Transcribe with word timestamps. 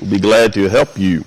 We'll 0.00 0.12
be 0.12 0.18
glad 0.18 0.54
to 0.54 0.66
help 0.66 0.98
you. 0.98 1.24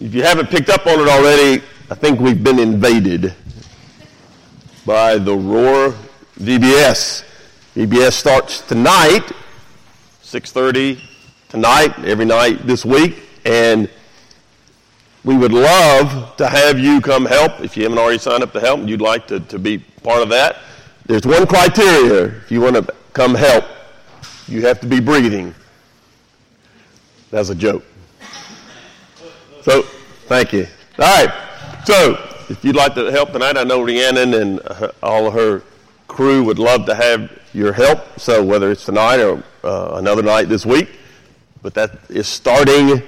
If 0.00 0.14
you 0.14 0.22
haven't 0.22 0.48
picked 0.48 0.70
up 0.70 0.86
on 0.86 1.00
it 1.00 1.08
already, 1.08 1.62
I 1.90 1.94
think 1.94 2.18
we've 2.18 2.42
been 2.42 2.58
invaded 2.58 3.34
by 4.86 5.18
the 5.18 5.34
Roar 5.34 5.94
VBS. 6.40 7.24
VBS 7.74 8.12
starts 8.12 8.62
tonight, 8.62 9.30
6:30 10.22 11.17
tonight, 11.48 11.98
every 12.04 12.26
night 12.26 12.66
this 12.66 12.84
week, 12.84 13.22
and 13.44 13.88
we 15.24 15.36
would 15.36 15.52
love 15.52 16.36
to 16.36 16.46
have 16.46 16.78
you 16.78 17.00
come 17.00 17.24
help. 17.24 17.60
If 17.60 17.76
you 17.76 17.84
haven't 17.84 17.98
already 17.98 18.18
signed 18.18 18.42
up 18.42 18.52
to 18.52 18.60
help 18.60 18.80
and 18.80 18.88
you'd 18.88 19.00
like 19.00 19.26
to, 19.28 19.40
to 19.40 19.58
be 19.58 19.78
part 20.02 20.22
of 20.22 20.28
that, 20.28 20.58
there's 21.06 21.26
one 21.26 21.46
criteria. 21.46 22.26
If 22.26 22.50
you 22.50 22.60
want 22.60 22.76
to 22.76 22.94
come 23.14 23.34
help, 23.34 23.64
you 24.46 24.66
have 24.66 24.80
to 24.80 24.86
be 24.86 25.00
breathing. 25.00 25.54
That's 27.30 27.48
a 27.48 27.54
joke. 27.54 27.84
So, 29.62 29.82
thank 30.28 30.52
you. 30.52 30.66
All 30.98 31.24
right. 31.24 31.34
So, 31.84 32.12
if 32.48 32.62
you'd 32.62 32.76
like 32.76 32.94
to 32.94 33.10
help 33.10 33.32
tonight, 33.32 33.56
I 33.56 33.64
know 33.64 33.82
Rhiannon 33.82 34.34
and 34.34 34.60
her, 34.60 34.92
all 35.02 35.26
of 35.26 35.34
her 35.34 35.62
crew 36.08 36.42
would 36.44 36.58
love 36.58 36.86
to 36.86 36.94
have 36.94 37.38
your 37.52 37.72
help. 37.72 38.18
So, 38.18 38.42
whether 38.42 38.70
it's 38.70 38.84
tonight 38.84 39.20
or 39.20 39.42
uh, 39.64 39.92
another 39.94 40.22
night 40.22 40.48
this 40.48 40.64
week, 40.64 40.88
but 41.62 41.74
that 41.74 41.98
is 42.08 42.28
starting 42.28 43.02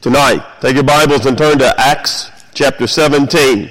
tonight. 0.00 0.42
Take 0.60 0.74
your 0.74 0.84
Bibles 0.84 1.26
and 1.26 1.36
turn 1.36 1.58
to 1.58 1.74
Acts 1.78 2.30
chapter 2.54 2.86
17. 2.86 3.70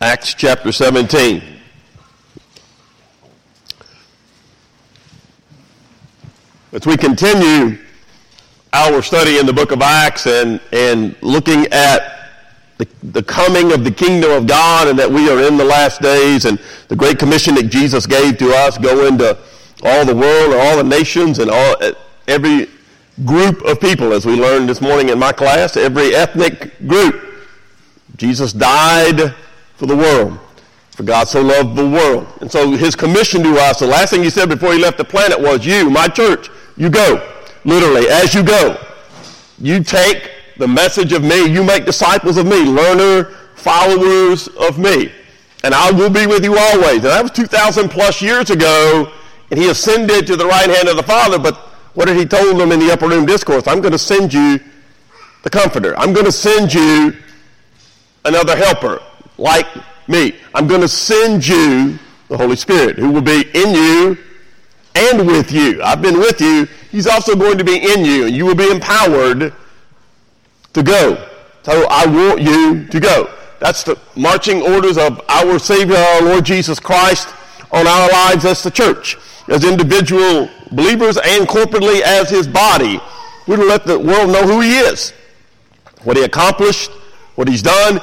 Acts 0.00 0.34
chapter 0.34 0.70
17. 0.70 1.42
As 6.72 6.86
we 6.86 6.96
continue 6.96 7.78
our 8.72 9.02
study 9.02 9.38
in 9.38 9.46
the 9.46 9.52
book 9.52 9.72
of 9.72 9.80
Acts 9.80 10.26
and, 10.26 10.60
and 10.72 11.16
looking 11.22 11.66
at 11.72 12.30
the, 12.78 12.86
the 13.02 13.22
coming 13.22 13.72
of 13.72 13.82
the 13.82 13.90
kingdom 13.90 14.30
of 14.30 14.46
God 14.46 14.86
and 14.86 14.98
that 14.98 15.10
we 15.10 15.30
are 15.30 15.42
in 15.42 15.56
the 15.56 15.64
last 15.64 16.02
days 16.02 16.44
and 16.44 16.60
the 16.88 16.96
great 16.96 17.18
commission 17.18 17.54
that 17.54 17.70
Jesus 17.70 18.06
gave 18.06 18.36
to 18.38 18.52
us, 18.52 18.76
go 18.76 19.06
into 19.06 19.36
all 19.82 20.04
the 20.04 20.14
world 20.14 20.52
and 20.52 20.60
all 20.60 20.76
the 20.76 20.84
nations 20.84 21.38
and 21.38 21.50
all, 21.50 21.74
every 22.26 22.68
group 23.24 23.62
of 23.62 23.80
people, 23.80 24.12
as 24.12 24.26
we 24.26 24.34
learned 24.34 24.68
this 24.68 24.80
morning 24.80 25.08
in 25.08 25.18
my 25.18 25.32
class, 25.32 25.76
every 25.76 26.14
ethnic 26.14 26.86
group. 26.86 27.22
Jesus 28.16 28.52
died 28.52 29.34
for 29.76 29.86
the 29.86 29.96
world. 29.96 30.38
For 30.90 31.02
God 31.02 31.28
so 31.28 31.42
loved 31.42 31.76
the 31.76 31.88
world. 31.88 32.26
And 32.40 32.50
so 32.50 32.70
his 32.70 32.96
commission 32.96 33.42
to 33.42 33.56
us, 33.58 33.80
the 33.80 33.86
last 33.86 34.10
thing 34.10 34.22
he 34.22 34.30
said 34.30 34.48
before 34.48 34.72
he 34.72 34.78
left 34.78 34.96
the 34.96 35.04
planet 35.04 35.38
was, 35.38 35.64
you, 35.64 35.90
my 35.90 36.08
church, 36.08 36.48
you 36.76 36.88
go. 36.88 37.34
Literally, 37.64 38.08
as 38.08 38.34
you 38.34 38.42
go, 38.42 38.82
you 39.58 39.82
take 39.82 40.30
the 40.56 40.68
message 40.68 41.12
of 41.12 41.22
me, 41.22 41.46
you 41.46 41.62
make 41.62 41.84
disciples 41.84 42.38
of 42.38 42.46
me, 42.46 42.62
learner, 42.62 43.24
followers 43.56 44.48
of 44.48 44.78
me. 44.78 45.12
And 45.64 45.74
I 45.74 45.90
will 45.90 46.10
be 46.10 46.26
with 46.26 46.44
you 46.44 46.56
always. 46.56 46.96
And 46.96 47.06
that 47.06 47.22
was 47.22 47.32
2,000 47.32 47.88
plus 47.90 48.22
years 48.22 48.50
ago, 48.50 49.12
and 49.50 49.60
he 49.60 49.68
ascended 49.68 50.26
to 50.28 50.36
the 50.36 50.46
right 50.46 50.70
hand 50.70 50.88
of 50.88 50.96
the 50.96 51.02
Father, 51.02 51.38
but 51.38 51.75
what 51.96 52.08
did 52.08 52.16
he 52.18 52.26
told 52.26 52.60
them 52.60 52.72
in 52.72 52.78
the 52.78 52.92
upper 52.92 53.08
room 53.08 53.24
discourse? 53.24 53.66
I'm 53.66 53.80
going 53.80 53.92
to 53.92 53.98
send 53.98 54.32
you 54.32 54.60
the 55.42 55.48
comforter. 55.48 55.98
I'm 55.98 56.12
going 56.12 56.26
to 56.26 56.32
send 56.32 56.72
you 56.72 57.16
another 58.26 58.54
helper 58.54 59.02
like 59.38 59.66
me. 60.06 60.36
I'm 60.54 60.66
going 60.66 60.82
to 60.82 60.88
send 60.88 61.46
you 61.46 61.98
the 62.28 62.36
Holy 62.36 62.54
Spirit 62.54 62.98
who 62.98 63.10
will 63.10 63.22
be 63.22 63.48
in 63.54 63.74
you 63.74 64.18
and 64.94 65.26
with 65.26 65.50
you. 65.50 65.82
I've 65.82 66.02
been 66.02 66.18
with 66.18 66.38
you. 66.38 66.68
He's 66.90 67.06
also 67.06 67.34
going 67.34 67.56
to 67.56 67.64
be 67.64 67.76
in 67.76 68.04
you, 68.04 68.26
and 68.26 68.36
you 68.36 68.44
will 68.44 68.54
be 68.54 68.70
empowered 68.70 69.54
to 70.74 70.82
go. 70.82 71.28
So 71.62 71.86
I 71.88 72.06
want 72.06 72.42
you 72.42 72.86
to 72.88 73.00
go. 73.00 73.32
That's 73.58 73.84
the 73.84 73.98
marching 74.16 74.60
orders 74.60 74.98
of 74.98 75.22
our 75.30 75.58
Savior, 75.58 75.96
our 75.96 76.22
Lord 76.22 76.44
Jesus 76.44 76.78
Christ, 76.78 77.28
on 77.72 77.86
our 77.86 78.10
lives 78.10 78.44
as 78.44 78.62
the 78.62 78.70
church, 78.70 79.16
as 79.48 79.64
individual 79.64 80.50
believers 80.72 81.16
and 81.16 81.46
corporately 81.46 82.00
as 82.00 82.30
his 82.30 82.46
body. 82.46 83.00
We're 83.46 83.56
to 83.56 83.64
let 83.64 83.84
the 83.84 83.98
world 83.98 84.30
know 84.30 84.46
who 84.46 84.60
he 84.60 84.78
is, 84.78 85.12
what 86.02 86.16
he 86.16 86.24
accomplished, 86.24 86.90
what 87.36 87.48
he's 87.48 87.62
done. 87.62 88.00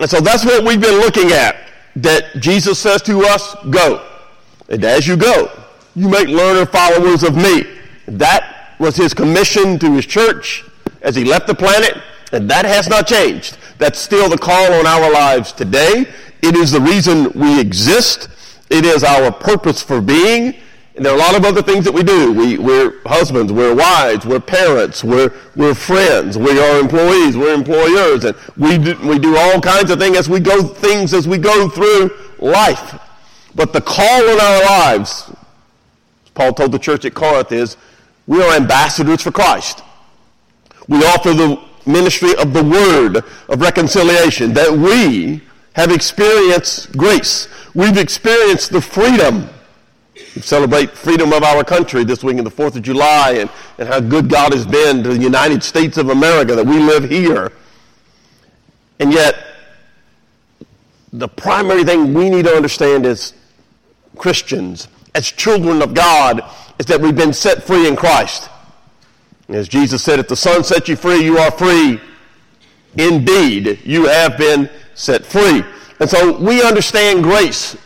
And 0.00 0.08
so 0.08 0.20
that's 0.20 0.44
what 0.44 0.64
we've 0.64 0.80
been 0.80 1.00
looking 1.00 1.32
at. 1.32 1.56
That 1.96 2.40
Jesus 2.40 2.78
says 2.78 3.02
to 3.02 3.20
us, 3.22 3.54
go. 3.70 4.06
And 4.68 4.84
as 4.84 5.08
you 5.08 5.16
go, 5.16 5.50
you 5.96 6.08
make 6.08 6.28
learner 6.28 6.64
followers 6.66 7.24
of 7.24 7.34
me. 7.34 7.64
That 8.06 8.76
was 8.78 8.96
his 8.96 9.12
commission 9.12 9.78
to 9.80 9.92
his 9.94 10.06
church 10.06 10.64
as 11.02 11.16
he 11.16 11.24
left 11.24 11.46
the 11.46 11.54
planet, 11.54 11.98
and 12.32 12.48
that 12.50 12.64
has 12.64 12.88
not 12.88 13.06
changed. 13.06 13.58
That's 13.78 13.98
still 13.98 14.28
the 14.28 14.38
call 14.38 14.72
on 14.72 14.86
our 14.86 15.10
lives 15.10 15.52
today. 15.52 16.06
It 16.42 16.54
is 16.54 16.70
the 16.70 16.80
reason 16.80 17.30
we 17.32 17.60
exist. 17.60 18.28
It 18.70 18.84
is 18.84 19.02
our 19.02 19.32
purpose 19.32 19.82
for 19.82 20.00
being. 20.00 20.54
And 20.96 21.04
there 21.04 21.12
are 21.12 21.16
a 21.16 21.18
lot 21.18 21.36
of 21.36 21.44
other 21.44 21.62
things 21.62 21.84
that 21.84 21.92
we 21.92 22.02
do. 22.02 22.32
We, 22.32 22.58
we're 22.58 23.00
husbands, 23.06 23.52
we're 23.52 23.74
wives, 23.74 24.26
we're 24.26 24.40
parents, 24.40 25.04
we're, 25.04 25.32
we're 25.54 25.74
friends, 25.74 26.36
we 26.36 26.58
are 26.58 26.80
employees, 26.80 27.36
we're 27.36 27.54
employers, 27.54 28.24
and 28.24 28.36
we 28.56 28.76
do, 28.76 28.96
we 29.06 29.18
do 29.18 29.36
all 29.36 29.60
kinds 29.60 29.90
of 29.90 29.98
things 29.98 30.16
as 30.16 30.28
we 30.28 30.40
go 30.40 30.62
things 30.62 31.14
as 31.14 31.28
we 31.28 31.38
go 31.38 31.68
through 31.68 32.10
life. 32.38 33.00
But 33.54 33.72
the 33.72 33.80
call 33.80 34.22
in 34.28 34.40
our 34.40 34.64
lives 34.64 35.30
Paul 36.40 36.54
told 36.54 36.72
the 36.72 36.78
church 36.78 37.04
at 37.04 37.12
Corinth 37.12 37.52
is, 37.52 37.76
we 38.26 38.42
are 38.42 38.54
ambassadors 38.54 39.20
for 39.20 39.30
Christ. 39.30 39.82
We 40.88 41.04
offer 41.04 41.34
the 41.34 41.62
ministry 41.84 42.34
of 42.36 42.54
the 42.54 42.64
word 42.64 43.24
of 43.48 43.60
reconciliation, 43.60 44.54
that 44.54 44.72
we 44.72 45.42
have 45.74 45.90
experienced 45.90 46.96
grace. 46.96 47.48
We've 47.74 47.98
experienced 47.98 48.70
the 48.70 48.80
freedom. 48.80 49.50
We 50.34 50.42
celebrate 50.42 50.90
freedom 50.92 51.32
of 51.32 51.42
our 51.42 51.64
country 51.64 52.04
this 52.04 52.22
week 52.22 52.38
in 52.38 52.44
the 52.44 52.50
4th 52.50 52.76
of 52.76 52.82
July 52.82 53.32
and, 53.38 53.50
and 53.78 53.88
how 53.88 54.00
good 54.00 54.28
God 54.28 54.52
has 54.52 54.64
been 54.64 55.02
to 55.02 55.10
the 55.10 55.18
United 55.18 55.62
States 55.62 55.96
of 55.96 56.08
America, 56.10 56.54
that 56.54 56.66
we 56.66 56.78
live 56.78 57.08
here. 57.08 57.52
And 59.00 59.12
yet, 59.12 59.36
the 61.12 61.28
primary 61.28 61.82
thing 61.82 62.14
we 62.14 62.30
need 62.30 62.44
to 62.44 62.54
understand 62.54 63.06
as 63.06 63.34
Christians 64.16 64.88
as 65.14 65.26
children 65.30 65.82
of 65.82 65.94
God 65.94 66.42
is 66.78 66.86
that 66.86 67.00
we've 67.00 67.16
been 67.16 67.32
set 67.32 67.62
free 67.62 67.88
in 67.88 67.96
Christ. 67.96 68.48
As 69.48 69.68
Jesus 69.68 70.02
said, 70.02 70.20
if 70.20 70.28
the 70.28 70.36
Son 70.36 70.62
sets 70.62 70.88
you 70.88 70.96
free, 70.96 71.24
you 71.24 71.38
are 71.38 71.50
free. 71.50 72.00
Indeed, 72.96 73.80
you 73.84 74.06
have 74.06 74.38
been 74.38 74.70
set 74.94 75.24
free. 75.24 75.64
And 75.98 76.08
so 76.08 76.38
we 76.38 76.62
understand 76.62 77.22
grace. 77.22 77.76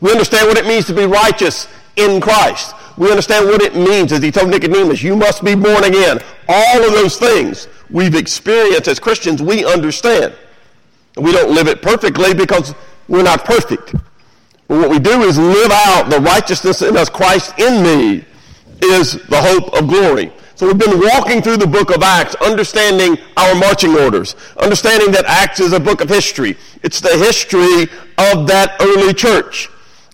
We 0.00 0.10
understand 0.10 0.48
what 0.48 0.58
it 0.58 0.66
means 0.66 0.86
to 0.86 0.94
be 0.94 1.04
righteous 1.04 1.68
in 1.96 2.20
Christ. 2.20 2.74
We 2.96 3.08
understand 3.10 3.46
what 3.46 3.62
it 3.62 3.74
means, 3.74 4.12
as 4.12 4.22
he 4.22 4.30
told 4.30 4.50
Nicodemus, 4.50 5.02
you 5.02 5.16
must 5.16 5.44
be 5.44 5.54
born 5.54 5.84
again. 5.84 6.18
All 6.48 6.84
of 6.84 6.92
those 6.92 7.16
things 7.16 7.68
we've 7.90 8.14
experienced 8.14 8.88
as 8.88 8.98
Christians, 8.98 9.42
we 9.42 9.64
understand. 9.64 10.34
We 11.16 11.32
don't 11.32 11.54
live 11.54 11.66
it 11.66 11.82
perfectly 11.82 12.34
because 12.34 12.74
we're 13.08 13.22
not 13.22 13.44
perfect. 13.44 13.94
But 14.68 14.78
what 14.78 14.90
we 14.90 14.98
do 14.98 15.22
is 15.22 15.38
live 15.38 15.70
out 15.72 16.10
the 16.10 16.20
righteousness 16.20 16.82
in 16.82 16.96
us, 16.96 17.08
Christ 17.08 17.58
in 17.58 17.82
me 17.82 18.24
is 18.82 19.14
the 19.26 19.40
hope 19.40 19.72
of 19.74 19.88
glory. 19.88 20.32
So 20.54 20.66
we've 20.66 20.78
been 20.78 21.00
walking 21.00 21.40
through 21.42 21.56
the 21.56 21.66
book 21.66 21.90
of 21.94 22.02
Acts, 22.02 22.34
understanding 22.36 23.16
our 23.36 23.54
marching 23.54 23.96
orders, 23.96 24.36
understanding 24.58 25.10
that 25.12 25.24
Acts 25.24 25.58
is 25.58 25.72
a 25.72 25.80
book 25.80 26.02
of 26.02 26.08
history. 26.08 26.56
It's 26.82 27.00
the 27.00 27.16
history 27.16 27.84
of 28.18 28.46
that 28.46 28.76
early 28.80 29.14
church 29.14 29.70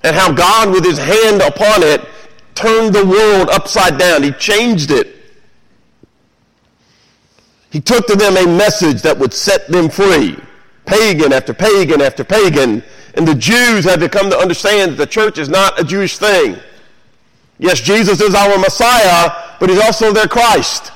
and 0.06 0.17
how 0.17 0.32
God, 0.32 0.70
with 0.70 0.85
his 0.85 0.99
hand 0.99 1.43
upon 1.43 1.82
it, 1.82 2.00
turned 2.55 2.94
the 2.94 3.05
world 3.05 3.50
upside 3.50 3.99
down. 3.99 4.23
He 4.23 4.31
changed 4.32 4.91
it. 4.91 5.17
He 7.70 7.81
took 7.81 8.06
to 8.06 8.17
them 8.17 8.37
a 8.37 8.47
message 8.47 9.03
that 9.03 9.19
would 9.19 9.35
set 9.35 9.67
them 9.69 9.91
free. 9.91 10.38
Pagan 10.87 11.32
after 11.32 11.53
pagan 11.53 12.00
after 12.00 12.25
pagan 12.25 12.82
and 13.17 13.26
the 13.26 13.35
Jews 13.35 13.85
had 13.85 14.00
to 14.00 14.08
come 14.08 14.31
to 14.31 14.38
understand 14.38 14.93
that 14.93 14.97
the 14.97 15.06
church 15.06 15.38
is 15.38 15.49
not 15.49 15.81
a 15.81 15.85
Jewish 15.85 16.19
thing. 16.19 16.56
Yes, 17.58 17.81
Jesus 17.81 18.20
is 18.20 18.35
our 18.35 18.58
Messiah, 18.58 19.56
but 19.58 19.70
he's 19.70 19.81
also 19.81 20.12
their 20.12 20.29
Christ. 20.29 20.93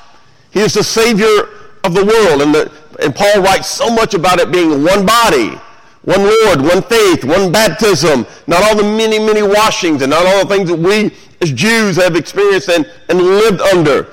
He 0.50 0.60
is 0.60 0.74
the 0.74 0.84
Savior 0.84 1.48
of 1.82 1.94
the 1.94 2.04
world. 2.04 2.42
And, 2.42 2.54
the, 2.54 2.72
and 3.02 3.14
Paul 3.14 3.42
writes 3.42 3.68
so 3.68 3.90
much 3.90 4.12
about 4.12 4.38
it 4.38 4.52
being 4.52 4.84
one 4.84 5.06
body, 5.06 5.58
one 6.02 6.22
Lord, 6.22 6.62
one 6.62 6.82
faith, 6.82 7.24
one 7.24 7.52
baptism, 7.52 8.26
not 8.46 8.62
all 8.62 8.76
the 8.76 8.82
many, 8.82 9.18
many 9.18 9.42
washings, 9.42 10.02
and 10.02 10.10
not 10.10 10.24
all 10.24 10.46
the 10.46 10.54
things 10.54 10.70
that 10.70 10.78
we 10.78 11.14
as 11.42 11.52
Jews 11.52 11.96
have 11.96 12.16
experienced 12.16 12.68
and, 12.68 12.90
and 13.08 13.20
lived 13.20 13.60
under. 13.60 14.08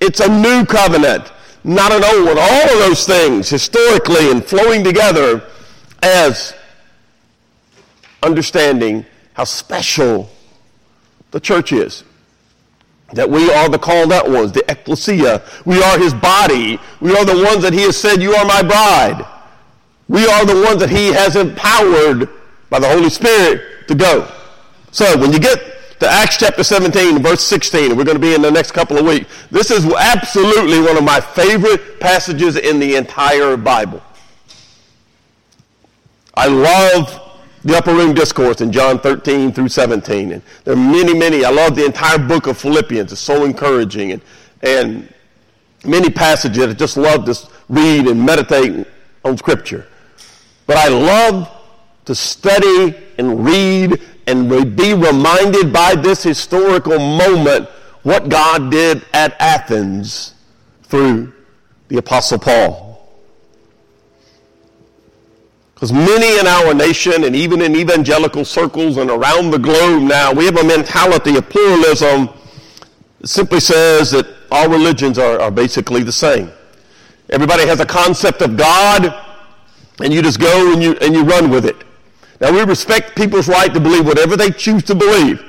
It's 0.00 0.20
a 0.20 0.28
new 0.28 0.66
covenant, 0.66 1.32
not 1.64 1.92
an 1.92 2.04
old 2.04 2.26
one. 2.26 2.38
All 2.38 2.62
of 2.70 2.78
those 2.78 3.06
things 3.06 3.48
historically 3.48 4.30
and 4.30 4.44
flowing 4.44 4.84
together 4.84 5.42
as 6.02 6.54
understanding 8.22 9.06
how 9.34 9.44
special 9.44 10.30
the 11.30 11.40
church 11.40 11.72
is. 11.72 12.04
That 13.12 13.28
we 13.28 13.52
are 13.52 13.68
the 13.68 13.78
called 13.78 14.12
out 14.12 14.30
ones, 14.30 14.52
the 14.52 14.64
ecclesia. 14.70 15.42
We 15.66 15.82
are 15.82 15.98
his 15.98 16.14
body. 16.14 16.78
We 17.00 17.14
are 17.16 17.24
the 17.24 17.44
ones 17.44 17.62
that 17.62 17.72
he 17.72 17.82
has 17.82 17.96
said, 17.96 18.22
You 18.22 18.34
are 18.34 18.44
my 18.46 18.62
bride. 18.62 19.26
We 20.08 20.26
are 20.26 20.44
the 20.44 20.54
ones 20.54 20.80
that 20.80 20.90
he 20.90 21.08
has 21.08 21.36
empowered 21.36 22.28
by 22.70 22.78
the 22.78 22.88
Holy 22.88 23.10
Spirit 23.10 23.88
to 23.88 23.94
go. 23.94 24.30
So 24.90 25.18
when 25.18 25.32
you 25.32 25.38
get 25.38 26.00
to 26.00 26.08
Acts 26.08 26.36
chapter 26.36 26.64
17, 26.64 27.22
verse 27.22 27.42
16, 27.46 27.90
and 27.90 27.96
we're 27.96 28.04
going 28.04 28.16
to 28.16 28.20
be 28.20 28.34
in 28.34 28.42
the 28.42 28.50
next 28.50 28.72
couple 28.72 28.98
of 28.98 29.06
weeks, 29.06 29.26
this 29.50 29.70
is 29.70 29.86
absolutely 29.86 30.80
one 30.80 30.96
of 30.96 31.04
my 31.04 31.20
favorite 31.20 32.00
passages 32.00 32.56
in 32.56 32.78
the 32.78 32.96
entire 32.96 33.56
Bible. 33.56 34.02
I 36.34 36.46
love 36.46 37.20
the 37.64 37.76
upper 37.76 37.94
room 37.94 38.14
discourse 38.14 38.60
in 38.60 38.72
John 38.72 38.98
13 38.98 39.52
through 39.52 39.68
17. 39.68 40.32
And 40.32 40.42
there 40.64 40.74
are 40.74 40.76
many, 40.76 41.14
many. 41.14 41.44
I 41.44 41.50
love 41.50 41.76
the 41.76 41.84
entire 41.84 42.18
book 42.18 42.46
of 42.46 42.58
Philippians. 42.58 43.12
It's 43.12 43.20
so 43.20 43.44
encouraging. 43.44 44.12
And, 44.12 44.22
and 44.62 45.14
many 45.84 46.10
passages 46.10 46.58
that 46.58 46.70
I 46.70 46.72
just 46.72 46.96
love 46.96 47.24
to 47.26 47.38
read 47.68 48.08
and 48.08 48.24
meditate 48.24 48.86
on 49.24 49.38
Scripture. 49.38 49.86
But 50.66 50.76
I 50.76 50.88
love 50.88 51.50
to 52.04 52.14
study 52.14 52.96
and 53.18 53.44
read 53.44 54.00
and 54.26 54.76
be 54.76 54.94
reminded 54.94 55.72
by 55.72 55.94
this 55.94 56.22
historical 56.22 56.98
moment 56.98 57.68
what 58.02 58.28
God 58.28 58.70
did 58.70 59.04
at 59.12 59.36
Athens 59.40 60.34
through 60.84 61.32
the 61.88 61.98
Apostle 61.98 62.38
Paul. 62.38 62.92
Because 65.74 65.92
many 65.92 66.38
in 66.38 66.46
our 66.46 66.74
nation 66.74 67.24
and 67.24 67.34
even 67.34 67.60
in 67.60 67.74
evangelical 67.74 68.44
circles 68.44 68.98
and 68.98 69.10
around 69.10 69.50
the 69.50 69.58
globe 69.58 70.02
now, 70.02 70.32
we 70.32 70.44
have 70.44 70.56
a 70.56 70.64
mentality 70.64 71.36
of 71.36 71.48
pluralism 71.48 72.28
that 73.20 73.26
simply 73.26 73.58
says 73.58 74.12
that 74.12 74.26
all 74.52 74.68
religions 74.68 75.18
are, 75.18 75.40
are 75.40 75.50
basically 75.50 76.02
the 76.02 76.12
same. 76.12 76.52
Everybody 77.30 77.66
has 77.66 77.80
a 77.80 77.86
concept 77.86 78.42
of 78.42 78.56
God, 78.56 79.12
and 80.00 80.12
you 80.12 80.22
just 80.22 80.40
go 80.40 80.72
and 80.72 80.82
you, 80.82 80.96
and 81.00 81.14
you 81.14 81.24
run 81.24 81.50
with 81.50 81.66
it. 81.66 81.76
Now, 82.40 82.52
we 82.52 82.62
respect 82.62 83.16
people's 83.16 83.48
right 83.48 83.72
to 83.72 83.80
believe 83.80 84.04
whatever 84.06 84.36
they 84.36 84.50
choose 84.50 84.82
to 84.84 84.94
believe. 84.94 85.42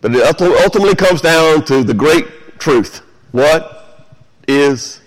But 0.00 0.14
it 0.14 0.22
ultimately 0.40 0.94
comes 0.94 1.20
down 1.20 1.64
to 1.64 1.82
the 1.82 1.94
great 1.94 2.58
truth. 2.58 3.02
What 3.32 4.06
is 4.46 5.00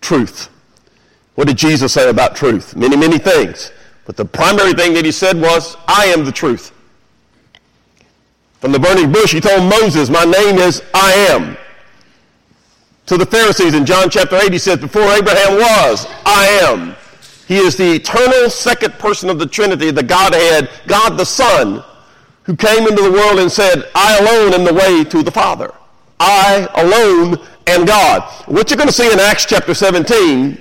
truth? 0.00 0.48
What 1.34 1.48
did 1.48 1.58
Jesus 1.58 1.92
say 1.92 2.08
about 2.08 2.36
truth? 2.36 2.76
Many, 2.76 2.96
many 2.96 3.18
things. 3.18 3.72
But 4.04 4.16
the 4.16 4.24
primary 4.24 4.72
thing 4.72 4.94
that 4.94 5.04
he 5.04 5.12
said 5.12 5.40
was, 5.40 5.76
I 5.88 6.06
am 6.06 6.24
the 6.24 6.32
truth. 6.32 6.72
From 8.60 8.72
the 8.72 8.78
burning 8.78 9.12
bush, 9.12 9.32
he 9.32 9.40
told 9.40 9.68
Moses, 9.68 10.08
My 10.08 10.24
name 10.24 10.58
is 10.58 10.82
I 10.94 11.12
am. 11.30 11.56
To 13.06 13.18
the 13.18 13.26
Pharisees 13.26 13.74
in 13.74 13.84
John 13.84 14.08
chapter 14.08 14.36
8, 14.36 14.52
he 14.52 14.58
says, 14.58 14.78
Before 14.78 15.02
Abraham 15.02 15.56
was, 15.56 16.06
I 16.24 16.46
am. 16.62 16.96
He 17.46 17.58
is 17.58 17.76
the 17.76 17.92
eternal 17.96 18.48
second 18.48 18.94
person 18.94 19.28
of 19.28 19.38
the 19.38 19.46
Trinity, 19.46 19.90
the 19.90 20.02
Godhead, 20.02 20.70
God 20.86 21.18
the 21.18 21.26
Son, 21.26 21.84
who 22.44 22.56
came 22.56 22.86
into 22.86 23.02
the 23.02 23.12
world 23.12 23.38
and 23.38 23.52
said, 23.52 23.90
I 23.94 24.18
alone 24.18 24.54
am 24.54 24.64
the 24.64 24.72
way 24.72 25.04
to 25.04 25.22
the 25.22 25.30
Father. 25.30 25.72
I 26.18 26.66
alone 26.74 27.36
am 27.66 27.84
God. 27.84 28.22
What 28.46 28.70
you're 28.70 28.78
going 28.78 28.88
to 28.88 28.94
see 28.94 29.12
in 29.12 29.20
Acts 29.20 29.44
chapter 29.44 29.74
17 29.74 30.58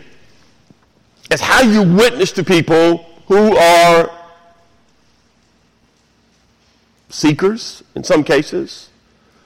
is 1.31 1.40
how 1.40 1.62
you 1.62 1.84
witness 1.84 2.34
to 2.34 2.44
people 2.44 3.10
who 3.28 3.56
are 3.56 4.12
seekers 7.10 7.84
in 7.95 8.04
some 8.04 8.24
cases, 8.24 8.90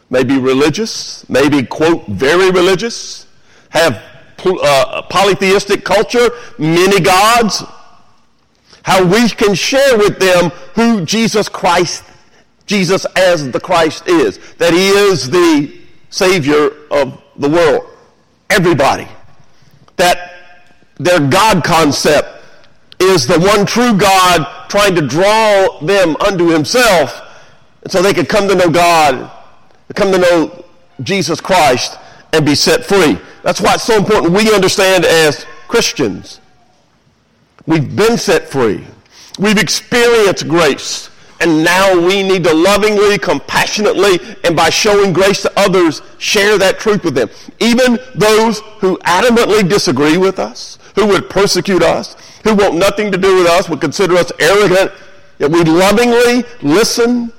maybe 0.09 0.37
religious, 0.37 1.27
maybe, 1.29 1.63
quote, 1.63 2.05
very 2.07 2.49
religious, 2.51 3.27
have 3.69 4.01
uh, 4.45 5.01
polytheistic 5.09 5.83
culture, 5.83 6.29
many 6.57 6.99
gods, 6.99 7.63
how 8.83 9.03
we 9.03 9.27
can 9.29 9.53
share 9.53 9.97
with 9.97 10.19
them 10.19 10.49
who 10.75 11.05
Jesus 11.05 11.49
Christ, 11.49 12.03
Jesus 12.65 13.05
as 13.15 13.51
the 13.51 13.59
Christ 13.59 14.07
is, 14.07 14.39
that 14.55 14.73
he 14.73 14.89
is 14.89 15.29
the 15.29 15.77
Savior 16.09 16.71
of 16.89 17.21
the 17.35 17.49
world. 17.49 17.85
Everybody. 18.49 19.07
That 19.97 20.33
their 20.97 21.19
God 21.19 21.63
concept 21.63 22.43
is 22.99 23.27
the 23.27 23.39
one 23.39 23.65
true 23.65 23.97
God 23.97 24.69
trying 24.69 24.95
to 24.95 25.01
draw 25.01 25.79
them 25.81 26.15
unto 26.17 26.47
himself 26.47 27.21
and 27.87 27.91
so 27.93 28.01
they 28.01 28.13
could 28.13 28.27
come 28.27 28.49
to 28.49 28.55
know 28.55 28.69
God, 28.69 29.31
come 29.93 30.11
to 30.11 30.17
know 30.17 30.65
Jesus 31.03 31.39
Christ 31.41 31.97
and 32.33 32.45
be 32.45 32.55
set 32.55 32.85
free. 32.85 33.17
That's 33.43 33.61
why 33.61 33.75
it's 33.75 33.83
so 33.83 33.97
important 33.97 34.33
we 34.33 34.53
understand 34.53 35.05
as 35.05 35.45
Christians. 35.67 36.39
We've 37.65 37.95
been 37.95 38.17
set 38.17 38.49
free. 38.49 38.85
We've 39.39 39.57
experienced 39.57 40.47
grace. 40.47 41.09
And 41.39 41.63
now 41.63 41.99
we 41.99 42.23
need 42.23 42.43
to 42.45 42.53
lovingly, 42.53 43.19
compassionately, 43.19 44.19
and 44.43 44.55
by 44.55 44.71
showing 44.71 45.13
grace 45.13 45.43
to 45.43 45.51
others, 45.55 46.01
share 46.17 46.57
that 46.57 46.79
truth 46.79 47.03
with 47.03 47.13
them. 47.13 47.29
Even 47.59 47.99
those 48.15 48.61
who 48.79 48.97
adamantly 48.99 49.67
disagree 49.67 50.17
with 50.17 50.39
us, 50.39 50.79
who 50.95 51.05
would 51.05 51.29
persecute 51.29 51.83
us, 51.83 52.15
who 52.43 52.55
want 52.55 52.75
nothing 52.75 53.11
to 53.11 53.19
do 53.19 53.37
with 53.37 53.45
us, 53.45 53.69
would 53.69 53.81
consider 53.81 54.15
us 54.15 54.31
arrogant, 54.39 54.91
yet 55.37 55.51
we 55.51 55.63
lovingly 55.63 56.43
listen 56.63 57.31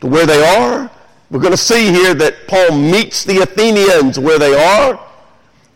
to 0.00 0.06
where 0.06 0.26
they 0.26 0.44
are. 0.56 0.88
We're 1.30 1.40
going 1.40 1.52
to 1.52 1.56
see 1.56 1.92
here 1.92 2.14
that 2.14 2.46
Paul 2.48 2.76
meets 2.78 3.24
the 3.24 3.42
Athenians 3.42 4.18
where 4.18 4.38
they 4.38 4.54
are 4.54 4.98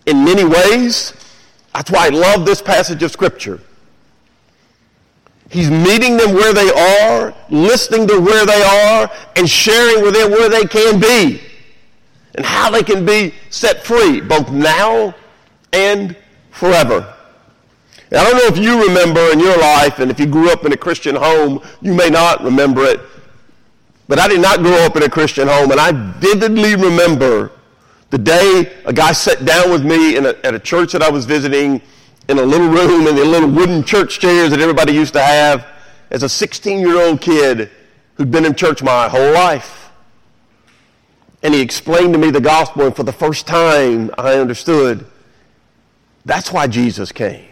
in 0.07 0.25
many 0.25 0.45
ways. 0.45 1.13
That's 1.75 1.91
why 1.91 2.07
I 2.07 2.09
love 2.09 2.47
this 2.47 2.63
passage 2.63 3.03
of 3.03 3.11
Scripture. 3.11 3.61
He's 5.51 5.71
meeting 5.71 6.17
them 6.17 6.33
where 6.35 6.55
they 6.55 6.71
are, 6.71 7.35
listening 7.51 8.09
to 8.09 8.19
where 8.19 8.47
they 8.47 8.63
are, 8.63 9.11
and 9.37 9.49
sharing 9.49 10.03
with 10.03 10.15
them 10.15 10.31
where 10.31 10.49
they 10.49 10.65
can 10.65 10.99
be 10.99 11.43
and 12.35 12.47
how 12.47 12.71
they 12.71 12.83
can 12.83 13.05
be 13.05 13.35
set 13.51 13.85
free, 13.85 14.21
both 14.21 14.51
now 14.51 15.15
and 15.75 16.17
forever. 16.51 17.15
And 18.11 18.21
I 18.21 18.25
don't 18.25 18.37
know 18.37 18.47
if 18.47 18.59
you 18.59 18.89
remember 18.89 19.21
in 19.33 19.41
your 19.41 19.59
life, 19.59 19.99
and 19.99 20.11
if 20.11 20.19
you 20.19 20.27
grew 20.27 20.51
up 20.51 20.65
in 20.65 20.73
a 20.73 20.77
Christian 20.77 21.15
home, 21.15 21.63
you 21.83 21.93
may 21.93 22.09
not 22.09 22.43
remember 22.43 22.85
it. 22.85 23.01
But 24.13 24.19
I 24.19 24.29
did 24.29 24.43
not 24.43 24.59
grow 24.59 24.77
up 24.85 24.95
in 24.95 25.05
a 25.05 25.09
Christian 25.09 25.49
home, 25.49 25.71
and 25.71 25.81
I 25.81 25.91
vividly 26.19 26.77
remember 26.77 27.51
the 28.11 28.19
day 28.19 28.71
a 28.85 28.93
guy 28.93 29.13
sat 29.13 29.47
down 29.47 29.71
with 29.71 29.87
me 29.87 30.19
a, 30.19 30.39
at 30.45 30.55
a 30.55 30.59
church 30.59 30.93
that 30.93 31.01
I 31.01 31.11
was 31.11 31.25
visiting 31.25 31.81
in 32.29 32.39
a 32.39 32.43
little 32.43 32.69
room 32.69 33.07
in 33.07 33.17
the 33.17 33.25
little 33.25 33.49
wooden 33.49 33.83
church 33.83 34.21
chairs 34.21 34.51
that 34.51 34.61
everybody 34.61 34.93
used 34.93 35.15
to 35.15 35.23
have 35.23 35.67
as 36.11 36.23
a 36.23 36.29
16 36.29 36.81
year 36.81 37.01
old 37.01 37.23
kid 37.23 37.71
who'd 38.17 38.31
been 38.31 38.45
in 38.45 38.55
church 38.55 38.83
my 38.83 39.09
whole 39.09 39.33
life. 39.33 39.91
And 41.43 41.55
he 41.55 41.63
explained 41.63 42.13
to 42.13 42.19
me 42.19 42.31
the 42.31 42.39
gospel, 42.39 42.83
and 42.83 42.95
for 42.95 43.05
the 43.05 43.15
first 43.15 43.47
time, 43.47 44.11
I 44.19 44.35
understood 44.35 45.07
that's 46.27 46.53
why 46.53 46.67
Jesus 46.67 47.13
came. 47.13 47.49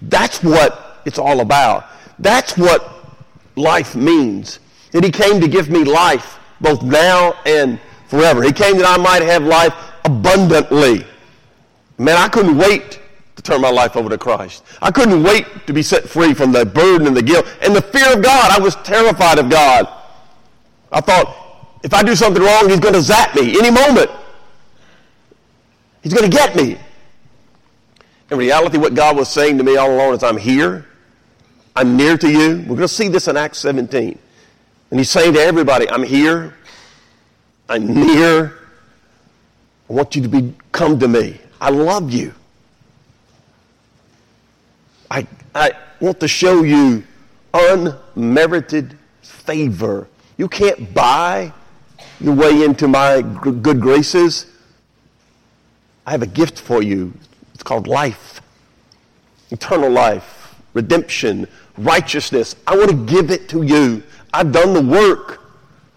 That's 0.00 0.40
what 0.40 1.00
it's 1.04 1.18
all 1.18 1.40
about. 1.40 1.86
That's 2.20 2.56
what 2.56 2.88
life 3.56 3.96
means. 3.96 4.60
That 4.92 5.04
he 5.04 5.10
came 5.10 5.40
to 5.40 5.48
give 5.48 5.70
me 5.70 5.84
life 5.84 6.38
both 6.60 6.82
now 6.82 7.34
and 7.46 7.80
forever. 8.08 8.42
He 8.42 8.52
came 8.52 8.76
that 8.78 8.86
I 8.86 9.00
might 9.00 9.22
have 9.22 9.42
life 9.44 9.74
abundantly. 10.04 11.06
Man, 11.98 12.16
I 12.16 12.28
couldn't 12.28 12.56
wait 12.56 13.00
to 13.36 13.42
turn 13.42 13.60
my 13.60 13.70
life 13.70 13.96
over 13.96 14.08
to 14.08 14.18
Christ. 14.18 14.64
I 14.82 14.90
couldn't 14.90 15.22
wait 15.22 15.46
to 15.66 15.72
be 15.72 15.82
set 15.82 16.08
free 16.08 16.34
from 16.34 16.52
the 16.52 16.66
burden 16.66 17.06
and 17.06 17.16
the 17.16 17.22
guilt 17.22 17.46
and 17.62 17.74
the 17.74 17.82
fear 17.82 18.12
of 18.12 18.22
God. 18.22 18.50
I 18.50 18.60
was 18.60 18.76
terrified 18.76 19.38
of 19.38 19.48
God. 19.48 19.88
I 20.92 21.00
thought, 21.00 21.78
if 21.82 21.94
I 21.94 22.02
do 22.02 22.14
something 22.14 22.42
wrong, 22.42 22.68
he's 22.68 22.80
going 22.80 22.94
to 22.94 23.02
zap 23.02 23.34
me 23.34 23.58
any 23.58 23.70
moment. 23.70 24.10
He's 26.02 26.12
going 26.12 26.28
to 26.28 26.36
get 26.36 26.56
me. 26.56 26.78
In 28.30 28.38
reality, 28.38 28.78
what 28.78 28.94
God 28.94 29.16
was 29.16 29.28
saying 29.28 29.58
to 29.58 29.64
me 29.64 29.76
all 29.76 29.92
along 29.92 30.14
is, 30.14 30.22
I'm 30.22 30.36
here. 30.36 30.86
I'm 31.74 31.96
near 31.96 32.16
to 32.16 32.30
you. 32.30 32.58
We're 32.58 32.76
going 32.76 32.80
to 32.80 32.88
see 32.88 33.08
this 33.08 33.28
in 33.28 33.36
Acts 33.36 33.58
17. 33.58 34.18
And 34.90 34.98
he's 34.98 35.10
saying 35.10 35.34
to 35.34 35.40
everybody, 35.40 35.88
I'm 35.88 36.02
here. 36.02 36.54
I'm 37.68 37.86
near. 37.94 38.58
I 39.88 39.92
want 39.92 40.16
you 40.16 40.22
to 40.22 40.28
be, 40.28 40.54
come 40.72 40.98
to 40.98 41.08
me. 41.08 41.40
I 41.60 41.70
love 41.70 42.10
you. 42.10 42.34
I, 45.10 45.26
I 45.54 45.72
want 46.00 46.20
to 46.20 46.28
show 46.28 46.62
you 46.62 47.04
unmerited 47.52 48.96
favor. 49.22 50.08
You 50.36 50.48
can't 50.48 50.94
buy 50.94 51.52
your 52.20 52.34
way 52.34 52.64
into 52.64 52.86
my 52.86 53.22
good 53.22 53.80
graces, 53.80 54.46
I 56.06 56.10
have 56.10 56.22
a 56.22 56.26
gift 56.26 56.60
for 56.60 56.82
you. 56.82 57.12
It's 57.54 57.62
called 57.62 57.86
life, 57.86 58.40
eternal 59.50 59.90
life, 59.90 60.54
redemption, 60.74 61.46
righteousness. 61.78 62.56
I 62.66 62.76
want 62.76 62.90
to 62.90 62.96
give 62.96 63.30
it 63.30 63.48
to 63.50 63.62
you. 63.62 64.02
I've 64.32 64.52
done 64.52 64.72
the 64.72 64.82
work. 64.82 65.42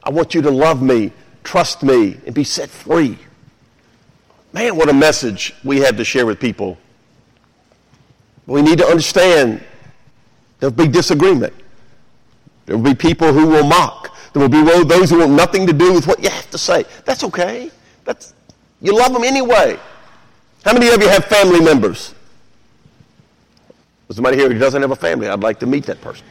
I 0.04 0.10
want 0.10 0.34
you 0.34 0.42
to 0.42 0.52
love 0.52 0.82
me, 0.82 1.12
trust 1.44 1.84
me, 1.84 2.18
and 2.26 2.34
be 2.34 2.44
set 2.44 2.70
free. 2.70 3.18
Man, 4.52 4.76
what 4.76 4.90
a 4.90 4.94
message 4.94 5.54
we 5.64 5.80
have 5.80 5.98
to 5.98 6.04
share 6.04 6.26
with 6.26 6.40
people. 6.40 6.78
We 8.46 8.62
need 8.62 8.80
to 8.80 8.86
understand 8.86 9.64
there'll 10.60 10.76
be 10.76 10.88
disagreement. 10.88 11.54
There 12.66 12.78
will 12.78 12.84
be 12.84 12.96
people 12.96 13.34
who 13.34 13.48
will 13.48 13.66
mock. 13.66 14.16
There 14.34 14.42
will 14.42 14.50
be 14.50 14.64
those 14.84 15.10
who 15.10 15.20
want 15.20 15.32
nothing 15.32 15.68
to 15.68 15.74
do 15.74 15.94
with 15.94 16.08
what 16.08 16.22
you 16.22 16.30
have 16.30 16.50
to 16.52 16.58
say. 16.58 16.86
That's 17.06 17.24
okay. 17.26 17.72
That's, 18.04 18.34
you 18.82 18.98
love 18.98 19.14
them 19.14 19.24
anyway. 19.24 19.80
How 20.66 20.74
many 20.74 20.90
of 20.90 21.02
you 21.02 21.10
have 21.10 21.26
family 21.26 21.62
members? 21.62 22.14
Somebody 24.12 24.38
here 24.38 24.52
who 24.52 24.60
doesn't 24.60 24.82
have 24.82 24.92
a 24.92 24.96
family. 24.96 25.28
I'd 25.28 25.42
like 25.42 25.60
to 25.60 25.66
meet 25.66 25.86
that 25.88 26.00
person. 26.00 26.26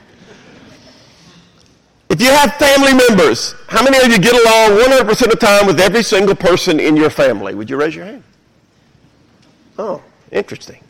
If 2.12 2.20
you 2.20 2.28
have 2.28 2.56
family 2.56 2.92
members, 2.92 3.54
how 3.68 3.82
many 3.82 3.96
of 3.96 4.12
you 4.12 4.18
get 4.18 4.34
along 4.34 4.78
100% 4.78 5.08
of 5.22 5.30
the 5.30 5.36
time 5.36 5.66
with 5.66 5.80
every 5.80 6.02
single 6.02 6.34
person 6.34 6.78
in 6.78 6.94
your 6.94 7.08
family? 7.08 7.54
Would 7.54 7.70
you 7.70 7.78
raise 7.78 7.96
your 7.96 8.04
hand? 8.04 8.22
Oh, 9.78 10.02
interesting. 10.30 10.84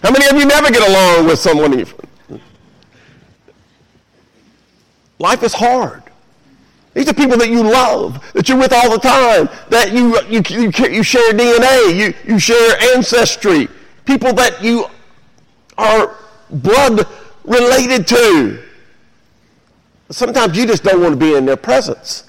How 0.00 0.12
many 0.12 0.24
of 0.28 0.36
you 0.40 0.46
never 0.46 0.70
get 0.70 0.88
along 0.88 1.26
with 1.26 1.40
someone 1.40 1.72
in 1.72 1.80
your? 1.80 2.40
Life 5.18 5.42
is 5.42 5.52
hard. 5.52 6.04
These 6.94 7.08
are 7.08 7.14
people 7.14 7.36
that 7.36 7.50
you 7.50 7.64
love, 7.64 8.24
that 8.34 8.48
you're 8.48 8.56
with 8.56 8.72
all 8.72 8.92
the 8.92 9.00
time, 9.00 9.48
that 9.68 9.92
you, 9.92 10.16
you, 10.28 10.42
you, 10.48 10.70
you 10.94 11.02
share 11.02 11.32
DNA, 11.32 11.96
you, 11.96 12.14
you 12.24 12.38
share 12.38 12.80
ancestry, 12.94 13.66
people 14.04 14.32
that 14.34 14.62
you 14.62 14.86
are 15.76 16.14
blood 16.50 17.04
related 17.42 18.06
to. 18.06 18.62
Sometimes 20.10 20.56
you 20.56 20.66
just 20.66 20.82
don't 20.84 21.00
want 21.00 21.12
to 21.12 21.18
be 21.18 21.34
in 21.34 21.44
their 21.44 21.56
presence. 21.56 22.24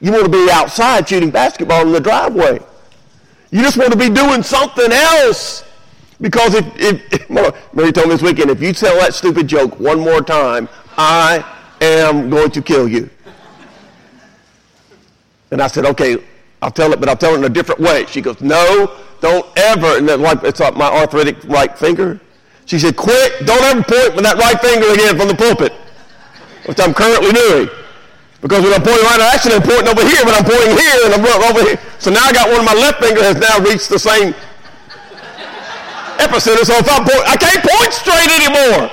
You 0.00 0.12
want 0.12 0.24
to 0.24 0.30
be 0.30 0.48
outside 0.50 1.08
shooting 1.08 1.30
basketball 1.30 1.82
in 1.82 1.92
the 1.92 2.00
driveway. 2.00 2.60
You 3.50 3.62
just 3.62 3.76
want 3.78 3.92
to 3.92 3.98
be 3.98 4.10
doing 4.10 4.42
something 4.42 4.92
else. 4.92 5.64
Because 6.20 6.54
if, 6.54 6.66
if 6.76 7.30
Mary 7.74 7.92
told 7.92 8.08
me 8.08 8.14
this 8.14 8.22
weekend, 8.22 8.50
if 8.50 8.60
you 8.60 8.72
tell 8.72 8.96
that 8.96 9.14
stupid 9.14 9.48
joke 9.48 9.78
one 9.80 10.00
more 10.00 10.20
time, 10.22 10.68
I 10.98 11.44
am 11.80 12.30
going 12.30 12.50
to 12.50 12.62
kill 12.62 12.88
you. 12.88 13.08
And 15.50 15.62
I 15.62 15.68
said, 15.68 15.86
okay, 15.86 16.18
I'll 16.60 16.70
tell 16.70 16.92
it, 16.92 17.00
but 17.00 17.08
I'll 17.08 17.16
tell 17.16 17.34
it 17.34 17.38
in 17.38 17.44
a 17.44 17.48
different 17.48 17.80
way. 17.80 18.06
She 18.06 18.20
goes, 18.20 18.40
no, 18.40 18.98
don't 19.20 19.46
ever. 19.56 19.98
And 19.98 20.08
then 20.08 20.20
like 20.20 20.42
it's 20.42 20.60
like 20.60 20.74
my 20.74 20.86
arthritic 20.86 21.42
right 21.44 21.76
finger. 21.78 22.20
She 22.64 22.78
said, 22.78 22.96
quit, 22.96 23.46
don't 23.46 23.62
ever 23.62 23.82
point 23.82 24.16
with 24.16 24.24
that 24.24 24.36
right 24.38 24.60
finger 24.60 24.90
again 24.92 25.16
from 25.16 25.28
the 25.28 25.34
pulpit, 25.34 25.72
which 26.66 26.78
I'm 26.80 26.92
currently 26.92 27.32
doing. 27.32 27.70
Because 28.42 28.62
when 28.62 28.74
I'm 28.74 28.82
pointing 28.82 29.06
right, 29.06 29.18
I'm 29.22 29.32
actually 29.34 29.58
pointing 29.62 29.88
over 29.88 30.02
here, 30.02 30.22
but 30.22 30.34
I'm 30.34 30.44
pointing 30.44 30.76
here 30.76 30.98
and 31.06 31.14
I'm 31.14 31.24
over 31.24 31.62
here. 31.62 31.78
So 31.98 32.10
now 32.10 32.22
I 32.26 32.32
got 32.32 32.50
one 32.50 32.60
of 32.60 32.66
my 32.66 32.74
left 32.74 33.02
finger 33.02 33.22
has 33.22 33.38
now 33.38 33.58
reached 33.64 33.88
the 33.88 33.98
same 33.98 34.34
epicenter. 36.20 36.66
So 36.66 36.74
if 36.76 36.86
I'm 36.90 37.06
point, 37.06 37.24
I 37.26 37.36
can't 37.38 37.62
point 37.64 37.92
straight 37.94 38.30
anymore. 38.38 38.90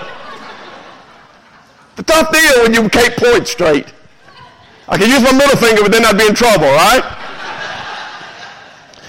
The 1.95 2.03
tough 2.03 2.31
deal 2.31 2.63
when 2.63 2.73
you 2.73 2.89
can't 2.89 3.15
point 3.17 3.47
straight. 3.47 3.93
I 4.87 4.97
can 4.97 5.09
use 5.09 5.21
my 5.21 5.33
middle 5.33 5.57
finger, 5.57 5.81
but 5.81 5.91
then 5.91 6.05
I'd 6.05 6.17
be 6.17 6.27
in 6.27 6.35
trouble, 6.35 6.67
right? 6.67 7.03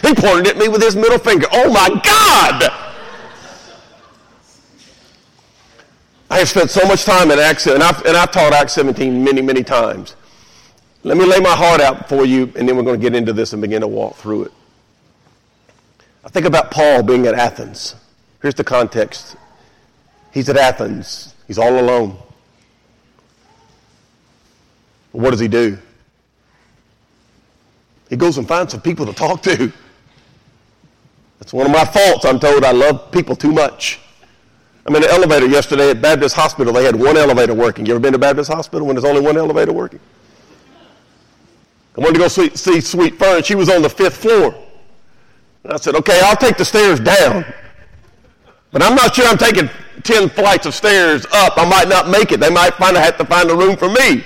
He 0.02 0.14
pointed 0.14 0.49
at 0.49 0.59
me 0.59 0.68
with 0.68 0.83
his 0.83 0.97
middle 0.97 1.18
finger. 1.18 1.47
Oh 1.52 1.73
my 1.73 1.88
God! 1.88 2.83
I 6.34 6.38
have 6.38 6.48
spent 6.48 6.68
so 6.68 6.84
much 6.88 7.04
time 7.04 7.30
in 7.30 7.38
Acts, 7.38 7.68
and 7.68 7.80
I've, 7.80 8.04
and 8.04 8.16
I've 8.16 8.32
taught 8.32 8.52
Acts 8.52 8.72
17 8.72 9.22
many, 9.22 9.40
many 9.40 9.62
times. 9.62 10.16
Let 11.04 11.16
me 11.16 11.24
lay 11.24 11.38
my 11.38 11.54
heart 11.54 11.80
out 11.80 12.08
for 12.08 12.26
you, 12.26 12.52
and 12.56 12.68
then 12.68 12.76
we're 12.76 12.82
going 12.82 12.98
to 12.98 13.00
get 13.00 13.14
into 13.14 13.32
this 13.32 13.52
and 13.52 13.62
begin 13.62 13.82
to 13.82 13.86
walk 13.86 14.16
through 14.16 14.46
it. 14.46 14.52
I 16.24 16.28
think 16.28 16.44
about 16.44 16.72
Paul 16.72 17.04
being 17.04 17.28
at 17.28 17.34
Athens. 17.34 17.94
Here's 18.42 18.56
the 18.56 18.64
context. 18.64 19.36
He's 20.32 20.48
at 20.48 20.56
Athens. 20.56 21.36
He's 21.46 21.56
all 21.56 21.78
alone. 21.78 22.18
What 25.12 25.30
does 25.30 25.38
he 25.38 25.46
do? 25.46 25.78
He 28.10 28.16
goes 28.16 28.38
and 28.38 28.48
finds 28.48 28.72
some 28.72 28.80
people 28.80 29.06
to 29.06 29.12
talk 29.12 29.40
to. 29.44 29.72
That's 31.38 31.52
one 31.52 31.66
of 31.66 31.70
my 31.70 31.84
faults. 31.84 32.24
I'm 32.24 32.40
told 32.40 32.64
I 32.64 32.72
love 32.72 33.12
people 33.12 33.36
too 33.36 33.52
much. 33.52 34.00
I'm 34.86 34.94
in 34.96 35.02
an 35.02 35.10
elevator 35.10 35.46
yesterday 35.46 35.90
at 35.90 36.02
Baptist 36.02 36.36
Hospital. 36.36 36.72
They 36.72 36.84
had 36.84 36.94
one 36.94 37.16
elevator 37.16 37.54
working. 37.54 37.86
You 37.86 37.94
ever 37.94 38.00
been 38.00 38.12
to 38.12 38.18
Baptist 38.18 38.50
Hospital 38.52 38.86
when 38.86 38.96
there's 38.96 39.04
only 39.04 39.22
one 39.22 39.38
elevator 39.38 39.72
working? 39.72 40.00
I 41.96 42.00
wanted 42.00 42.14
to 42.14 42.18
go 42.18 42.28
see, 42.28 42.50
see 42.54 42.80
Sweet 42.80 43.18
Fern. 43.18 43.42
She 43.42 43.54
was 43.54 43.70
on 43.70 43.80
the 43.80 43.88
fifth 43.88 44.16
floor. 44.16 44.54
And 45.62 45.72
I 45.72 45.76
said, 45.76 45.94
okay, 45.94 46.20
I'll 46.24 46.36
take 46.36 46.58
the 46.58 46.64
stairs 46.64 47.00
down. 47.00 47.46
But 48.72 48.82
I'm 48.82 48.94
not 48.94 49.14
sure 49.14 49.26
I'm 49.26 49.38
taking 49.38 49.70
10 50.02 50.28
flights 50.28 50.66
of 50.66 50.74
stairs 50.74 51.24
up. 51.32 51.56
I 51.56 51.66
might 51.66 51.88
not 51.88 52.08
make 52.08 52.32
it. 52.32 52.40
They 52.40 52.50
might 52.50 52.74
find 52.74 52.98
I 52.98 53.00
have 53.00 53.16
to 53.18 53.24
find 53.24 53.48
a 53.50 53.56
room 53.56 53.76
for 53.76 53.88
me. 53.88 54.24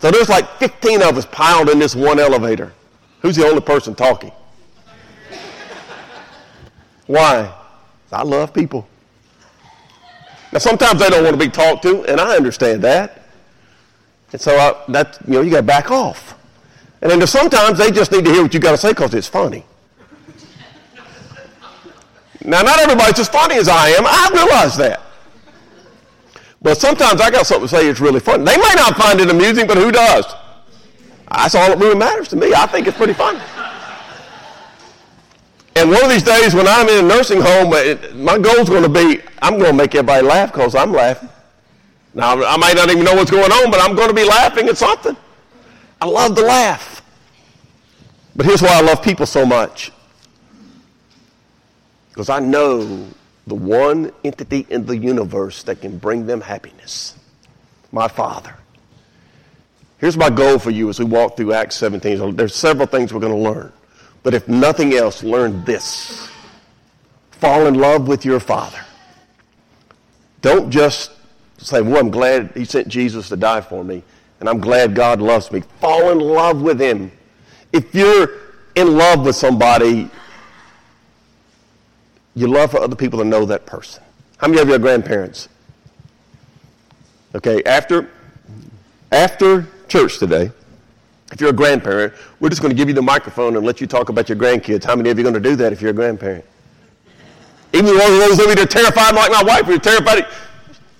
So 0.00 0.10
there's 0.10 0.28
like 0.28 0.50
15 0.58 1.02
of 1.02 1.16
us 1.16 1.26
piled 1.26 1.70
in 1.70 1.78
this 1.78 1.94
one 1.94 2.18
elevator. 2.18 2.72
Who's 3.20 3.36
the 3.36 3.46
only 3.46 3.60
person 3.60 3.94
talking? 3.94 4.32
Why? 7.06 7.54
I 8.12 8.22
love 8.22 8.52
people. 8.52 8.86
Now, 10.52 10.58
sometimes 10.58 11.00
they 11.00 11.08
don't 11.08 11.24
want 11.24 11.38
to 11.38 11.44
be 11.44 11.50
talked 11.50 11.82
to, 11.82 12.04
and 12.04 12.20
I 12.20 12.36
understand 12.36 12.82
that. 12.82 13.22
And 14.32 14.40
so 14.40 14.56
I, 14.56 14.92
that, 14.92 15.18
you 15.26 15.34
know, 15.34 15.40
you 15.42 15.50
got 15.50 15.58
to 15.58 15.62
back 15.62 15.90
off. 15.90 16.34
And 17.02 17.10
then 17.10 17.24
sometimes 17.26 17.78
they 17.78 17.90
just 17.90 18.12
need 18.12 18.24
to 18.24 18.32
hear 18.32 18.42
what 18.42 18.52
you 18.52 18.60
got 18.60 18.72
to 18.72 18.78
say 18.78 18.90
because 18.90 19.14
it's 19.14 19.28
funny. 19.28 19.64
now, 22.44 22.62
not 22.62 22.80
everybody's 22.80 23.18
as 23.18 23.28
funny 23.28 23.56
as 23.56 23.68
I 23.68 23.88
am. 23.90 24.04
I 24.06 24.30
realize 24.32 24.76
that. 24.76 25.02
But 26.62 26.78
sometimes 26.78 27.20
I 27.20 27.30
got 27.30 27.46
something 27.46 27.68
to 27.68 27.74
say 27.74 27.86
that's 27.86 28.00
really 28.00 28.20
funny. 28.20 28.44
They 28.44 28.56
may 28.56 28.74
not 28.76 28.96
find 28.96 29.18
it 29.20 29.30
amusing, 29.30 29.66
but 29.66 29.78
who 29.78 29.90
does? 29.90 30.26
That's 31.30 31.54
all 31.54 31.68
that 31.68 31.78
really 31.78 31.96
matters 31.96 32.28
to 32.28 32.36
me. 32.36 32.52
I 32.52 32.66
think 32.66 32.86
it's 32.86 32.96
pretty 32.96 33.14
funny. 33.14 33.40
And 35.80 35.90
one 35.90 36.04
of 36.04 36.10
these 36.10 36.22
days 36.22 36.52
when 36.54 36.68
I'm 36.68 36.86
in 36.90 37.06
a 37.06 37.08
nursing 37.08 37.40
home, 37.40 37.70
my 38.22 38.36
goal 38.38 38.56
is 38.56 38.68
going 38.68 38.82
to 38.82 38.88
be 38.90 39.22
I'm 39.40 39.58
going 39.58 39.70
to 39.70 39.76
make 39.76 39.94
everybody 39.94 40.26
laugh 40.26 40.52
because 40.52 40.74
I'm 40.74 40.92
laughing. 40.92 41.30
Now, 42.12 42.32
I 42.44 42.58
might 42.58 42.76
not 42.76 42.90
even 42.90 43.02
know 43.02 43.14
what's 43.14 43.30
going 43.30 43.50
on, 43.50 43.70
but 43.70 43.80
I'm 43.80 43.96
going 43.96 44.08
to 44.08 44.14
be 44.14 44.24
laughing 44.24 44.68
at 44.68 44.76
something. 44.76 45.16
I 46.02 46.06
love 46.06 46.34
to 46.36 46.42
laugh. 46.42 47.00
But 48.36 48.44
here's 48.44 48.60
why 48.60 48.74
I 48.74 48.82
love 48.82 49.02
people 49.02 49.24
so 49.24 49.46
much. 49.46 49.90
Because 52.10 52.28
I 52.28 52.40
know 52.40 53.06
the 53.46 53.54
one 53.54 54.12
entity 54.22 54.66
in 54.68 54.84
the 54.84 54.98
universe 54.98 55.62
that 55.62 55.80
can 55.80 55.96
bring 55.96 56.26
them 56.26 56.42
happiness 56.42 57.16
my 57.90 58.06
Father. 58.06 58.54
Here's 59.96 60.16
my 60.16 60.28
goal 60.28 60.58
for 60.58 60.70
you 60.70 60.90
as 60.90 60.98
we 60.98 61.06
walk 61.06 61.38
through 61.38 61.54
Acts 61.54 61.76
17. 61.76 62.36
There's 62.36 62.54
several 62.54 62.86
things 62.86 63.14
we're 63.14 63.20
going 63.20 63.32
to 63.32 63.50
learn. 63.50 63.72
But 64.22 64.34
if 64.34 64.48
nothing 64.48 64.94
else, 64.94 65.22
learn 65.22 65.64
this 65.64 66.30
fall 67.40 67.66
in 67.66 67.74
love 67.74 68.06
with 68.06 68.24
your 68.24 68.38
Father. 68.38 68.84
Don't 70.42 70.70
just 70.70 71.12
say, 71.58 71.80
Well, 71.80 71.98
I'm 71.98 72.10
glad 72.10 72.52
He 72.54 72.64
sent 72.64 72.88
Jesus 72.88 73.28
to 73.30 73.36
die 73.36 73.62
for 73.62 73.82
me, 73.82 74.02
and 74.38 74.48
I'm 74.48 74.60
glad 74.60 74.94
God 74.94 75.20
loves 75.20 75.50
me. 75.50 75.62
Fall 75.80 76.10
in 76.10 76.20
love 76.20 76.60
with 76.62 76.80
Him. 76.80 77.10
If 77.72 77.94
you're 77.94 78.30
in 78.74 78.96
love 78.96 79.24
with 79.24 79.36
somebody, 79.36 80.10
you 82.34 82.46
love 82.46 82.70
for 82.70 82.78
other 82.80 82.96
people 82.96 83.18
to 83.18 83.24
know 83.24 83.44
that 83.46 83.66
person. 83.66 84.02
How 84.36 84.48
many 84.48 84.60
of 84.60 84.68
you 84.68 84.74
are 84.74 84.78
grandparents? 84.78 85.48
Okay, 87.34 87.62
after 87.64 88.10
after 89.12 89.66
church 89.88 90.18
today, 90.18 90.50
if 91.32 91.40
you're 91.40 91.50
a 91.50 91.54
grandparent, 91.54 92.12
we're 92.40 92.48
just 92.48 92.60
going 92.60 92.70
to 92.70 92.76
give 92.76 92.88
you 92.88 92.94
the 92.94 93.02
microphone 93.02 93.56
and 93.56 93.64
let 93.64 93.80
you 93.80 93.86
talk 93.86 94.08
about 94.08 94.28
your 94.28 94.36
grandkids. 94.36 94.84
How 94.84 94.96
many 94.96 95.10
of 95.10 95.18
you 95.18 95.26
are 95.26 95.30
going 95.30 95.42
to 95.42 95.48
do 95.48 95.56
that 95.56 95.72
if 95.72 95.80
you're 95.80 95.90
a 95.90 95.94
grandparent? 95.94 96.44
Even 97.72 97.96
one 97.96 98.12
of 98.12 98.18
those 98.18 98.38
of 98.40 98.46
you 98.46 98.54
that 98.56 98.58
are 98.58 98.66
terrified 98.66 99.14
like 99.14 99.30
my 99.30 99.42
wife, 99.44 99.66
who 99.66 99.74
are 99.74 99.78
terrified, 99.78 100.26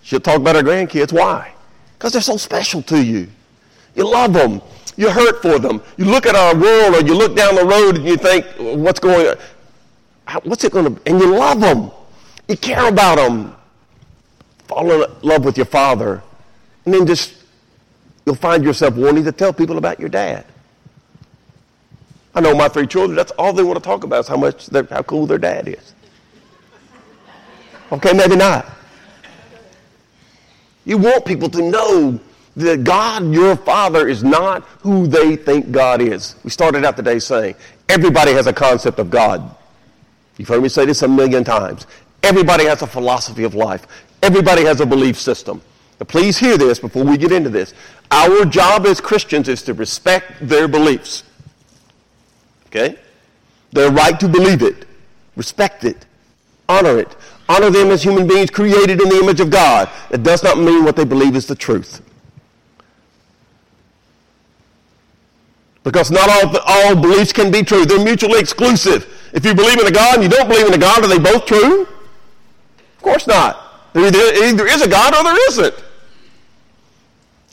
she'll 0.03 0.21
talk 0.21 0.37
about 0.37 0.55
her 0.55 0.63
grandkids. 0.63 1.13
Why? 1.13 1.53
Because 1.99 2.13
they're 2.13 2.23
so 2.23 2.37
special 2.37 2.81
to 2.83 3.05
you. 3.05 3.29
You 3.97 4.09
love 4.09 4.33
them. 4.33 4.63
You 4.97 5.11
hurt 5.11 5.43
for 5.43 5.59
them. 5.59 5.83
You 5.97 6.05
look 6.05 6.27
at 6.27 6.37
our 6.37 6.55
world 6.55 6.95
or 6.95 7.07
you 7.07 7.15
look 7.15 7.35
down 7.35 7.57
the 7.57 7.65
road 7.65 7.97
and 7.97 8.07
you 8.07 8.17
think, 8.17 8.47
what's 8.59 9.01
going 9.01 9.27
on? 9.27 10.41
What's 10.45 10.63
it 10.63 10.73
going 10.73 10.95
to 10.95 11.03
And 11.11 11.21
you 11.21 11.35
love 11.37 11.61
them. 11.61 11.91
You 12.47 12.57
care 12.57 12.89
about 12.89 13.17
them. 13.17 13.57
Fall 14.69 14.91
in 14.93 15.11
love 15.23 15.45
with 15.45 15.57
your 15.57 15.67
father. 15.67 16.23
And 16.85 16.95
then 16.95 17.07
just 17.07 17.35
you'll 18.27 18.35
find 18.35 18.65
yourself 18.65 18.95
wanting 18.95 19.25
to 19.25 19.33
tell 19.33 19.53
people 19.53 19.79
about 19.79 20.01
your 20.01 20.09
dad. 20.09 20.45
I 22.35 22.41
know 22.41 22.55
my 22.55 22.69
three 22.69 22.87
children, 22.87 23.17
that's 23.17 23.33
all 23.33 23.53
they 23.53 23.63
want 23.63 23.79
to 23.79 23.85
talk 23.85 24.05
about 24.05 24.21
is 24.21 24.29
how 24.29 24.37
much, 24.37 24.69
how 24.69 25.03
cool 25.03 25.27
their 25.27 25.39
dad 25.39 25.69
is. 25.69 25.95
Okay, 27.93 28.13
maybe 28.13 28.37
not. 28.37 28.67
You 30.85 30.97
want 30.97 31.25
people 31.25 31.49
to 31.51 31.63
know 31.63 32.21
that 32.57 32.85
God, 32.85 33.33
your 33.33 33.57
Father, 33.57 34.09
is 34.09 34.23
not 34.23 34.63
who 34.81 35.07
they 35.07 35.37
think 35.37 35.71
God 35.73 36.01
is. 36.01 36.37
We 36.45 36.51
started 36.51 36.85
out 36.85 36.97
today 36.97 37.19
saying, 37.19 37.55
everybody 37.89 38.33
has 38.33 38.47
a 38.47 38.53
concept 38.53 38.99
of 38.99 39.11
God. 39.11 39.57
You've 40.37 40.49
heard 40.49 40.63
me 40.63 40.69
say 40.69 40.87
this 40.87 41.03
a 41.03 41.09
million 41.09 41.45
times. 41.45 41.87
Everybody 42.23 42.65
has 42.65 42.83
a 42.83 42.87
philosophy 42.87 43.45
of 43.45 43.55
life. 43.55 43.87
Everybody 44.23 44.65
has 44.65 44.81
a 44.81 44.87
belief 44.87 45.19
system. 45.19 45.63
But 46.01 46.09
please 46.09 46.39
hear 46.39 46.57
this 46.57 46.79
before 46.79 47.05
we 47.05 47.19
get 47.19 47.31
into 47.31 47.51
this. 47.51 47.75
Our 48.11 48.47
job 48.47 48.87
as 48.87 49.03
Christians 49.03 49.51
is 49.51 49.63
to 49.65 49.75
respect 49.75 50.33
their 50.41 50.67
beliefs. 50.67 51.25
Okay? 52.69 52.99
Their 53.73 53.91
right 53.91 54.19
to 54.19 54.27
believe 54.27 54.63
it. 54.63 54.87
Respect 55.37 55.85
it. 55.85 56.07
Honor 56.71 56.99
it. 56.99 57.15
Honor 57.51 57.69
them 57.69 57.91
as 57.91 58.03
human 58.03 58.27
beings 58.27 58.49
created 58.49 59.03
in 59.03 59.11
the 59.11 59.19
image 59.19 59.41
of 59.41 59.51
God. 59.51 59.91
It 60.11 60.23
does 60.23 60.43
not 60.43 60.57
mean 60.57 60.85
what 60.85 60.97
they 60.97 61.05
believe 61.05 61.37
is 61.37 61.45
the 61.45 61.55
truth. 61.55 62.01
Because 65.85 66.11
not 66.11 66.31
all, 66.31 66.57
all 66.65 66.97
beliefs 66.97 67.35
can 67.35 67.51
be 67.51 67.63
true. 67.63 67.85
They're 67.85 68.03
mutually 68.03 68.41
exclusive. 68.41 69.31
If 69.35 69.45
you 69.45 69.55
believe 69.55 69.79
in 69.79 69.87
a 69.87 69.91
God 69.91 70.15
and 70.15 70.23
you 70.23 70.31
don't 70.31 70.49
believe 70.49 70.67
in 70.67 70.73
a 70.73 70.79
God, 70.79 71.05
are 71.05 71.09
they 71.09 71.19
both 71.19 71.45
true? 71.45 71.83
Of 71.83 73.03
course 73.03 73.27
not. 73.27 73.93
There 73.93 74.07
either, 74.07 74.47
either 74.47 74.67
is 74.67 74.81
a 74.81 74.89
God 74.89 75.15
or 75.15 75.25
there 75.25 75.49
isn't. 75.51 75.75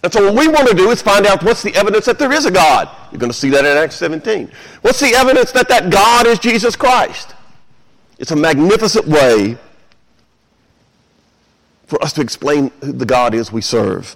And 0.03 0.13
so 0.13 0.25
what 0.25 0.35
we 0.35 0.47
want 0.47 0.67
to 0.67 0.75
do 0.75 0.91
is 0.91 1.01
find 1.01 1.25
out 1.25 1.43
what's 1.43 1.63
the 1.63 1.75
evidence 1.75 2.05
that 2.05 2.19
there 2.19 2.31
is 2.31 2.45
a 2.45 2.51
God. 2.51 2.89
You're 3.11 3.19
going 3.19 3.31
to 3.31 3.37
see 3.37 3.49
that 3.49 3.65
in 3.65 3.77
Acts 3.77 3.95
17. 3.95 4.51
What's 4.81 4.99
the 4.99 5.15
evidence 5.15 5.51
that 5.53 5.67
that 5.69 5.89
God 5.89 6.27
is 6.27 6.37
Jesus 6.39 6.75
Christ? 6.75 7.33
It's 8.19 8.31
a 8.31 8.35
magnificent 8.35 9.07
way 9.07 9.57
for 11.87 12.01
us 12.03 12.13
to 12.13 12.21
explain 12.21 12.71
who 12.81 12.91
the 12.91 13.05
God 13.05 13.33
is 13.33 13.51
we 13.51 13.61
serve. 13.61 14.15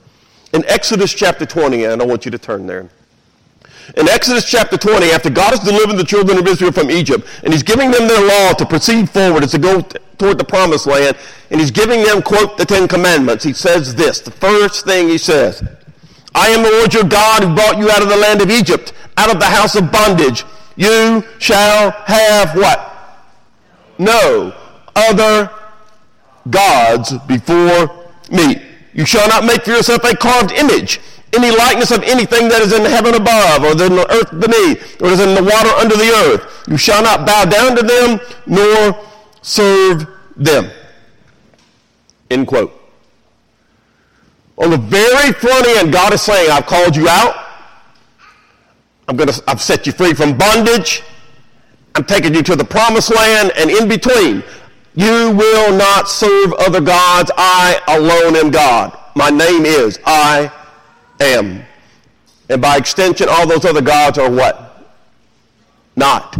In 0.54 0.64
Exodus 0.66 1.14
chapter 1.14 1.46
20, 1.46 1.86
and 1.86 2.02
I 2.02 2.06
want 2.06 2.26
you 2.26 2.32
to 2.32 2.38
turn 2.38 2.68
there. 2.68 2.90
In 3.98 4.08
Exodus 4.08 4.50
chapter 4.50 4.78
20, 4.78 5.12
after 5.12 5.30
God 5.30 5.52
has 5.52 5.60
delivered 5.60 5.98
the 5.98 6.04
children 6.04 6.38
of 6.38 6.48
Israel 6.48 6.72
from 6.72 6.90
Egypt, 6.90 7.28
and 7.44 7.52
he's 7.52 7.64
giving 7.64 7.92
them 7.92 8.08
their 8.08 8.26
law 8.26 8.54
to 8.54 8.66
proceed 8.66 9.10
forward 9.10 9.44
as 9.44 9.52
to 9.52 9.60
go 9.60 9.82
toward 10.18 10.38
the 10.38 10.46
promised 10.46 10.88
land, 10.88 11.18
and 11.50 11.60
he's 11.60 11.72
giving 11.72 12.04
them, 12.04 12.22
quote, 12.22 12.58
the 12.58 12.66
Ten 12.66 12.88
Commandments, 12.88 13.44
he 13.44 13.52
says 13.54 13.96
this. 13.96 14.22
The 14.22 14.32
first 14.32 14.86
thing 14.86 15.10
he 15.10 15.18
says, 15.18 15.62
I 16.34 16.50
am 16.50 16.64
the 16.64 16.72
Lord 16.72 16.94
your 16.94 17.04
God 17.04 17.44
who 17.44 17.54
brought 17.54 17.78
you 17.78 17.90
out 17.92 18.02
of 18.02 18.08
the 18.08 18.16
land 18.16 18.42
of 18.42 18.50
Egypt, 18.50 18.94
out 19.18 19.34
of 19.34 19.40
the 19.40 19.46
house 19.46 19.76
of 19.76 19.92
bondage. 19.92 20.46
You 20.78 21.24
shall 21.40 21.92
have 21.92 22.56
what? 22.56 23.28
No 23.98 24.56
other 24.96 25.50
gods 26.50 27.14
before 27.28 28.08
me. 28.32 28.62
You 28.94 29.06
shall 29.06 29.28
not 29.28 29.44
make 29.44 29.64
for 29.64 29.72
yourself 29.72 30.04
a 30.06 30.16
carved 30.16 30.54
image 30.54 31.02
any 31.34 31.56
likeness 31.56 31.92
of 31.92 32.04
anything 32.04 32.50
that 32.50 32.62
is 32.62 32.74
in 32.74 32.84
heaven 32.84 33.16
above, 33.16 33.64
or 33.64 33.72
in 33.72 33.96
the 33.96 34.08
earth 34.12 34.32
beneath, 34.32 35.02
or 35.02 35.08
is 35.08 35.20
in 35.20 35.34
the 35.36 35.44
water 35.44 35.70
under 35.70 35.96
the 35.96 36.12
earth. 36.28 36.68
You 36.68 36.78
shall 36.78 37.02
not 37.02 37.26
bow 37.26 37.46
down 37.46 37.76
to 37.76 37.84
them, 37.84 38.20
nor 38.46 39.00
serve 39.42 40.08
them. 40.36 40.70
End 42.30 42.48
quote. 42.48 42.78
On 44.58 44.70
the 44.70 44.78
very 44.78 45.32
front 45.34 45.68
end, 45.68 45.92
God 45.92 46.14
is 46.14 46.22
saying, 46.22 46.52
I've 46.52 46.66
called 46.66 46.96
you 46.96 47.08
out. 47.08 47.36
I'm 49.08 49.16
going 49.16 49.30
to, 49.30 49.44
I've 49.48 49.62
set 49.62 49.86
you 49.88 49.92
free 49.92 50.14
from 50.14 50.38
bondage. 50.38 51.02
I'm 51.96 52.06
taking 52.06 52.34
you 52.34 52.44
to 52.44 52.56
the 52.56 52.64
promised 52.64 53.14
land. 53.14 53.52
And 53.58 53.70
in 53.70 53.88
between, 53.88 54.44
you 54.96 55.32
will 55.32 55.76
not 55.76 56.08
serve 56.08 56.54
other 56.54 56.80
gods. 56.80 57.32
I 57.38 57.82
alone 57.88 58.36
am 58.36 58.52
God. 58.52 58.98
My 59.16 59.30
name 59.30 59.66
is 59.66 60.00
I 60.06 60.52
am. 61.24 61.64
And 62.50 62.62
by 62.62 62.78
extension, 62.78 63.28
all 63.30 63.48
those 63.48 63.66
other 63.66 63.82
gods 63.82 64.18
are 64.18 64.30
what? 64.30 64.86
Not. 65.96 66.38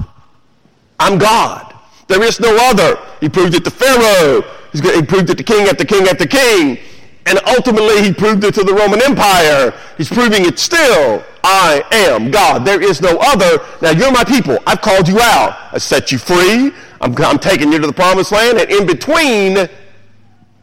I'm 1.00 1.18
God. 1.18 1.74
There 2.08 2.24
is 2.24 2.40
no 2.40 2.56
other. 2.70 3.00
He 3.20 3.30
proved 3.30 3.56
it 3.56 3.64
to 3.64 3.72
Pharaoh. 3.72 4.44
He 4.74 5.02
proved 5.02 5.30
it 5.30 5.38
to 5.38 5.44
king 5.44 5.68
after 5.68 5.86
king 5.86 6.08
after 6.08 6.26
king. 6.26 6.78
And 7.26 7.40
ultimately, 7.48 8.02
he 8.02 8.12
proved 8.12 8.44
it 8.44 8.54
to 8.56 8.64
the 8.64 8.74
Roman 8.74 9.02
Empire. 9.02 9.74
He's 9.98 10.10
proving 10.10 10.46
it 10.46 10.58
still. 10.58 11.24
I 11.44 11.84
am 11.92 12.32
God. 12.32 12.66
There 12.66 12.82
is 12.82 13.02
no 13.02 13.18
other. 13.22 13.64
Now, 13.82 13.92
you're 13.92 14.12
my 14.12 14.24
people. 14.24 14.58
I've 14.66 14.82
called 14.82 15.08
you 15.08 15.20
out. 15.20 15.58
I 15.72 15.78
set 15.78 16.12
you 16.12 16.18
free. 16.18 16.72
I'm, 17.00 17.16
I'm 17.18 17.38
taking 17.38 17.72
you 17.72 17.80
to 17.80 17.88
the 17.88 17.94
promised 17.94 18.32
land. 18.32 18.58
And 18.58 18.72
in 18.72 18.88
between, 18.88 19.70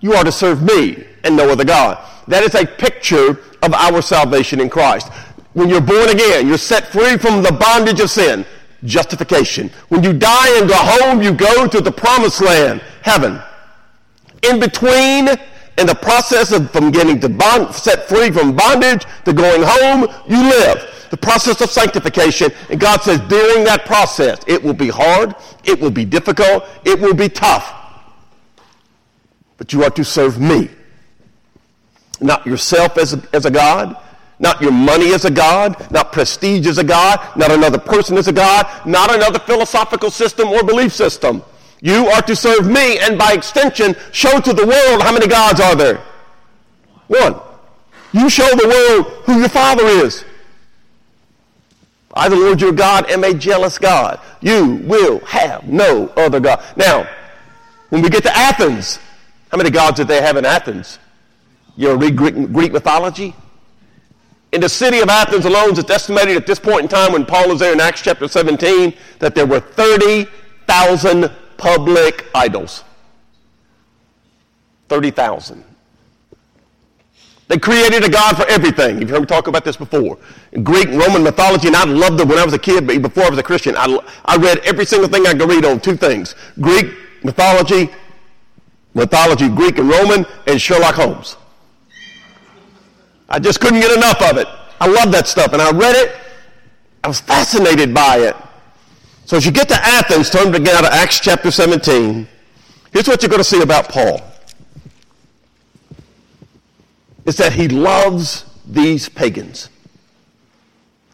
you 0.00 0.14
are 0.14 0.24
to 0.24 0.32
serve 0.32 0.62
me 0.62 1.04
and 1.24 1.36
no 1.36 1.48
other 1.48 1.64
God. 1.64 2.04
That 2.28 2.42
is 2.44 2.54
a 2.54 2.66
picture 2.66 3.40
of 3.62 3.72
our 3.74 4.02
salvation 4.02 4.60
in 4.60 4.68
Christ. 4.68 5.08
When 5.54 5.68
you're 5.68 5.80
born 5.80 6.10
again, 6.10 6.46
you're 6.46 6.58
set 6.58 6.88
free 6.88 7.16
from 7.16 7.42
the 7.42 7.52
bondage 7.52 8.00
of 8.00 8.10
sin. 8.10 8.44
Justification. 8.84 9.70
When 9.88 10.04
you 10.04 10.12
die 10.12 10.58
and 10.60 10.68
go 10.68 10.76
home, 10.76 11.22
you 11.22 11.32
go 11.32 11.66
to 11.66 11.80
the 11.80 11.90
promised 11.90 12.40
land, 12.40 12.80
heaven. 13.02 13.40
In 14.48 14.60
between, 14.60 15.28
in 15.78 15.86
the 15.86 15.98
process 16.00 16.52
of 16.52 16.70
from 16.70 16.90
getting 16.90 17.18
to 17.20 17.28
bond, 17.28 17.74
set 17.74 18.08
free 18.08 18.30
from 18.30 18.54
bondage 18.54 19.04
to 19.24 19.32
going 19.32 19.62
home, 19.64 20.02
you 20.28 20.42
live. 20.42 21.06
The 21.10 21.16
process 21.16 21.62
of 21.62 21.70
sanctification. 21.70 22.52
And 22.68 22.78
God 22.78 23.00
says 23.00 23.18
during 23.20 23.64
that 23.64 23.86
process, 23.86 24.38
it 24.46 24.62
will 24.62 24.74
be 24.74 24.90
hard, 24.90 25.34
it 25.64 25.80
will 25.80 25.90
be 25.90 26.04
difficult, 26.04 26.64
it 26.84 27.00
will 27.00 27.14
be 27.14 27.30
tough. 27.30 27.74
But 29.56 29.72
you 29.72 29.82
are 29.82 29.90
to 29.90 30.04
serve 30.04 30.38
me. 30.38 30.68
Not 32.20 32.46
yourself 32.46 32.98
as 32.98 33.14
a, 33.14 33.22
as 33.32 33.44
a 33.44 33.50
God, 33.50 33.96
not 34.38 34.60
your 34.60 34.72
money 34.72 35.12
as 35.12 35.24
a 35.24 35.30
God, 35.30 35.90
not 35.90 36.12
prestige 36.12 36.66
as 36.66 36.78
a 36.78 36.84
God, 36.84 37.20
not 37.36 37.50
another 37.50 37.78
person 37.78 38.16
as 38.16 38.28
a 38.28 38.32
God, 38.32 38.66
not 38.86 39.14
another 39.14 39.38
philosophical 39.38 40.10
system 40.10 40.48
or 40.48 40.62
belief 40.62 40.92
system. 40.92 41.42
You 41.80 42.08
are 42.08 42.22
to 42.22 42.34
serve 42.34 42.66
me 42.66 42.98
and 42.98 43.18
by 43.18 43.32
extension 43.32 43.94
show 44.12 44.40
to 44.40 44.52
the 44.52 44.66
world 44.66 45.02
how 45.02 45.12
many 45.12 45.28
gods 45.28 45.60
are 45.60 45.76
there. 45.76 46.02
One. 47.06 47.36
You 48.12 48.30
show 48.30 48.48
the 48.48 48.68
world 48.68 49.06
who 49.24 49.38
your 49.40 49.48
father 49.48 49.84
is. 49.84 50.24
I, 52.14 52.28
the 52.28 52.36
Lord 52.36 52.60
your 52.60 52.72
God, 52.72 53.08
am 53.10 53.22
a 53.22 53.34
jealous 53.34 53.78
God. 53.78 54.18
You 54.40 54.82
will 54.84 55.20
have 55.20 55.68
no 55.68 56.08
other 56.16 56.40
God. 56.40 56.64
Now, 56.76 57.08
when 57.90 58.02
we 58.02 58.08
get 58.08 58.22
to 58.24 58.36
Athens, 58.36 58.98
how 59.50 59.58
many 59.58 59.70
gods 59.70 59.98
did 59.98 60.08
they 60.08 60.20
have 60.20 60.36
in 60.36 60.44
Athens? 60.44 60.98
You 61.78 61.94
read 61.94 62.16
Greek, 62.16 62.34
Greek 62.52 62.72
mythology? 62.72 63.36
In 64.50 64.60
the 64.60 64.68
city 64.68 64.98
of 64.98 65.08
Athens 65.08 65.44
alone, 65.44 65.78
it's 65.78 65.88
estimated 65.88 66.36
at 66.36 66.44
this 66.44 66.58
point 66.58 66.82
in 66.82 66.88
time 66.88 67.12
when 67.12 67.24
Paul 67.24 67.52
is 67.52 67.60
there 67.60 67.72
in 67.72 67.80
Acts 67.80 68.02
chapter 68.02 68.26
17 68.26 68.92
that 69.20 69.36
there 69.36 69.46
were 69.46 69.60
30,000 69.60 71.30
public 71.56 72.26
idols. 72.34 72.82
30,000. 74.88 75.62
They 77.46 77.58
created 77.58 78.02
a 78.02 78.08
God 78.08 78.36
for 78.36 78.46
everything. 78.48 78.98
You've 78.98 79.10
heard 79.10 79.20
me 79.20 79.26
talk 79.26 79.46
about 79.46 79.64
this 79.64 79.76
before. 79.76 80.18
In 80.50 80.64
Greek 80.64 80.88
and 80.88 80.98
Roman 80.98 81.22
mythology, 81.22 81.68
and 81.68 81.76
I 81.76 81.84
loved 81.84 82.20
it 82.20 82.26
when 82.26 82.38
I 82.38 82.44
was 82.44 82.54
a 82.54 82.58
kid, 82.58 82.88
but 82.88 83.00
before 83.00 83.24
I 83.24 83.30
was 83.30 83.38
a 83.38 83.42
Christian, 83.44 83.76
I, 83.76 84.00
I 84.24 84.36
read 84.36 84.58
every 84.64 84.84
single 84.84 85.08
thing 85.08 85.28
I 85.28 85.32
could 85.32 85.48
read 85.48 85.64
on 85.64 85.78
two 85.78 85.96
things 85.96 86.34
Greek 86.60 86.92
mythology, 87.22 87.88
mythology, 88.94 89.48
Greek 89.48 89.78
and 89.78 89.88
Roman, 89.88 90.26
and 90.48 90.60
Sherlock 90.60 90.96
Holmes. 90.96 91.36
I 93.28 93.38
just 93.38 93.60
couldn't 93.60 93.80
get 93.80 93.96
enough 93.96 94.20
of 94.22 94.38
it. 94.38 94.48
I 94.80 94.86
love 94.86 95.12
that 95.12 95.26
stuff. 95.26 95.52
And 95.52 95.60
I 95.60 95.70
read 95.70 95.96
it. 95.96 96.16
I 97.04 97.08
was 97.08 97.20
fascinated 97.20 97.92
by 97.92 98.18
it. 98.18 98.36
So 99.24 99.36
as 99.36 99.44
you 99.44 99.52
get 99.52 99.68
to 99.68 99.76
Athens, 99.76 100.30
turn 100.30 100.52
to 100.52 100.88
Acts 100.90 101.20
chapter 101.20 101.50
17. 101.50 102.26
Here's 102.92 103.06
what 103.06 103.22
you're 103.22 103.28
going 103.28 103.40
to 103.40 103.44
see 103.44 103.60
about 103.60 103.88
Paul. 103.88 104.22
It's 107.26 107.36
that 107.36 107.52
he 107.52 107.68
loves 107.68 108.46
these 108.66 109.08
pagans. 109.08 109.68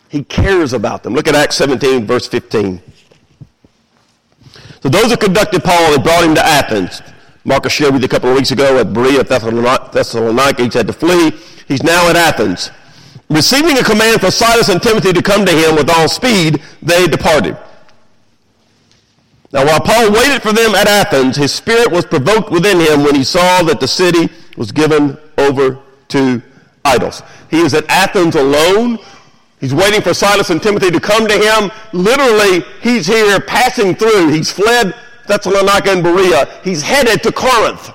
He 0.09 0.23
cares 0.23 0.73
about 0.73 1.03
them. 1.03 1.13
Look 1.13 1.27
at 1.27 1.35
Acts 1.35 1.57
17, 1.57 2.07
verse 2.07 2.29
15. 2.29 2.81
So 4.81 4.89
those 4.89 5.11
who 5.11 5.17
conducted 5.17 5.65
Paul, 5.65 5.91
they 5.91 6.01
brought 6.01 6.23
him 6.23 6.37
to 6.37 6.45
Athens. 6.45 7.03
Marcus 7.45 7.73
shared 7.73 7.93
with 7.93 8.03
you 8.03 8.07
a 8.07 8.09
couple 8.09 8.31
of 8.31 8.37
weeks 8.37 8.51
ago 8.51 8.79
at 8.79 8.93
Berea, 8.93 9.23
Thessalonica. 9.23 10.63
He 10.63 10.71
had 10.71 10.87
to 10.87 10.93
flee. 10.93 11.33
He's 11.69 11.83
now 11.83 12.09
at 12.09 12.17
Athens. 12.17 12.71
Receiving 13.29 13.79
a 13.79 13.85
command 13.85 14.21
for 14.21 14.31
Silas 14.31 14.69
and 14.69 14.83
Timothy 14.83 15.13
to 15.13 15.23
come 15.23 15.45
to 15.45 15.53
him 15.53 15.77
with 15.77 15.91
all 15.91 16.09
speed, 16.09 16.63
they 16.83 17.07
departed. 17.07 17.57
Now, 19.53 19.67
while 19.67 19.81
Paul 19.81 20.13
waited 20.13 20.43
for 20.43 20.53
them 20.53 20.75
at 20.75 20.89
Athens, 20.89 21.37
his 21.37 21.53
spirit 21.55 21.91
was 21.91 22.05
provoked 22.05 22.51
within 22.51 22.81
him 22.81 23.05
when 23.05 23.15
he 23.15 23.25
saw 23.25 23.63
that 23.63 23.79
the 23.79 23.89
city 23.89 24.29
was 24.57 24.73
given 24.73 25.17
over 25.39 25.79
to 26.09 26.43
idols. 26.85 27.23
He 27.51 27.61
is 27.61 27.73
at 27.75 27.89
Athens 27.89 28.37
alone. 28.37 28.99
He's 29.61 29.75
waiting 29.75 30.03
for 30.03 30.13
Silas 30.13 30.51
and 30.51 30.63
Timothy 30.63 30.91
to 30.91 31.01
come 31.01 31.27
to 31.29 31.35
him. 31.35 31.71
Literally, 31.93 32.65
he's 32.83 33.07
here 33.07 33.39
passing 33.41 33.95
through. 33.95 34.31
He's 34.31 34.51
fled 34.51 34.95
Thessalonica 35.27 35.91
and 35.91 36.03
Berea. 36.03 36.61
He's 36.63 36.83
headed 36.83 37.23
to 37.23 37.33
Corinth, 37.33 37.91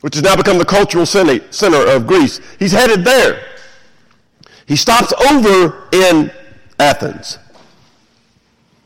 which 0.00 0.14
has 0.14 0.22
now 0.22 0.36
become 0.36 0.58
the 0.58 0.64
cultural 0.64 1.06
center 1.06 1.40
of 1.88 2.06
Greece. 2.06 2.40
He's 2.58 2.72
headed 2.72 3.04
there. 3.04 3.44
He 4.66 4.76
stops 4.76 5.12
over 5.30 5.88
in 5.92 6.30
Athens. 6.78 7.38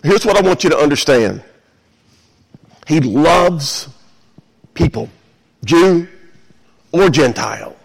Here's 0.03 0.25
what 0.25 0.37
I 0.37 0.41
want 0.41 0.65
you 0.65 0.71
to 0.71 0.79
understand. 0.79 1.43
He 2.87 3.01
loves 3.01 3.89
people, 4.75 5.09
Jew 5.65 6.09
or 6.93 7.09
Gentile. 7.09 7.77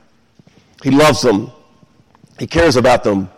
He 0.83 0.91
loves 0.91 1.21
them. 1.21 1.51
He 2.39 2.47
cares 2.47 2.75
about 2.75 3.03
them. 3.03 3.29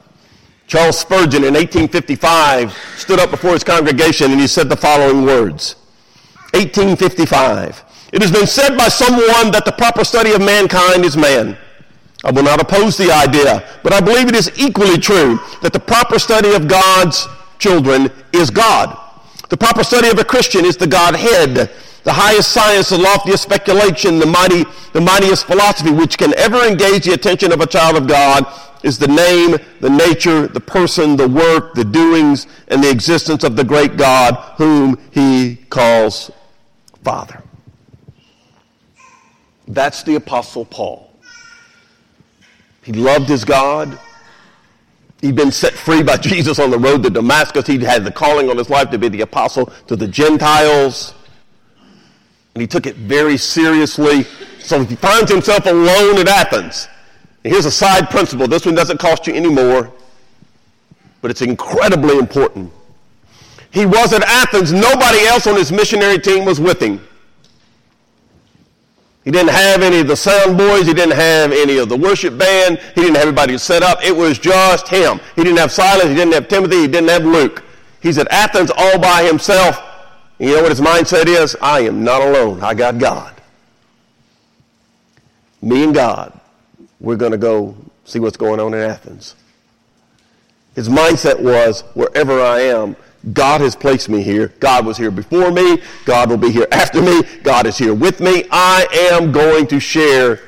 Charles 0.67 0.99
Spurgeon 0.99 1.43
in 1.43 1.53
1855 1.53 2.73
stood 2.97 3.19
up 3.19 3.31
before 3.31 3.51
his 3.51 3.63
congregation 3.63 4.31
and 4.31 4.39
he 4.39 4.47
said 4.47 4.69
the 4.69 4.75
following 4.75 5.23
words. 5.23 5.75
1855. 6.57 7.83
It 8.13 8.21
has 8.21 8.31
been 8.31 8.47
said 8.47 8.77
by 8.77 8.87
someone 8.87 9.51
that 9.51 9.63
the 9.65 9.71
proper 9.71 10.03
study 10.03 10.31
of 10.31 10.39
mankind 10.39 11.05
is 11.05 11.17
man. 11.17 11.57
I 12.23 12.31
will 12.31 12.43
not 12.43 12.61
oppose 12.61 12.97
the 12.97 13.11
idea, 13.11 13.63
but 13.83 13.93
I 13.93 14.01
believe 14.01 14.27
it 14.27 14.35
is 14.35 14.51
equally 14.57 14.97
true 14.97 15.39
that 15.61 15.71
the 15.71 15.79
proper 15.79 16.17
study 16.17 16.53
of 16.53 16.67
God's 16.67 17.27
children 17.59 18.09
is 18.33 18.49
God. 18.49 18.97
The 19.49 19.57
proper 19.57 19.83
study 19.83 20.09
of 20.09 20.19
a 20.19 20.25
Christian 20.25 20.65
is 20.65 20.77
the 20.77 20.87
Godhead, 20.87 21.69
the 22.03 22.13
highest 22.13 22.51
science, 22.51 22.89
the 22.89 22.97
loftiest 22.97 23.43
speculation, 23.43 24.19
the 24.19 24.25
mighty, 24.25 24.63
the 24.93 25.01
mightiest 25.01 25.45
philosophy 25.45 25.91
which 25.91 26.17
can 26.17 26.33
ever 26.37 26.63
engage 26.63 27.05
the 27.05 27.13
attention 27.13 27.51
of 27.51 27.61
a 27.61 27.67
child 27.67 27.97
of 27.97 28.07
God 28.07 28.45
is 28.83 28.97
the 28.97 29.07
name, 29.07 29.57
the 29.79 29.89
nature, 29.89 30.47
the 30.47 30.59
person, 30.59 31.17
the 31.17 31.27
work, 31.27 31.73
the 31.75 31.83
doings, 31.83 32.47
and 32.69 32.83
the 32.83 32.89
existence 32.89 33.43
of 33.43 33.55
the 33.55 33.63
great 33.63 33.97
God 33.97 34.35
whom 34.57 34.97
he 35.11 35.57
calls 35.69 36.31
Father. 37.07 37.41
That's 39.65 40.03
the 40.03 40.15
Apostle 40.15 40.65
Paul. 40.65 41.09
He 42.83 42.91
loved 42.91 43.29
his 43.29 43.45
God. 43.45 43.97
He'd 45.21 45.33
been 45.33 45.53
set 45.53 45.71
free 45.71 46.03
by 46.03 46.17
Jesus 46.17 46.59
on 46.59 46.69
the 46.69 46.77
road 46.77 47.03
to 47.03 47.09
Damascus. 47.09 47.65
He 47.65 47.77
had 47.77 48.03
the 48.03 48.11
calling 48.11 48.49
on 48.49 48.57
his 48.57 48.69
life 48.69 48.89
to 48.89 48.97
be 48.97 49.07
the 49.07 49.21
apostle 49.21 49.67
to 49.87 49.95
the 49.95 50.05
Gentiles. 50.05 51.13
And 52.53 52.61
he 52.61 52.67
took 52.67 52.85
it 52.85 52.97
very 52.97 53.37
seriously. 53.37 54.23
So 54.59 54.83
he 54.83 54.97
finds 54.97 55.31
himself 55.31 55.65
alone 55.65 56.17
at 56.17 56.27
Athens. 56.27 56.89
And 57.45 57.53
here's 57.53 57.65
a 57.65 57.71
side 57.71 58.09
principle. 58.09 58.49
This 58.49 58.65
one 58.65 58.75
doesn't 58.75 58.97
cost 58.97 59.27
you 59.27 59.33
any 59.33 59.49
more, 59.49 59.93
but 61.21 61.31
it's 61.31 61.41
incredibly 61.41 62.17
important. 62.17 62.73
He 63.71 63.85
was 63.85 64.13
at 64.13 64.23
Athens. 64.23 64.71
Nobody 64.71 65.25
else 65.25 65.47
on 65.47 65.55
his 65.55 65.71
missionary 65.71 66.19
team 66.19 66.45
was 66.45 66.59
with 66.59 66.81
him. 66.81 67.05
He 69.23 69.31
didn't 69.31 69.49
have 69.49 69.81
any 69.81 69.99
of 69.99 70.07
the 70.07 70.15
sound 70.15 70.57
boys. 70.57 70.87
He 70.87 70.93
didn't 70.93 71.17
have 71.17 71.51
any 71.51 71.77
of 71.77 71.89
the 71.89 71.97
worship 71.97 72.37
band. 72.37 72.79
He 72.95 73.01
didn't 73.01 73.15
have 73.15 73.23
everybody 73.23 73.57
set 73.57 73.83
up. 73.83 74.01
It 74.01 74.15
was 74.15 74.39
just 74.39 74.87
him. 74.87 75.19
He 75.35 75.43
didn't 75.43 75.57
have 75.57 75.71
Silas. 75.71 76.05
He 76.05 76.15
didn't 76.15 76.33
have 76.33 76.47
Timothy. 76.47 76.81
He 76.81 76.87
didn't 76.87 77.09
have 77.09 77.25
Luke. 77.25 77.61
He's 78.01 78.17
at 78.17 78.31
Athens 78.31 78.71
all 78.73 78.97
by 78.97 79.23
himself. 79.23 79.81
You 80.39 80.55
know 80.55 80.61
what 80.61 80.69
his 80.69 80.79
mindset 80.79 81.25
is? 81.25 81.57
I 81.61 81.81
am 81.81 82.05
not 82.05 82.21
alone. 82.21 82.63
I 82.63 82.73
got 82.73 82.99
God. 82.99 83.33
Me 85.61 85.83
and 85.83 85.93
God, 85.93 86.39
we're 87.01 87.17
going 87.17 87.33
to 87.33 87.37
go 87.37 87.75
see 88.05 88.19
what's 88.19 88.37
going 88.37 88.61
on 88.61 88.73
in 88.73 88.79
Athens. 88.79 89.35
His 90.73 90.87
mindset 90.87 91.37
was, 91.37 91.81
wherever 91.95 92.39
I 92.41 92.61
am, 92.61 92.95
God 93.33 93.61
has 93.61 93.75
placed 93.75 94.09
me 94.09 94.21
here. 94.21 94.53
God 94.59 94.85
was 94.85 94.97
here 94.97 95.11
before 95.11 95.51
me. 95.51 95.81
God 96.05 96.29
will 96.29 96.37
be 96.37 96.51
here 96.51 96.67
after 96.71 97.01
me. 97.01 97.23
God 97.43 97.65
is 97.65 97.77
here 97.77 97.93
with 97.93 98.19
me. 98.19 98.45
I 98.51 98.87
am 99.11 99.31
going 99.31 99.67
to 99.67 99.79
share. 99.79 100.41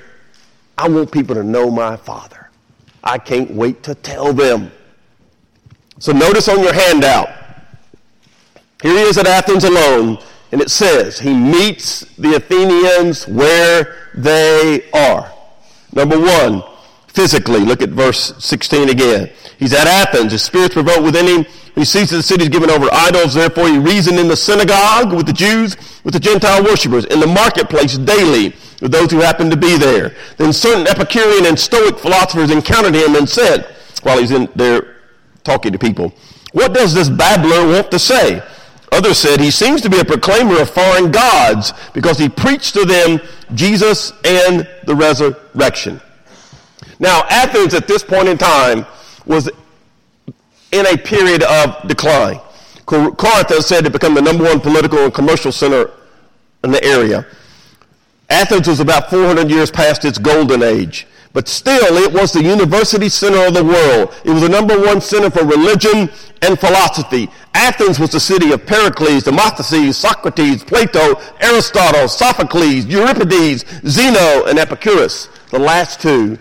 I 0.77 0.87
want 0.87 1.11
people 1.11 1.35
to 1.35 1.43
know 1.43 1.69
my 1.69 1.97
Father. 1.97 2.49
I 3.03 3.17
can't 3.17 3.51
wait 3.51 3.83
to 3.83 3.95
tell 3.95 4.33
them. 4.33 4.71
So 5.99 6.11
notice 6.11 6.47
on 6.47 6.61
your 6.61 6.73
handout, 6.73 7.29
here 8.81 8.93
he 8.93 9.01
is 9.01 9.17
at 9.17 9.27
Athens 9.27 9.65
alone, 9.65 10.17
and 10.51 10.61
it 10.61 10.71
says 10.71 11.19
he 11.19 11.33
meets 11.33 12.01
the 12.15 12.35
Athenians 12.35 13.27
where 13.27 14.09
they 14.15 14.89
are. 14.91 15.31
Number 15.91 16.17
one, 16.17 16.63
physically. 17.07 17.59
Look 17.59 17.81
at 17.81 17.89
verse 17.89 18.33
16 18.43 18.89
again. 18.89 19.29
He's 19.59 19.73
at 19.73 19.87
Athens. 19.87 20.31
His 20.31 20.41
spirit's 20.41 20.73
provoked 20.73 21.03
within 21.03 21.27
him. 21.27 21.45
He 21.75 21.85
sees 21.85 22.09
that 22.09 22.17
the 22.17 22.23
city 22.23 22.43
is 22.43 22.49
given 22.49 22.69
over 22.69 22.87
idols. 22.91 23.33
Therefore, 23.33 23.67
he 23.67 23.77
reasoned 23.77 24.17
in 24.17 24.27
the 24.27 24.35
synagogue 24.35 25.13
with 25.13 25.27
the 25.27 25.33
Jews, 25.33 25.75
with 26.03 26.13
the 26.13 26.19
Gentile 26.19 26.63
worshippers, 26.63 27.05
in 27.05 27.19
the 27.19 27.27
marketplace 27.27 27.97
daily 27.97 28.55
with 28.81 28.91
those 28.91 29.11
who 29.11 29.19
happened 29.19 29.51
to 29.51 29.57
be 29.57 29.77
there. 29.77 30.15
Then 30.37 30.53
certain 30.53 30.87
Epicurean 30.87 31.45
and 31.45 31.59
Stoic 31.59 31.99
philosophers 31.99 32.51
encountered 32.51 32.95
him 32.95 33.15
and 33.15 33.27
said, 33.27 33.75
while 34.03 34.17
he's 34.17 34.31
in 34.31 34.47
there 34.55 34.95
talking 35.43 35.71
to 35.73 35.79
people, 35.79 36.13
What 36.53 36.73
does 36.73 36.93
this 36.93 37.09
babbler 37.09 37.67
want 37.67 37.91
to 37.91 37.99
say? 37.99 38.41
Others 38.91 39.17
said, 39.17 39.39
He 39.39 39.51
seems 39.51 39.81
to 39.81 39.89
be 39.89 39.99
a 39.99 40.05
proclaimer 40.05 40.61
of 40.61 40.69
foreign 40.69 41.11
gods 41.11 41.73
because 41.93 42.17
he 42.17 42.29
preached 42.29 42.73
to 42.75 42.85
them 42.85 43.19
Jesus 43.53 44.13
and 44.23 44.67
the 44.85 44.95
resurrection. 44.95 46.01
Now, 46.99 47.23
Athens 47.29 47.73
at 47.73 47.87
this 47.87 48.03
point 48.03 48.27
in 48.27 48.37
time 48.37 48.85
was 49.29 49.47
in 50.71 50.85
a 50.87 50.97
period 50.97 51.43
of 51.43 51.87
decline. 51.87 52.41
Corinth, 52.85 53.51
as 53.51 53.67
said, 53.67 53.83
had 53.83 53.93
become 53.93 54.15
the 54.15 54.21
number 54.21 54.43
one 54.43 54.59
political 54.59 54.97
and 54.99 55.13
commercial 55.13 55.51
center 55.51 55.91
in 56.63 56.71
the 56.71 56.83
area. 56.83 57.25
Athens 58.29 58.67
was 58.67 58.79
about 58.79 59.09
400 59.09 59.49
years 59.49 59.69
past 59.69 60.03
its 60.03 60.17
golden 60.17 60.63
age. 60.63 61.05
But 61.31 61.47
still, 61.47 61.97
it 61.97 62.11
was 62.11 62.33
the 62.33 62.41
university 62.41 63.07
center 63.07 63.45
of 63.45 63.53
the 63.53 63.63
world. 63.63 64.15
It 64.25 64.31
was 64.31 64.41
the 64.41 64.49
number 64.49 64.79
one 64.79 64.99
center 64.99 65.29
for 65.29 65.45
religion 65.45 66.09
and 66.41 66.59
philosophy. 66.59 67.29
Athens 67.53 67.99
was 67.99 68.11
the 68.11 68.19
city 68.19 68.51
of 68.51 68.65
Pericles, 68.65 69.23
Demosthenes, 69.25 69.95
Socrates, 69.95 70.63
Plato, 70.63 71.21
Aristotle, 71.39 72.07
Sophocles, 72.07 72.85
Euripides, 72.85 73.63
Zeno, 73.85 74.45
and 74.45 74.57
Epicurus. 74.57 75.29
The 75.51 75.59
last 75.59 76.01
two, 76.01 76.39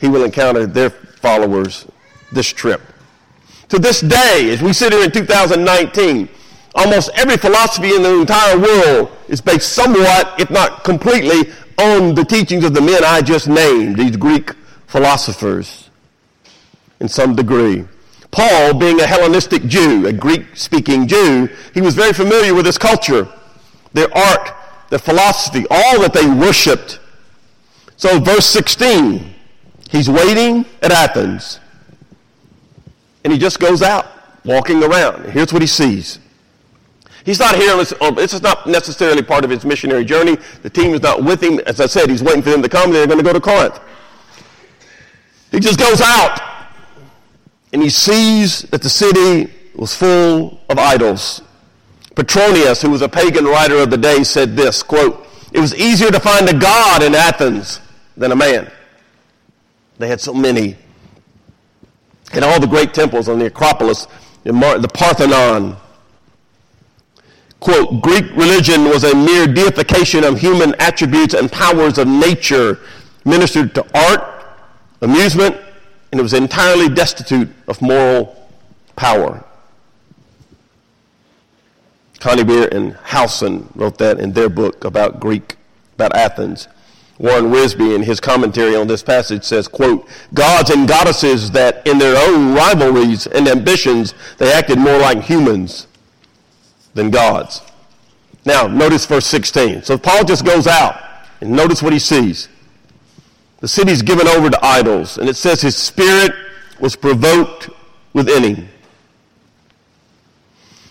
he 0.00 0.06
will 0.06 0.22
encounter 0.22 0.66
their 0.66 0.90
followers 0.90 1.86
this 2.32 2.48
trip. 2.48 2.80
To 3.70 3.78
this 3.78 4.00
day, 4.00 4.50
as 4.50 4.62
we 4.62 4.72
sit 4.72 4.92
here 4.92 5.04
in 5.04 5.10
2019, 5.10 6.28
almost 6.74 7.10
every 7.14 7.36
philosophy 7.36 7.94
in 7.94 8.02
the 8.02 8.20
entire 8.20 8.58
world 8.58 9.10
is 9.28 9.40
based 9.40 9.72
somewhat, 9.72 10.40
if 10.40 10.50
not 10.50 10.84
completely, 10.84 11.52
on 11.78 12.14
the 12.14 12.24
teachings 12.24 12.64
of 12.64 12.74
the 12.74 12.80
men 12.80 13.04
I 13.04 13.20
just 13.20 13.46
named, 13.46 13.96
these 13.96 14.16
Greek 14.16 14.52
philosophers, 14.86 15.90
in 17.00 17.08
some 17.08 17.36
degree. 17.36 17.84
Paul, 18.30 18.74
being 18.74 19.00
a 19.00 19.06
Hellenistic 19.06 19.64
Jew, 19.66 20.06
a 20.06 20.12
Greek 20.12 20.56
speaking 20.56 21.06
Jew, 21.06 21.48
he 21.72 21.80
was 21.80 21.94
very 21.94 22.12
familiar 22.12 22.54
with 22.54 22.64
this 22.64 22.78
culture, 22.78 23.28
their 23.92 24.14
art, 24.16 24.50
their 24.90 24.98
philosophy, 24.98 25.66
all 25.70 26.00
that 26.00 26.12
they 26.12 26.26
worshiped. 26.26 27.00
So, 27.96 28.18
verse 28.18 28.46
16, 28.46 29.34
he's 29.90 30.08
waiting 30.08 30.64
at 30.82 30.90
Athens 30.92 31.60
and 33.28 33.32
he 33.34 33.38
just 33.38 33.60
goes 33.60 33.82
out 33.82 34.06
walking 34.42 34.82
around. 34.82 35.26
Here's 35.32 35.52
what 35.52 35.60
he 35.60 35.68
sees. 35.68 36.18
He's 37.26 37.38
not 37.38 37.56
here. 37.56 37.74
Oh, 38.00 38.10
this 38.10 38.32
is 38.32 38.40
not 38.40 38.66
necessarily 38.66 39.20
part 39.20 39.44
of 39.44 39.50
his 39.50 39.66
missionary 39.66 40.06
journey. 40.06 40.38
The 40.62 40.70
team 40.70 40.94
is 40.94 41.02
not 41.02 41.22
with 41.22 41.42
him. 41.42 41.60
As 41.66 41.78
I 41.78 41.84
said, 41.84 42.08
he's 42.08 42.22
waiting 42.22 42.40
for 42.40 42.48
them 42.48 42.62
to 42.62 42.70
come. 42.70 42.90
They're 42.90 43.06
going 43.06 43.18
to 43.18 43.22
go 43.22 43.34
to 43.34 43.40
Corinth. 43.40 43.78
He 45.50 45.60
just 45.60 45.78
goes 45.78 46.00
out 46.00 46.40
and 47.74 47.82
he 47.82 47.90
sees 47.90 48.62
that 48.62 48.80
the 48.80 48.88
city 48.88 49.52
was 49.74 49.94
full 49.94 50.58
of 50.70 50.78
idols. 50.78 51.42
Petronius, 52.14 52.80
who 52.80 52.88
was 52.88 53.02
a 53.02 53.10
pagan 53.10 53.44
writer 53.44 53.76
of 53.76 53.90
the 53.90 53.98
day, 53.98 54.24
said 54.24 54.56
this, 54.56 54.82
quote, 54.82 55.26
It 55.52 55.60
was 55.60 55.74
easier 55.74 56.10
to 56.10 56.18
find 56.18 56.48
a 56.48 56.58
god 56.58 57.02
in 57.02 57.14
Athens 57.14 57.82
than 58.16 58.32
a 58.32 58.36
man. 58.36 58.72
They 59.98 60.08
had 60.08 60.18
so 60.18 60.32
many 60.32 60.78
and 62.32 62.44
all 62.44 62.60
the 62.60 62.66
great 62.66 62.92
temples 62.94 63.28
on 63.28 63.38
the 63.38 63.46
Acropolis, 63.46 64.06
the 64.44 64.90
Parthenon. 64.92 65.76
Quote, 67.60 68.02
Greek 68.02 68.24
religion 68.36 68.84
was 68.84 69.02
a 69.04 69.14
mere 69.16 69.46
deification 69.46 70.22
of 70.22 70.38
human 70.38 70.74
attributes 70.78 71.34
and 71.34 71.50
powers 71.50 71.98
of 71.98 72.06
nature, 72.06 72.78
ministered 73.24 73.74
to 73.74 73.84
art, 73.98 74.44
amusement, 75.00 75.56
and 76.12 76.20
it 76.20 76.22
was 76.22 76.34
entirely 76.34 76.88
destitute 76.88 77.48
of 77.66 77.82
moral 77.82 78.48
power. 78.94 79.44
Conybeare 82.20 82.72
and 82.72 82.94
Howson 83.04 83.68
wrote 83.74 83.98
that 83.98 84.18
in 84.18 84.32
their 84.32 84.48
book 84.48 84.84
about 84.84 85.20
Greek, 85.20 85.56
about 85.94 86.16
Athens. 86.16 86.68
Warren 87.18 87.46
Wiersbe 87.46 87.94
in 87.94 88.02
his 88.02 88.20
commentary 88.20 88.76
on 88.76 88.86
this 88.86 89.02
passage 89.02 89.42
says, 89.42 89.66
quote, 89.66 90.08
gods 90.34 90.70
and 90.70 90.86
goddesses 90.86 91.50
that 91.50 91.84
in 91.86 91.98
their 91.98 92.16
own 92.28 92.54
rivalries 92.54 93.26
and 93.26 93.48
ambitions, 93.48 94.14
they 94.38 94.52
acted 94.52 94.78
more 94.78 94.98
like 94.98 95.22
humans 95.22 95.88
than 96.94 97.10
gods. 97.10 97.60
Now, 98.44 98.68
notice 98.68 99.04
verse 99.04 99.26
16. 99.26 99.82
So 99.82 99.98
Paul 99.98 100.24
just 100.24 100.44
goes 100.44 100.68
out 100.68 101.00
and 101.40 101.50
notice 101.50 101.82
what 101.82 101.92
he 101.92 101.98
sees. 101.98 102.48
The 103.60 103.68
city's 103.68 104.02
given 104.02 104.28
over 104.28 104.48
to 104.48 104.64
idols, 104.64 105.18
and 105.18 105.28
it 105.28 105.36
says 105.36 105.60
his 105.60 105.76
spirit 105.76 106.32
was 106.78 106.94
provoked 106.94 107.68
within 108.12 108.54
him. 108.54 108.68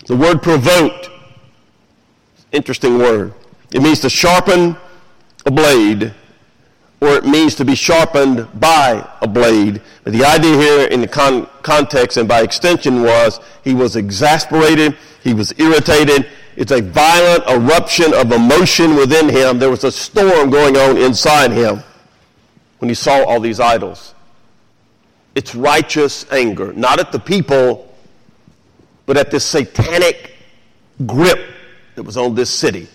The 0.07 0.17
word 0.17 0.43
provoked, 0.43 1.09
interesting 2.51 2.97
word. 2.97 3.33
It 3.71 3.81
means 3.81 4.01
to 4.01 4.09
sharpen 4.09 4.75
a 5.47 5.51
blade, 5.51 6.13
or 6.99 7.15
it 7.15 7.25
means 7.25 7.55
to 7.55 7.63
be 7.63 7.73
sharpened 7.73 8.47
by 8.60 9.07
a 9.21 9.27
blade. 9.27 9.81
But 10.03 10.12
the 10.12 10.25
idea 10.25 10.57
here 10.57 10.88
in 10.88 10.99
the 10.99 11.07
con- 11.07 11.47
context 11.63 12.17
and 12.17 12.27
by 12.27 12.41
extension 12.41 13.01
was 13.01 13.39
he 13.63 13.73
was 13.73 13.95
exasperated, 13.95 14.97
he 15.23 15.33
was 15.33 15.57
irritated. 15.57 16.27
It's 16.57 16.71
a 16.71 16.81
violent 16.81 17.49
eruption 17.49 18.13
of 18.13 18.31
emotion 18.31 18.95
within 18.95 19.29
him. 19.29 19.57
There 19.57 19.69
was 19.69 19.83
a 19.83 19.91
storm 19.91 20.49
going 20.49 20.75
on 20.75 20.97
inside 20.97 21.51
him 21.51 21.81
when 22.79 22.89
he 22.89 22.95
saw 22.95 23.23
all 23.23 23.39
these 23.39 23.60
idols. 23.60 24.15
It's 25.33 25.55
righteous 25.55 26.29
anger, 26.31 26.73
not 26.73 26.99
at 26.99 27.12
the 27.12 27.19
people, 27.19 27.95
but 29.05 29.17
at 29.17 29.31
this 29.31 29.45
satanic 29.45 30.33
grip 31.05 31.39
that 31.95 32.03
was 32.03 32.17
on 32.17 32.36
this 32.36 32.49
city 32.49 32.89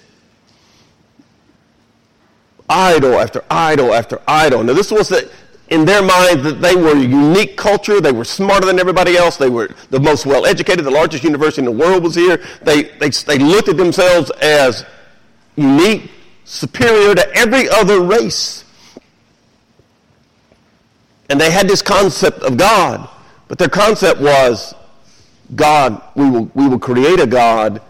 idol 2.73 3.21
after 3.21 3.45
idol 3.51 3.93
after 3.93 4.21
idol. 4.27 4.65
Now, 4.65 4.73
this 4.73 4.91
was 4.91 5.09
the, 5.09 5.31
in 5.69 5.85
their 5.85 6.03
mind 6.03 6.41
that 6.41 6.61
they 6.61 6.75
were 6.75 6.93
a 6.93 7.01
unique 7.01 7.57
culture. 7.57 8.01
They 8.01 8.13
were 8.13 8.25
smarter 8.25 8.67
than 8.67 8.79
everybody 8.81 9.17
else. 9.17 9.37
They 9.37 9.51
were 9.51 9.75
the 9.91 10.01
most 10.01 10.27
well 10.27 10.47
educated. 10.47 10.85
The 10.85 10.91
largest 10.91 11.23
university 11.23 11.61
in 11.61 11.65
the 11.67 11.85
world 11.85 12.03
was 12.03 12.15
here. 12.15 12.43
They, 12.63 12.85
they, 12.85 13.11
they 13.11 13.39
looked 13.39 13.69
at 13.69 13.77
themselves 13.77 14.31
as 14.41 14.85
unique, 15.57 16.11
superior 16.45 17.15
to 17.15 17.35
every 17.35 17.69
other 17.69 18.01
race. 18.01 18.65
And 21.29 21.41
they 21.41 21.51
had 21.51 21.69
this 21.69 21.83
concept 21.83 22.41
of 22.41 22.57
God. 22.57 23.09
But 23.49 23.59
their 23.59 23.69
concept 23.69 24.21
was 24.21 24.75
God, 25.55 26.03
we 26.15 26.29
will, 26.29 26.51
we 26.55 26.69
will 26.69 26.79
create 26.79 27.21
a 27.21 27.27
God 27.27 27.83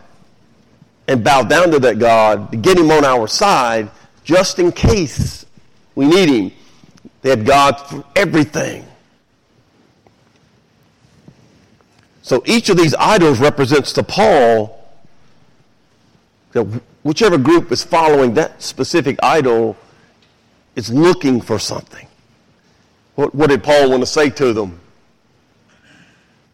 and 1.08 1.22
bow 1.22 1.42
down 1.42 1.70
to 1.70 1.78
that 1.80 1.98
God 1.98 2.50
to 2.50 2.56
get 2.56 2.78
him 2.78 2.90
on 2.90 3.04
our 3.04 3.26
side 3.28 3.90
just 4.24 4.58
in 4.58 4.72
case 4.72 5.46
we 5.94 6.06
need 6.06 6.28
him. 6.28 6.52
They 7.22 7.30
had 7.30 7.46
God 7.46 7.74
for 7.74 8.04
everything. 8.16 8.86
So 12.22 12.42
each 12.46 12.68
of 12.68 12.76
these 12.76 12.94
idols 12.94 13.40
represents 13.40 13.92
to 13.94 14.02
Paul 14.02 14.78
that 16.52 16.62
whichever 17.02 17.38
group 17.38 17.72
is 17.72 17.82
following 17.82 18.34
that 18.34 18.62
specific 18.62 19.18
idol 19.22 19.76
is 20.76 20.92
looking 20.92 21.40
for 21.40 21.58
something. 21.58 22.06
What, 23.14 23.34
what 23.34 23.50
did 23.50 23.62
Paul 23.62 23.90
want 23.90 24.02
to 24.02 24.06
say 24.06 24.30
to 24.30 24.52
them? 24.52 24.80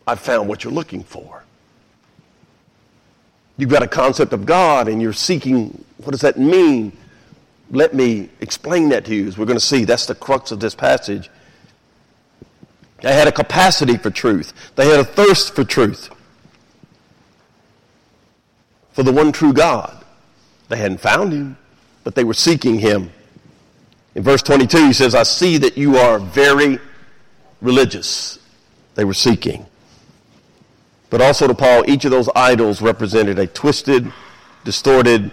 I 0.07 0.15
found 0.15 0.49
what 0.49 0.65
you're 0.65 0.73
looking 0.73 1.05
for. 1.05 1.45
You've 3.59 3.71
got 3.71 3.83
a 3.83 3.89
concept 3.89 4.33
of 4.33 4.47
God 4.47 4.89
and 4.89 5.03
you're 5.03 5.13
seeking, 5.13 5.85
what 5.99 6.13
does 6.13 6.23
that 6.23 6.39
mean? 6.39 6.97
Let 7.71 7.95
me 7.95 8.31
explain 8.41 8.89
that 8.91 9.05
to 9.07 9.15
you 9.15 9.27
as 9.27 9.37
we're 9.37 9.47
going 9.47 9.59
to 9.59 9.65
see. 9.65 9.85
That's 9.85 10.07
the 10.07 10.15
crux 10.15 10.53
of 10.53 10.61
this 10.61 10.75
passage. 10.75 11.31
They 13.01 13.15
had 13.15 13.29
a 13.29 13.33
capacity 13.33 13.97
for 13.97 14.11
truth, 14.11 14.53
they 14.75 14.89
had 14.89 15.01
a 15.01 15.05
thirst 15.05 15.55
for 15.55 15.65
truth, 15.65 16.11
for 18.93 19.03
the 19.03 19.13
one 19.13 19.33
true 19.33 19.53
God. 19.53 19.95
They 20.69 20.77
hadn't 20.77 21.01
found 21.01 21.33
him, 21.33 21.57
but 22.05 22.15
they 22.15 22.25
were 22.25 22.35
seeking 22.35 22.79
him. 22.79 23.11
In 24.15 24.23
verse 24.23 24.43
22, 24.43 24.89
he 24.89 24.93
says, 24.93 25.15
I 25.15 25.23
see 25.23 25.57
that 25.59 25.79
you 25.79 25.97
are 25.97 26.19
very 26.19 26.79
religious. 27.63 28.39
They 28.95 29.05
were 29.05 29.15
seeking. 29.15 29.65
But 31.09 31.23
also 31.23 31.47
to 31.47 31.55
Paul, 31.55 31.89
each 31.89 32.05
of 32.05 32.11
those 32.11 32.29
idols 32.35 32.83
represented 32.83 33.39
a 33.39 33.47
twisted, 33.47 34.13
distorted, 34.65 35.31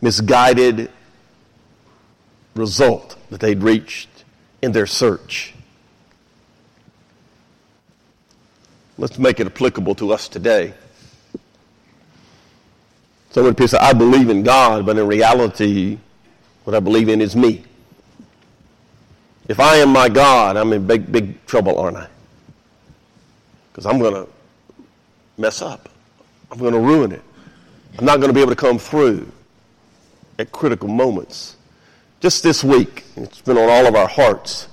misguided, 0.00 0.90
result 2.54 3.16
that 3.30 3.40
they'd 3.40 3.62
reached 3.62 4.08
in 4.62 4.72
their 4.72 4.86
search. 4.86 5.54
Let's 8.98 9.18
make 9.18 9.40
it 9.40 9.46
applicable 9.46 9.94
to 9.96 10.12
us 10.12 10.28
today. 10.28 10.74
So 13.30 13.42
many 13.42 13.54
people 13.54 13.68
say, 13.68 13.78
I 13.78 13.92
believe 13.92 14.28
in 14.28 14.42
God, 14.42 14.84
but 14.84 14.98
in 14.98 15.06
reality, 15.06 15.98
what 16.64 16.74
I 16.74 16.80
believe 16.80 17.08
in 17.08 17.20
is 17.20 17.36
me. 17.36 17.64
If 19.48 19.58
I 19.58 19.76
am 19.76 19.90
my 19.90 20.08
God, 20.08 20.56
I'm 20.56 20.72
in 20.72 20.86
big, 20.86 21.10
big 21.10 21.44
trouble, 21.46 21.78
aren't 21.78 21.96
I? 21.96 22.08
Because 23.72 23.86
I'm 23.86 23.98
going 23.98 24.14
to 24.14 24.28
mess 25.38 25.62
up. 25.62 25.88
I'm 26.50 26.58
going 26.58 26.72
to 26.72 26.80
ruin 26.80 27.12
it. 27.12 27.22
I'm 27.98 28.04
not 28.04 28.18
going 28.18 28.28
to 28.28 28.34
be 28.34 28.40
able 28.40 28.50
to 28.50 28.56
come 28.56 28.78
through 28.78 29.30
at 30.38 30.52
critical 30.52 30.88
moments. 30.88 31.56
Just 32.20 32.42
this 32.42 32.62
week, 32.62 33.04
it's 33.16 33.40
been 33.40 33.56
on 33.56 33.70
all 33.70 33.86
of 33.86 33.94
our 33.94 34.06
hearts. 34.06 34.68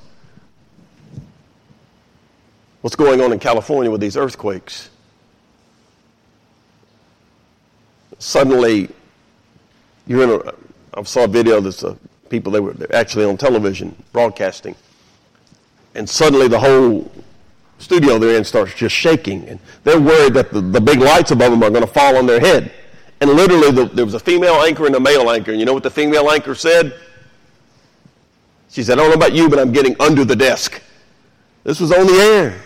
What's 2.81 2.97
going 2.97 3.21
on 3.21 3.31
in 3.31 3.39
California 3.39 3.89
with 3.89 4.01
these 4.01 4.17
earthquakes? 4.17 4.89
Suddenly, 8.19 8.89
you're 10.07 10.23
in 10.23 10.29
a. 10.29 10.53
I 10.99 11.03
saw 11.03 11.23
a 11.23 11.27
video 11.27 11.61
that's 11.61 11.85
uh, 11.85 11.95
people 12.29 12.51
they 12.51 12.59
were 12.59 12.75
actually 12.93 13.23
on 13.23 13.37
television 13.37 13.95
broadcasting, 14.11 14.75
and 15.95 16.09
suddenly 16.09 16.49
the 16.49 16.59
whole 16.59 17.09
studio 17.77 18.19
they're 18.19 18.37
in 18.37 18.43
starts 18.43 18.73
just 18.73 18.95
shaking, 18.95 19.47
and 19.47 19.59
they're 19.85 20.01
worried 20.01 20.33
that 20.33 20.51
the, 20.51 20.59
the 20.59 20.81
big 20.81 20.99
lights 20.99 21.31
above 21.31 21.51
them 21.51 21.63
are 21.63 21.69
going 21.69 21.85
to 21.85 21.87
fall 21.87 22.17
on 22.17 22.25
their 22.25 22.41
head. 22.41 22.73
And 23.21 23.29
literally, 23.29 23.71
the, 23.71 23.85
there 23.85 24.05
was 24.05 24.15
a 24.15 24.19
female 24.19 24.55
anchor 24.63 24.85
and 24.85 24.95
a 24.95 24.99
male 24.99 25.31
anchor. 25.31 25.51
And 25.51 25.59
you 25.61 25.65
know 25.65 25.73
what 25.73 25.83
the 25.83 25.91
female 25.91 26.29
anchor 26.29 26.53
said? 26.53 26.93
She 28.69 28.83
said, 28.83 28.99
I 28.99 29.01
don't 29.01 29.09
know 29.09 29.15
about 29.15 29.33
you, 29.33 29.49
but 29.49 29.59
I'm 29.59 29.71
getting 29.71 29.95
under 29.99 30.25
the 30.25 30.35
desk. 30.35 30.81
This 31.63 31.79
was 31.79 31.91
on 31.91 32.05
the 32.05 32.13
air. 32.13 32.61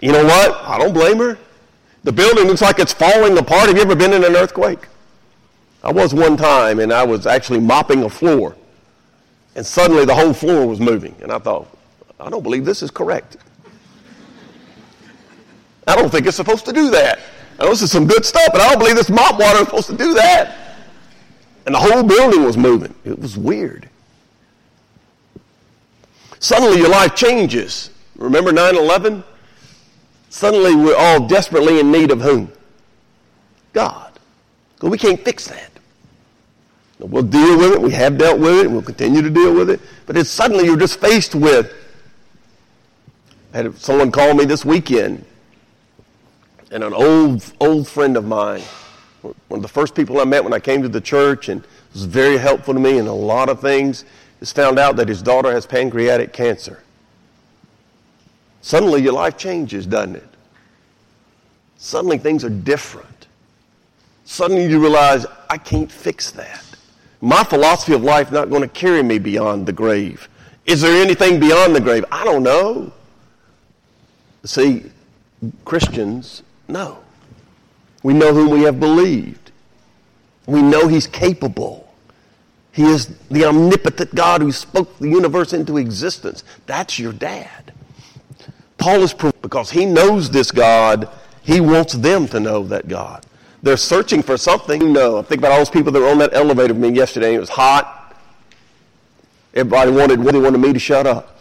You 0.00 0.12
know 0.12 0.24
what? 0.24 0.54
I 0.62 0.78
don't 0.78 0.92
blame 0.92 1.18
her. 1.18 1.38
The 2.04 2.12
building 2.12 2.46
looks 2.46 2.62
like 2.62 2.78
it's 2.78 2.92
falling 2.92 3.36
apart. 3.38 3.68
Have 3.68 3.76
you 3.76 3.82
ever 3.82 3.96
been 3.96 4.12
in 4.12 4.24
an 4.24 4.36
earthquake? 4.36 4.86
I 5.82 5.92
was 5.92 6.14
one 6.14 6.36
time, 6.36 6.80
and 6.80 6.92
I 6.92 7.04
was 7.04 7.26
actually 7.26 7.60
mopping 7.60 8.04
a 8.04 8.08
floor. 8.08 8.56
And 9.54 9.64
suddenly 9.66 10.04
the 10.04 10.14
whole 10.14 10.32
floor 10.32 10.66
was 10.66 10.80
moving. 10.80 11.14
And 11.20 11.32
I 11.32 11.38
thought, 11.38 11.68
I 12.20 12.30
don't 12.30 12.42
believe 12.42 12.64
this 12.64 12.82
is 12.82 12.90
correct. 12.90 13.36
I 15.86 15.96
don't 15.96 16.10
think 16.10 16.26
it's 16.26 16.36
supposed 16.36 16.64
to 16.66 16.72
do 16.72 16.90
that. 16.90 17.18
This 17.58 17.82
is 17.82 17.90
some 17.90 18.06
good 18.06 18.24
stuff, 18.24 18.50
but 18.52 18.60
I 18.60 18.68
don't 18.68 18.78
believe 18.78 18.94
this 18.94 19.10
mop 19.10 19.40
water 19.40 19.58
is 19.58 19.64
supposed 19.64 19.88
to 19.88 19.96
do 19.96 20.14
that. 20.14 20.76
And 21.66 21.74
the 21.74 21.78
whole 21.78 22.02
building 22.02 22.44
was 22.44 22.56
moving. 22.56 22.94
It 23.04 23.18
was 23.18 23.36
weird. 23.36 23.88
Suddenly 26.40 26.78
your 26.78 26.88
life 26.88 27.14
changes. 27.14 27.90
Remember 28.16 28.52
9 28.52 28.76
11? 28.76 29.24
Suddenly 30.30 30.74
we're 30.74 30.96
all 30.96 31.26
desperately 31.26 31.80
in 31.80 31.90
need 31.90 32.10
of 32.10 32.20
whom? 32.20 32.52
God. 33.72 34.12
Because 34.74 34.90
we 34.90 34.98
can't 34.98 35.24
fix 35.24 35.48
that. 35.48 35.70
We'll 36.98 37.22
deal 37.22 37.56
with 37.58 37.72
it. 37.72 37.80
We 37.80 37.92
have 37.92 38.18
dealt 38.18 38.40
with 38.40 38.58
it. 38.58 38.66
And 38.66 38.72
we'll 38.72 38.82
continue 38.82 39.22
to 39.22 39.30
deal 39.30 39.54
with 39.54 39.70
it. 39.70 39.80
But 40.06 40.16
it's 40.16 40.30
suddenly 40.30 40.64
you're 40.64 40.76
just 40.76 41.00
faced 41.00 41.34
with. 41.34 41.72
I 43.54 43.58
had 43.58 43.78
someone 43.78 44.10
call 44.12 44.34
me 44.34 44.44
this 44.44 44.64
weekend, 44.64 45.24
and 46.70 46.84
an 46.84 46.92
old 46.92 47.50
old 47.60 47.88
friend 47.88 48.14
of 48.16 48.26
mine, 48.26 48.60
one 49.22 49.58
of 49.58 49.62
the 49.62 49.68
first 49.68 49.94
people 49.94 50.20
I 50.20 50.24
met 50.24 50.44
when 50.44 50.52
I 50.52 50.60
came 50.60 50.82
to 50.82 50.88
the 50.88 51.00
church, 51.00 51.48
and 51.48 51.64
was 51.94 52.04
very 52.04 52.36
helpful 52.36 52.74
to 52.74 52.80
me 52.80 52.98
in 52.98 53.06
a 53.06 53.14
lot 53.14 53.48
of 53.48 53.60
things 53.60 54.04
has 54.40 54.52
found 54.52 54.78
out 54.78 54.96
that 54.96 55.08
his 55.08 55.22
daughter 55.22 55.52
has 55.52 55.66
pancreatic 55.66 56.32
cancer. 56.32 56.82
Suddenly 58.62 59.02
your 59.02 59.12
life 59.12 59.36
changes, 59.36 59.86
doesn't 59.86 60.16
it? 60.16 60.28
Suddenly 61.76 62.18
things 62.18 62.44
are 62.44 62.50
different. 62.50 63.26
Suddenly 64.24 64.66
you 64.66 64.80
realize, 64.80 65.24
I 65.48 65.58
can't 65.58 65.90
fix 65.90 66.30
that. 66.32 66.64
My 67.20 67.42
philosophy 67.44 67.94
of 67.94 68.02
life 68.02 68.30
not 68.30 68.50
going 68.50 68.62
to 68.62 68.68
carry 68.68 69.02
me 69.02 69.18
beyond 69.18 69.66
the 69.66 69.72
grave. 69.72 70.28
Is 70.66 70.82
there 70.82 71.02
anything 71.02 71.40
beyond 71.40 71.74
the 71.74 71.80
grave? 71.80 72.04
I 72.12 72.24
don't 72.24 72.42
know. 72.42 72.92
See, 74.44 74.84
Christians 75.64 76.42
know. 76.68 76.98
We 78.02 78.12
know 78.12 78.34
whom 78.34 78.50
we 78.50 78.62
have 78.62 78.78
believed. 78.78 79.50
We 80.46 80.62
know 80.62 80.88
he's 80.88 81.06
capable. 81.06 81.87
He 82.78 82.84
is 82.84 83.08
the 83.28 83.44
omnipotent 83.44 84.14
God 84.14 84.40
who 84.40 84.52
spoke 84.52 85.00
the 85.00 85.08
universe 85.08 85.52
into 85.52 85.78
existence. 85.78 86.44
That's 86.66 86.96
your 86.96 87.12
dad. 87.12 87.72
Paul 88.76 89.02
is 89.02 89.12
proof 89.12 89.34
because 89.42 89.72
he 89.72 89.84
knows 89.84 90.30
this 90.30 90.52
God, 90.52 91.08
he 91.42 91.60
wants 91.60 91.94
them 91.94 92.28
to 92.28 92.38
know 92.38 92.62
that 92.68 92.86
God. 92.86 93.26
They're 93.64 93.76
searching 93.76 94.22
for 94.22 94.36
something. 94.36 94.80
you 94.80 94.90
No, 94.90 95.20
think 95.22 95.40
about 95.40 95.50
all 95.50 95.58
those 95.58 95.70
people 95.70 95.90
that 95.90 95.98
were 95.98 96.08
on 96.08 96.18
that 96.18 96.32
elevator 96.32 96.72
with 96.72 96.80
me 96.80 96.96
yesterday. 96.96 97.34
It 97.34 97.40
was 97.40 97.48
hot. 97.48 98.14
Everybody 99.54 99.90
wanted, 99.90 100.22
they 100.22 100.38
wanted 100.38 100.58
me 100.58 100.72
to 100.72 100.78
shut 100.78 101.04
up. 101.04 101.36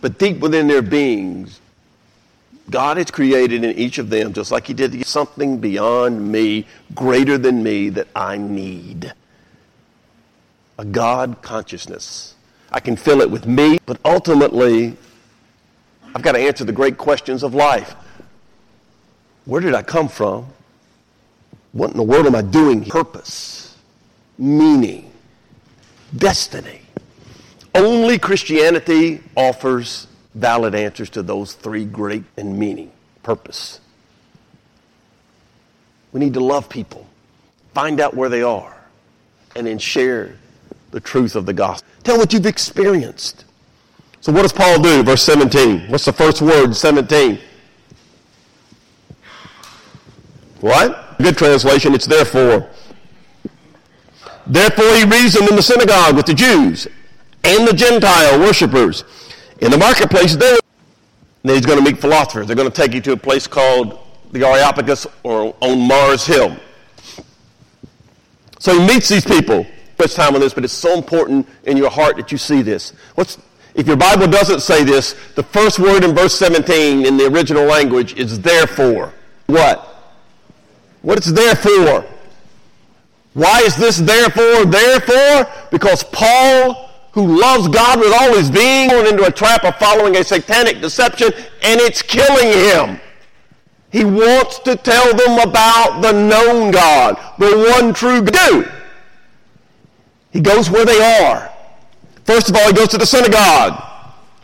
But 0.00 0.18
deep 0.18 0.40
within 0.40 0.66
their 0.66 0.82
beings, 0.82 1.60
God 2.70 2.96
has 2.96 3.10
created 3.10 3.64
in 3.64 3.76
each 3.76 3.98
of 3.98 4.10
them, 4.10 4.32
just 4.32 4.50
like 4.50 4.66
He 4.66 4.74
did, 4.74 5.04
something 5.06 5.58
beyond 5.58 6.30
me, 6.30 6.66
greater 6.94 7.36
than 7.36 7.62
me, 7.62 7.88
that 7.90 8.08
I 8.14 8.36
need. 8.36 9.12
A 10.78 10.84
God 10.84 11.42
consciousness. 11.42 12.34
I 12.70 12.80
can 12.80 12.96
fill 12.96 13.20
it 13.20 13.30
with 13.30 13.46
me, 13.46 13.78
but 13.84 14.00
ultimately, 14.04 14.96
I've 16.14 16.22
got 16.22 16.32
to 16.32 16.38
answer 16.38 16.64
the 16.64 16.72
great 16.72 16.96
questions 16.96 17.42
of 17.42 17.54
life. 17.54 17.94
Where 19.44 19.60
did 19.60 19.74
I 19.74 19.82
come 19.82 20.08
from? 20.08 20.46
What 21.72 21.90
in 21.90 21.96
the 21.96 22.02
world 22.02 22.26
am 22.26 22.34
I 22.34 22.42
doing? 22.42 22.84
Purpose, 22.84 23.76
meaning, 24.38 25.10
destiny. 26.16 26.82
Only 27.74 28.18
Christianity 28.18 29.20
offers 29.36 30.06
valid 30.34 30.74
answers 30.74 31.10
to 31.10 31.22
those 31.22 31.54
three 31.54 31.84
great 31.84 32.24
and 32.36 32.58
meaning 32.58 32.90
purpose. 33.22 33.80
We 36.12 36.20
need 36.20 36.34
to 36.34 36.40
love 36.40 36.68
people, 36.68 37.06
find 37.74 38.00
out 38.00 38.14
where 38.14 38.28
they 38.28 38.42
are, 38.42 38.76
and 39.54 39.66
then 39.66 39.78
share 39.78 40.36
the 40.90 41.00
truth 41.00 41.36
of 41.36 41.46
the 41.46 41.52
gospel. 41.52 41.88
Tell 42.02 42.18
what 42.18 42.32
you've 42.32 42.46
experienced. 42.46 43.44
So 44.20 44.32
what 44.32 44.42
does 44.42 44.52
Paul 44.52 44.82
do? 44.82 45.02
Verse 45.02 45.22
17. 45.22 45.88
What's 45.88 46.04
the 46.04 46.12
first 46.12 46.42
word? 46.42 46.74
17. 46.74 47.38
What? 50.60 51.16
Good 51.18 51.38
translation, 51.38 51.94
it's 51.94 52.06
therefore. 52.06 52.68
Therefore 54.46 54.94
he 54.94 55.04
reasoned 55.04 55.48
in 55.48 55.56
the 55.56 55.62
synagogue 55.62 56.16
with 56.16 56.26
the 56.26 56.34
Jews 56.34 56.86
and 57.44 57.66
the 57.66 57.72
Gentile 57.72 58.38
worshippers 58.40 59.04
in 59.60 59.70
the 59.70 59.78
marketplace 59.78 60.36
there. 60.36 60.58
He's 61.42 61.64
going 61.64 61.82
to 61.82 61.84
meet 61.84 62.00
philosophers. 62.00 62.46
They're 62.46 62.56
going 62.56 62.70
to 62.70 62.74
take 62.74 62.92
you 62.92 63.00
to 63.02 63.12
a 63.12 63.16
place 63.16 63.46
called 63.46 63.98
the 64.32 64.46
Areopagus 64.46 65.06
or 65.22 65.54
on 65.60 65.80
Mars 65.86 66.26
Hill. 66.26 66.56
So 68.58 68.78
he 68.78 68.86
meets 68.86 69.08
these 69.08 69.24
people. 69.24 69.66
Much 69.98 70.14
time 70.14 70.34
on 70.34 70.40
this, 70.40 70.54
but 70.54 70.64
it's 70.64 70.72
so 70.72 70.94
important 70.94 71.46
in 71.64 71.76
your 71.76 71.90
heart 71.90 72.16
that 72.16 72.30
you 72.32 72.38
see 72.38 72.62
this. 72.62 72.92
What's 73.14 73.38
if 73.74 73.86
your 73.86 73.96
Bible 73.96 74.26
doesn't 74.26 74.60
say 74.60 74.82
this, 74.82 75.14
the 75.36 75.42
first 75.42 75.78
word 75.78 76.02
in 76.02 76.14
verse 76.14 76.36
17 76.38 77.06
in 77.06 77.16
the 77.16 77.26
original 77.26 77.64
language 77.64 78.14
is 78.14 78.40
therefore. 78.40 79.14
What? 79.46 79.86
What 81.02 81.18
it's 81.18 81.30
there 81.30 81.54
for. 81.54 82.04
Why 83.34 83.60
is 83.60 83.76
this 83.76 83.98
therefore? 83.98 84.64
Therefore, 84.64 85.52
because 85.70 86.02
Paul 86.02 86.89
who 87.12 87.40
loves 87.40 87.68
God 87.68 87.98
with 87.98 88.12
all 88.12 88.34
his 88.34 88.50
being 88.50 88.88
going 88.88 89.06
into 89.06 89.24
a 89.24 89.30
trap 89.30 89.64
of 89.64 89.76
following 89.76 90.16
a 90.16 90.24
satanic 90.24 90.80
deception, 90.80 91.32
and 91.62 91.80
it's 91.80 92.02
killing 92.02 92.48
him. 92.48 93.00
He 93.90 94.04
wants 94.04 94.60
to 94.60 94.76
tell 94.76 95.14
them 95.16 95.48
about 95.48 96.00
the 96.00 96.12
known 96.12 96.70
God, 96.70 97.16
the 97.38 97.72
one 97.76 97.92
true 97.92 98.22
God. 98.22 98.72
He 100.30 100.40
goes 100.40 100.70
where 100.70 100.84
they 100.84 101.00
are. 101.24 101.50
First 102.24 102.48
of 102.48 102.56
all, 102.56 102.68
he 102.68 102.72
goes 102.72 102.88
to 102.88 102.98
the 102.98 103.06
synagogue. 103.06 103.82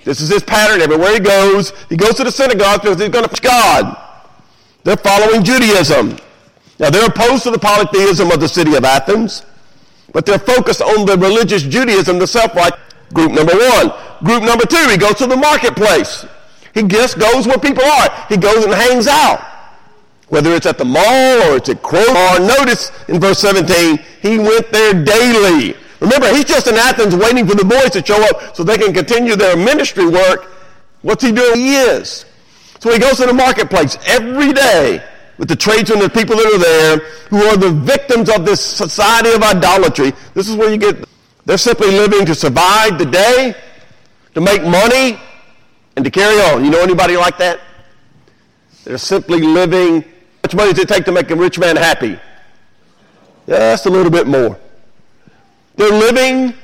This 0.02 0.20
is 0.20 0.28
his 0.28 0.42
pattern 0.42 0.80
everywhere 0.80 1.12
he 1.12 1.20
goes. 1.20 1.72
He 1.88 1.96
goes 1.96 2.14
to 2.14 2.24
the 2.24 2.32
synagogue 2.32 2.82
because 2.82 2.98
he's 2.98 3.08
going 3.08 3.28
to 3.28 3.42
God. 3.42 3.96
They're 4.82 4.96
following 4.96 5.44
Judaism. 5.44 6.16
Now, 6.78 6.90
they're 6.90 7.06
opposed 7.06 7.44
to 7.44 7.50
the 7.50 7.58
polytheism 7.58 8.30
of 8.30 8.40
the 8.40 8.48
city 8.48 8.74
of 8.74 8.84
Athens 8.84 9.44
but 10.12 10.26
they're 10.26 10.38
focused 10.38 10.82
on 10.82 11.06
the 11.06 11.16
religious 11.16 11.62
Judaism, 11.62 12.18
the 12.18 12.26
self-right. 12.26 12.72
Group 13.12 13.32
number 13.32 13.54
one. 13.54 13.92
Group 14.24 14.42
number 14.42 14.64
two, 14.64 14.88
he 14.90 14.96
goes 14.96 15.14
to 15.16 15.26
the 15.26 15.36
marketplace. 15.36 16.26
He 16.74 16.82
just 16.82 17.18
goes 17.18 17.46
where 17.46 17.58
people 17.58 17.84
are. 17.84 18.26
He 18.28 18.36
goes 18.36 18.64
and 18.64 18.74
hangs 18.74 19.06
out. 19.06 19.44
Whether 20.28 20.52
it's 20.54 20.66
at 20.66 20.78
the 20.78 20.84
mall 20.84 21.42
or 21.50 21.56
it's 21.56 21.68
at 21.68 21.82
Kroger. 21.82 22.06
Oh, 22.08 22.56
notice 22.58 22.90
in 23.08 23.20
verse 23.20 23.38
17, 23.38 23.98
he 24.22 24.38
went 24.38 24.70
there 24.72 24.92
daily. 24.92 25.76
Remember, 26.00 26.28
he's 26.34 26.44
just 26.44 26.66
in 26.66 26.74
Athens 26.74 27.14
waiting 27.14 27.46
for 27.46 27.54
the 27.54 27.64
boys 27.64 27.90
to 27.90 28.04
show 28.04 28.22
up 28.24 28.56
so 28.56 28.62
they 28.62 28.76
can 28.76 28.92
continue 28.92 29.36
their 29.36 29.56
ministry 29.56 30.06
work. 30.06 30.52
What's 31.02 31.22
he 31.22 31.32
doing? 31.32 31.56
He 31.56 31.76
is. 31.76 32.24
So 32.80 32.92
he 32.92 32.98
goes 32.98 33.16
to 33.18 33.26
the 33.26 33.32
marketplace 33.32 33.96
every 34.06 34.52
day 34.52 35.02
with 35.38 35.48
the 35.48 35.56
tradesmen 35.56 35.98
the 35.98 36.10
people 36.10 36.36
that 36.36 36.46
are 36.46 36.58
there 36.58 36.96
who 37.28 37.42
are 37.44 37.56
the 37.56 37.70
victims 37.70 38.28
of 38.30 38.46
this 38.46 38.60
society 38.60 39.30
of 39.30 39.42
idolatry. 39.42 40.12
This 40.34 40.48
is 40.48 40.56
where 40.56 40.70
you 40.70 40.78
get, 40.78 41.04
they're 41.44 41.58
simply 41.58 41.88
living 41.88 42.24
to 42.26 42.34
survive 42.34 42.98
the 42.98 43.06
day, 43.06 43.54
to 44.34 44.40
make 44.40 44.62
money, 44.62 45.18
and 45.96 46.04
to 46.04 46.10
carry 46.10 46.36
on. 46.50 46.64
You 46.64 46.70
know 46.70 46.80
anybody 46.80 47.16
like 47.16 47.38
that? 47.38 47.60
They're 48.84 48.98
simply 48.98 49.40
living, 49.40 50.02
how 50.02 50.08
much 50.44 50.54
money 50.54 50.72
does 50.72 50.84
it 50.84 50.88
take 50.88 51.04
to 51.06 51.12
make 51.12 51.30
a 51.30 51.36
rich 51.36 51.58
man 51.58 51.76
happy? 51.76 52.18
Just 53.46 53.86
a 53.86 53.90
little 53.90 54.10
bit 54.10 54.26
more. 54.26 54.58
They're 55.76 55.90
living 55.90 56.54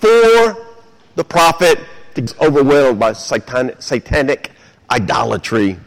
for 0.00 0.66
the 1.14 1.24
profit, 1.24 1.80
He's 2.16 2.38
overwhelmed 2.38 2.98
by 2.98 3.12
satanic, 3.12 3.82
satanic 3.82 4.50
idolatry. 4.90 5.78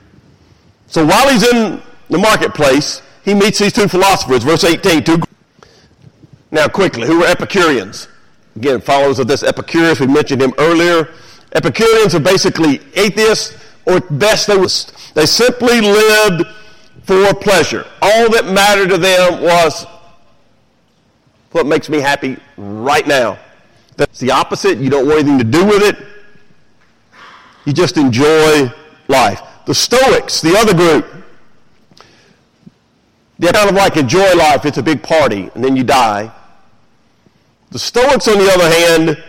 So 0.86 1.06
while 1.06 1.28
he's 1.30 1.44
in 1.44 1.82
the 2.10 2.18
marketplace, 2.18 3.02
he 3.24 3.34
meets 3.34 3.60
these 3.60 3.74
two 3.74 3.88
philosophers, 3.88 4.44
verse 4.44 4.64
18. 4.64 5.04
Two, 5.04 5.22
now, 6.52 6.68
quickly, 6.68 7.06
who 7.06 7.20
were 7.20 7.28
Epicureans? 7.28 8.08
Again, 8.56 8.82
followers 8.82 9.20
of 9.20 9.28
this 9.28 9.44
Epicurus, 9.44 10.00
we 10.00 10.08
mentioned 10.08 10.42
him 10.42 10.54
earlier. 10.58 11.14
Epicureans 11.54 12.16
are 12.16 12.20
basically 12.20 12.82
atheists, 12.96 13.56
or 13.86 13.98
at 13.98 14.20
best 14.20 14.48
they 14.48 14.58
was 14.58 14.92
they 15.14 15.26
simply 15.26 15.82
lived 15.82 16.44
for 17.04 17.34
pleasure. 17.36 17.86
All 18.02 18.30
that 18.32 18.46
mattered 18.46 18.90
to 18.90 18.98
them 18.98 19.42
was 19.42 19.86
what 21.52 21.66
makes 21.66 21.90
me 21.90 22.00
happy 22.00 22.38
right 22.58 23.08
now. 23.08 23.40
That's 23.98 24.20
the 24.20 24.32
opposite. 24.32 24.78
You 24.78 24.90
don't 24.90 25.08
want 25.08 25.20
anything 25.20 25.40
to 25.40 25.44
do 25.44 25.66
with 25.66 25.84
it. 25.84 25.98
You 27.66 27.74
just 27.74 27.98
enjoy 27.98 28.72
life. 29.08 29.42
The 29.66 29.74
Stoics, 29.76 30.42
the 30.42 30.56
other 30.58 30.74
group, 30.74 31.06
they 33.40 33.52
kind 33.52 33.70
of 33.70 33.76
like 33.76 33.96
enjoy 33.96 34.34
life. 34.36 34.66
It's 34.66 34.78
a 34.78 34.84
big 34.84 35.02
party, 35.02 35.50
and 35.56 35.64
then 35.64 35.76
you 35.76 35.84
die. 35.84 36.32
The 37.72 37.80
Stoics, 37.80 38.28
on 38.28 38.38
the 38.38 38.52
other 38.52 38.70
hand, 38.70 39.24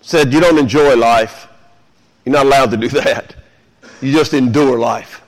said 0.00 0.32
you 0.32 0.40
don't 0.40 0.58
enjoy 0.58 0.96
life. 0.96 1.46
You're 2.24 2.34
not 2.34 2.46
allowed 2.46 2.70
to 2.72 2.76
do 2.76 2.88
that. 3.00 3.36
You 4.00 4.12
just 4.12 4.34
endure 4.34 4.78
life. 4.78 5.22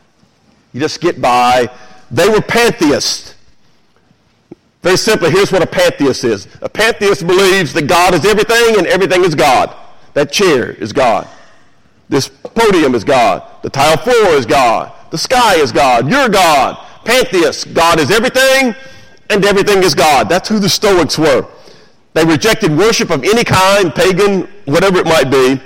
You 0.72 0.80
just 0.80 1.00
get 1.00 1.20
by. 1.20 1.70
They 2.10 2.28
were 2.28 2.40
pantheists. 2.40 3.34
Very 4.82 4.96
simply, 4.98 5.30
here's 5.30 5.50
what 5.50 5.62
a 5.62 5.66
pantheist 5.66 6.24
is. 6.24 6.48
A 6.60 6.68
pantheist 6.68 7.26
believes 7.26 7.72
that 7.72 7.86
God 7.86 8.12
is 8.12 8.26
everything 8.26 8.76
and 8.76 8.86
everything 8.86 9.24
is 9.24 9.34
God. 9.34 9.74
That 10.12 10.30
chair 10.30 10.72
is 10.72 10.92
God. 10.92 11.26
This 12.08 12.28
podium 12.28 12.94
is 12.94 13.02
God. 13.02 13.62
The 13.62 13.70
tile 13.70 13.96
floor 13.96 14.34
is 14.34 14.44
God. 14.44 14.92
The 15.14 15.18
sky 15.18 15.54
is 15.60 15.70
God. 15.70 16.10
You're 16.10 16.28
God. 16.28 16.76
Pantheist. 17.04 17.72
God 17.72 18.00
is 18.00 18.10
everything 18.10 18.74
and 19.30 19.44
everything 19.44 19.84
is 19.84 19.94
God. 19.94 20.28
That's 20.28 20.48
who 20.48 20.58
the 20.58 20.68
Stoics 20.68 21.16
were. 21.16 21.46
They 22.14 22.24
rejected 22.24 22.76
worship 22.76 23.10
of 23.10 23.22
any 23.22 23.44
kind, 23.44 23.94
pagan, 23.94 24.48
whatever 24.64 24.98
it 24.98 25.06
might 25.06 25.30
be. 25.30 25.62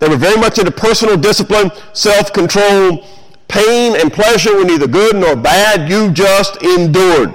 They 0.00 0.08
were 0.10 0.18
very 0.18 0.38
much 0.38 0.58
into 0.58 0.70
personal 0.70 1.16
discipline, 1.16 1.70
self-control. 1.94 3.06
Pain 3.48 3.96
and 3.98 4.12
pleasure 4.12 4.54
were 4.54 4.66
neither 4.66 4.86
good 4.86 5.16
nor 5.16 5.34
bad. 5.34 5.88
You 5.88 6.10
just 6.10 6.62
endured. 6.62 7.32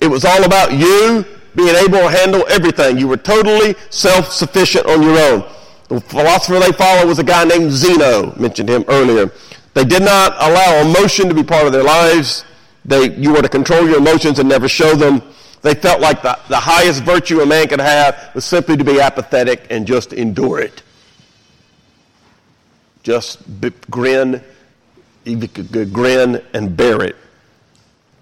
It 0.00 0.08
was 0.08 0.24
all 0.24 0.42
about 0.42 0.72
you 0.72 1.24
being 1.54 1.76
able 1.76 2.00
to 2.00 2.10
handle 2.10 2.44
everything. 2.48 2.98
You 2.98 3.06
were 3.06 3.16
totally 3.16 3.76
self-sufficient 3.90 4.86
on 4.86 5.04
your 5.04 5.16
own. 5.16 5.48
The 5.86 6.00
philosopher 6.00 6.58
they 6.58 6.72
followed 6.72 7.06
was 7.06 7.20
a 7.20 7.24
guy 7.24 7.44
named 7.44 7.70
Zeno, 7.70 8.34
mentioned 8.36 8.68
him 8.68 8.84
earlier. 8.88 9.30
They 9.74 9.84
did 9.84 10.02
not 10.02 10.34
allow 10.38 10.80
emotion 10.80 11.28
to 11.28 11.34
be 11.34 11.44
part 11.44 11.66
of 11.66 11.72
their 11.72 11.84
lives. 11.84 12.44
They, 12.84 13.14
you 13.14 13.32
were 13.32 13.42
to 13.42 13.48
control 13.48 13.88
your 13.88 13.98
emotions 13.98 14.38
and 14.38 14.48
never 14.48 14.68
show 14.68 14.94
them. 14.94 15.22
They 15.62 15.74
felt 15.74 16.00
like 16.00 16.22
the, 16.22 16.38
the 16.48 16.58
highest 16.58 17.02
virtue 17.04 17.40
a 17.40 17.46
man 17.46 17.68
could 17.68 17.80
have 17.80 18.30
was 18.34 18.44
simply 18.44 18.76
to 18.76 18.84
be 18.84 19.00
apathetic 19.00 19.66
and 19.70 19.86
just 19.86 20.12
endure 20.12 20.60
it. 20.60 20.82
Just 23.02 23.60
b- 23.60 23.72
grin, 23.90 24.42
grin 25.24 26.42
and 26.54 26.76
bear 26.76 27.02
it. 27.02 27.16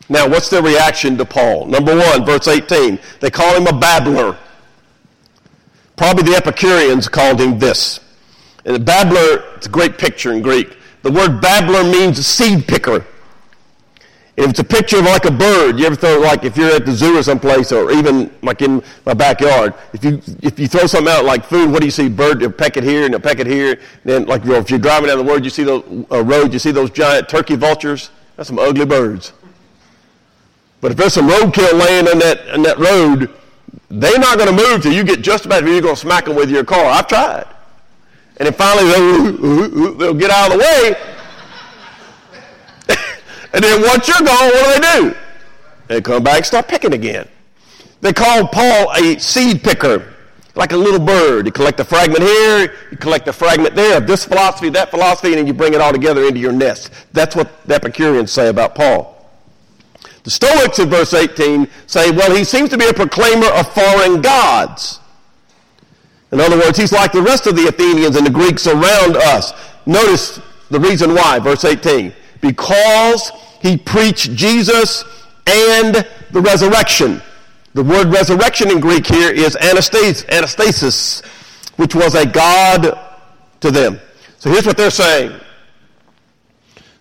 Now, 0.09 0.29
what's 0.29 0.49
their 0.49 0.63
reaction 0.63 1.19
to 1.19 1.25
Paul? 1.25 1.67
Number 1.67 1.97
one, 1.97 2.25
verse 2.25 2.49
18. 2.49 2.99
They 3.21 3.31
call 3.31 3.55
him 3.55 3.67
a 3.67 3.79
babbler. 3.79 4.39
Probably 5.97 6.23
the 6.25 6.37
Epicureans 6.37 7.09
called 7.09 7.41
him 7.41 7.59
this. 7.59 8.01
And 8.65 8.77
a 8.77 8.79
babbler, 8.79 9.45
it's 9.57 9.67
a 9.67 9.71
great 9.71 9.99
picture 9.99 10.33
in 10.33 10.43
Greek. 10.43 10.78
The 11.09 11.15
word 11.15 11.41
babbler 11.41 11.85
means 11.85 12.25
seed 12.27 12.69
picker. 12.69 12.97
If 14.37 14.51
it's 14.51 14.59
a 14.59 14.65
picture 14.65 14.99
of 14.99 15.07
like 15.07 15.25
a 15.25 15.31
bird, 15.31 15.79
you 15.79 15.87
ever 15.87 15.97
throw 15.97 16.19
like 16.21 16.45
if 16.45 16.55
you're 16.55 16.71
at 16.71 16.85
the 16.85 16.93
zoo 16.93 17.17
or 17.17 17.23
someplace, 17.23 17.73
or 17.73 17.91
even 17.91 18.31
like 18.43 18.61
in 18.61 18.83
my 19.07 19.15
backyard, 19.15 19.73
if 19.95 20.05
you 20.05 20.21
if 20.43 20.59
you 20.59 20.69
throw 20.69 20.87
something 20.87 21.11
out 21.11 21.25
like 21.25 21.47
food, 21.47 21.71
what 21.71 21.81
do 21.81 21.87
you 21.87 21.91
see? 21.91 22.11
Bird, 22.11 22.41
they'll 22.41 22.53
peck 22.53 22.77
it 22.77 22.85
here 22.85 23.07
and 23.07 23.15
they'll 23.15 23.23
peck 23.23 23.41
it 23.41 23.47
here. 23.47 23.81
Then 24.05 24.27
like 24.27 24.45
if 24.45 24.69
you're 24.69 24.79
driving 24.79 25.09
down 25.09 25.17
the 25.17 25.25
road, 25.25 25.45
you 25.45 25.51
see 25.51 25.65
the 25.65 26.07
uh, 26.13 26.23
road, 26.23 26.53
you 26.53 26.59
see 26.59 26.73
those 26.73 26.91
giant 26.91 27.27
turkey 27.27 27.57
vultures. 27.57 28.11
That's 28.37 28.51
some 28.51 28.59
ugly 28.59 28.85
birds. 28.85 29.33
But 30.83 30.91
if 30.91 30.99
there's 30.99 31.15
some 31.15 31.27
roadkill 31.27 31.73
laying 31.73 32.07
on 32.07 32.19
that 32.19 32.49
in 32.49 32.61
that 32.65 32.79
road, 32.79 33.35
they're 33.89 34.19
not 34.19 34.37
going 34.37 34.55
to 34.55 34.63
move 34.63 34.83
till 34.83 34.93
you 34.93 35.05
get 35.05 35.23
just 35.23 35.47
about. 35.47 35.65
You're 35.65 35.81
going 35.81 35.95
to 35.95 36.01
smack 36.01 36.27
them 36.27 36.37
with 36.37 36.51
your 36.51 36.65
car. 36.65 36.85
I've 36.85 37.09
tried, 37.09 37.47
and 38.39 38.47
then 38.47 38.53
finally 38.53 38.85
they'll, 39.99 40.15
get 40.15 40.31
out 40.31 40.53
of 40.53 40.59
the 40.59 40.65
way 40.65 40.95
and 43.53 43.65
then 43.65 43.83
once 43.83 44.07
you're 44.07 44.19
gone, 44.19 44.49
what 44.51 44.77
do 44.77 44.81
they 44.81 45.01
do? 45.01 45.17
They 45.89 46.01
come 46.01 46.23
back 46.23 46.45
start 46.45 46.69
picking 46.69 46.93
again. 46.93 47.29
They 48.01 48.13
call 48.13 48.47
Paul 48.47 48.93
a 48.93 49.19
seed 49.19 49.63
picker, 49.65 50.15
like 50.55 50.73
a 50.73 50.77
little 50.77 51.05
bird. 51.05 51.47
You 51.47 51.53
collect 51.53 51.81
a 51.81 51.85
fragment 51.85 52.23
here, 52.23 52.75
you 52.91 52.97
collect 52.97 53.27
a 53.27 53.33
fragment 53.33 53.75
there 53.75 54.01
this 54.01 54.25
philosophy, 54.25 54.69
that 54.71 54.91
philosophy, 54.91 55.29
and 55.29 55.39
then 55.39 55.47
you 55.47 55.53
bring 55.53 55.75
it 55.75 55.81
all 55.81 55.93
together 55.93 56.25
into 56.25 56.39
your 56.39 56.53
nest. 56.53 56.93
That's 57.13 57.35
what 57.35 57.67
the 57.67 57.75
Epicureans 57.75 58.31
say 58.31 58.49
about 58.49 58.75
Paul. 58.75 59.19
The 60.25 60.31
Stoics 60.31 60.79
in 60.79 60.91
verse 60.91 61.15
18 61.15 61.67
say, 61.87 62.11
well, 62.11 62.35
he 62.35 62.45
seems 62.45 62.71
to 62.71 62.79
be 62.79 62.87
a 62.87 62.93
proclaimer 62.93 63.47
of 63.47 63.73
foreign 63.73 64.21
gods. 64.21 65.01
In 66.33 66.41
other 66.41 66.59
words, 66.59 66.79
he's 66.79 66.93
like 66.93 67.13
the 67.13 67.23
rest 67.23 67.47
of 67.47 67.57
the 67.57 67.69
Athenians 67.69 68.17
and 68.17 68.27
the 68.27 68.31
Greeks 68.31 68.67
around 68.67 69.17
us. 69.17 69.53
Notice 69.87 70.41
the 70.71 70.79
reason 70.79 71.15
why, 71.15 71.39
verse 71.39 71.65
18 71.65 72.13
because 72.41 73.33
he 73.61 73.77
preached 73.77 74.35
Jesus 74.35 75.05
and 75.47 76.07
the 76.31 76.41
resurrection. 76.41 77.23
The 77.75 77.83
word 77.83 78.09
resurrection 78.09 78.71
in 78.71 78.81
Greek 78.81 79.07
here 79.07 79.31
is 79.31 79.57
anastasis, 79.57 81.25
which 81.77 81.95
was 81.95 82.15
a 82.15 82.27
God 82.27 82.99
to 83.61 83.71
them. 83.71 84.01
So 84.39 84.51
here's 84.51 84.67
what 84.67 84.77
they're 84.77 84.91
saying. 84.91 85.39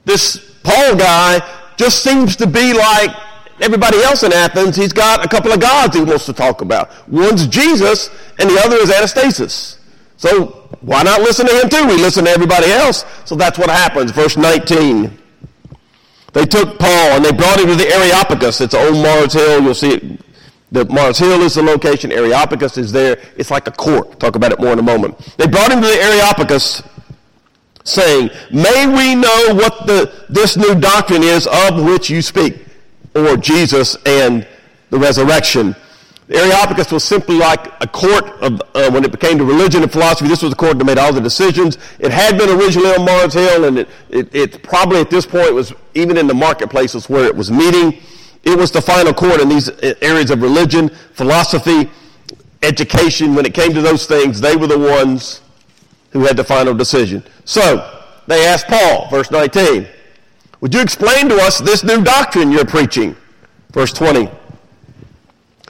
This 0.05 0.59
Paul 0.63 0.95
guy 0.95 1.41
just 1.77 2.03
seems 2.03 2.35
to 2.37 2.47
be 2.47 2.73
like 2.73 3.15
everybody 3.59 3.97
else 3.99 4.23
in 4.23 4.33
Athens. 4.33 4.75
He's 4.75 4.93
got 4.93 5.25
a 5.25 5.27
couple 5.27 5.51
of 5.51 5.59
gods 5.59 5.95
he 5.95 6.03
wants 6.03 6.25
to 6.25 6.33
talk 6.33 6.61
about. 6.61 6.91
One's 7.07 7.47
Jesus, 7.47 8.09
and 8.39 8.49
the 8.49 8.59
other 8.63 8.77
is 8.77 8.89
anastasis. 8.89 9.77
So 10.17 10.67
why 10.81 11.03
not 11.03 11.21
listen 11.21 11.47
to 11.47 11.53
him 11.61 11.69
too? 11.69 11.85
We 11.87 11.95
listen 11.95 12.25
to 12.25 12.31
everybody 12.31 12.71
else. 12.71 13.05
So 13.25 13.35
that's 13.35 13.57
what 13.57 13.69
happens. 13.69 14.11
Verse 14.11 14.35
19. 14.35 15.17
They 16.33 16.45
took 16.45 16.77
Paul 16.79 16.89
and 16.89 17.23
they 17.25 17.31
brought 17.31 17.59
him 17.59 17.67
to 17.67 17.75
the 17.75 17.87
Areopagus. 17.87 18.61
It's 18.61 18.73
old 18.73 18.95
Mars 18.95 19.33
Hill. 19.33 19.61
You'll 19.61 19.73
see 19.73 19.93
it. 19.93 20.21
The 20.71 20.85
Mars 20.85 21.17
Hill 21.17 21.41
is 21.41 21.55
the 21.55 21.63
location. 21.63 22.11
Areopagus 22.11 22.77
is 22.77 22.91
there. 22.91 23.19
It's 23.37 23.49
like 23.49 23.67
a 23.67 23.71
court. 23.71 24.19
Talk 24.19 24.35
about 24.35 24.51
it 24.51 24.59
more 24.59 24.73
in 24.73 24.79
a 24.79 24.83
moment. 24.83 25.17
They 25.37 25.47
brought 25.47 25.71
him 25.71 25.81
to 25.81 25.87
the 25.87 26.01
Areopagus 26.01 26.83
saying, 27.83 28.29
May 28.51 28.85
we 28.87 29.15
know 29.15 29.55
what 29.55 29.87
the, 29.87 30.25
this 30.29 30.57
new 30.57 30.75
doctrine 30.75 31.23
is 31.23 31.47
of 31.47 31.83
which 31.83 32.09
you 32.09 32.21
speak, 32.21 32.66
or 33.25 33.37
Jesus 33.37 33.95
and 34.05 34.47
the 34.89 34.97
resurrection. 34.97 35.75
The 36.27 36.35
Areopagus 36.39 36.91
was 36.91 37.05
simply 37.05 37.37
like 37.37 37.71
a 37.81 37.87
court 37.87 38.25
of, 38.41 38.61
uh, 38.75 38.91
when 38.91 39.05
it 39.05 39.11
became 39.11 39.37
to 39.37 39.45
religion 39.45 39.81
and 39.81 39.91
philosophy. 39.91 40.27
This 40.27 40.41
was 40.41 40.51
the 40.51 40.57
court 40.57 40.77
that 40.77 40.83
made 40.83 40.97
all 40.97 41.13
the 41.13 41.21
decisions. 41.21 41.77
It 41.99 42.11
had 42.11 42.37
been 42.37 42.49
originally 42.49 42.89
on 42.89 43.05
Mars 43.05 43.33
Hill, 43.33 43.63
and 43.63 43.79
it, 43.79 43.89
it, 44.09 44.35
it 44.35 44.63
probably 44.63 44.99
at 44.99 45.09
this 45.09 45.25
point 45.25 45.53
was 45.53 45.73
even 45.93 46.17
in 46.17 46.27
the 46.27 46.33
marketplaces 46.33 47.09
where 47.09 47.25
it 47.25 47.35
was 47.35 47.49
meeting. 47.49 48.01
It 48.43 48.57
was 48.57 48.71
the 48.71 48.81
final 48.81 49.13
court 49.13 49.39
in 49.39 49.47
these 49.47 49.69
areas 50.01 50.29
of 50.29 50.41
religion, 50.41 50.89
philosophy, 51.13 51.89
education. 52.61 53.33
When 53.33 53.45
it 53.45 53.53
came 53.53 53.73
to 53.73 53.81
those 53.81 54.05
things, 54.05 54.41
they 54.41 54.57
were 54.57 54.67
the 54.67 54.77
ones 54.77 55.41
who 56.11 56.25
had 56.25 56.35
the 56.35 56.43
final 56.43 56.73
decision. 56.73 57.23
So 57.45 58.03
they 58.27 58.45
asked 58.45 58.67
Paul, 58.67 59.07
verse 59.09 59.31
19, 59.31 59.87
Would 60.61 60.73
you 60.73 60.81
explain 60.81 61.29
to 61.29 61.35
us 61.35 61.59
this 61.59 61.83
new 61.83 62.03
doctrine 62.03 62.51
you're 62.51 62.65
preaching? 62.65 63.15
Verse 63.71 63.93
20. 63.93 64.29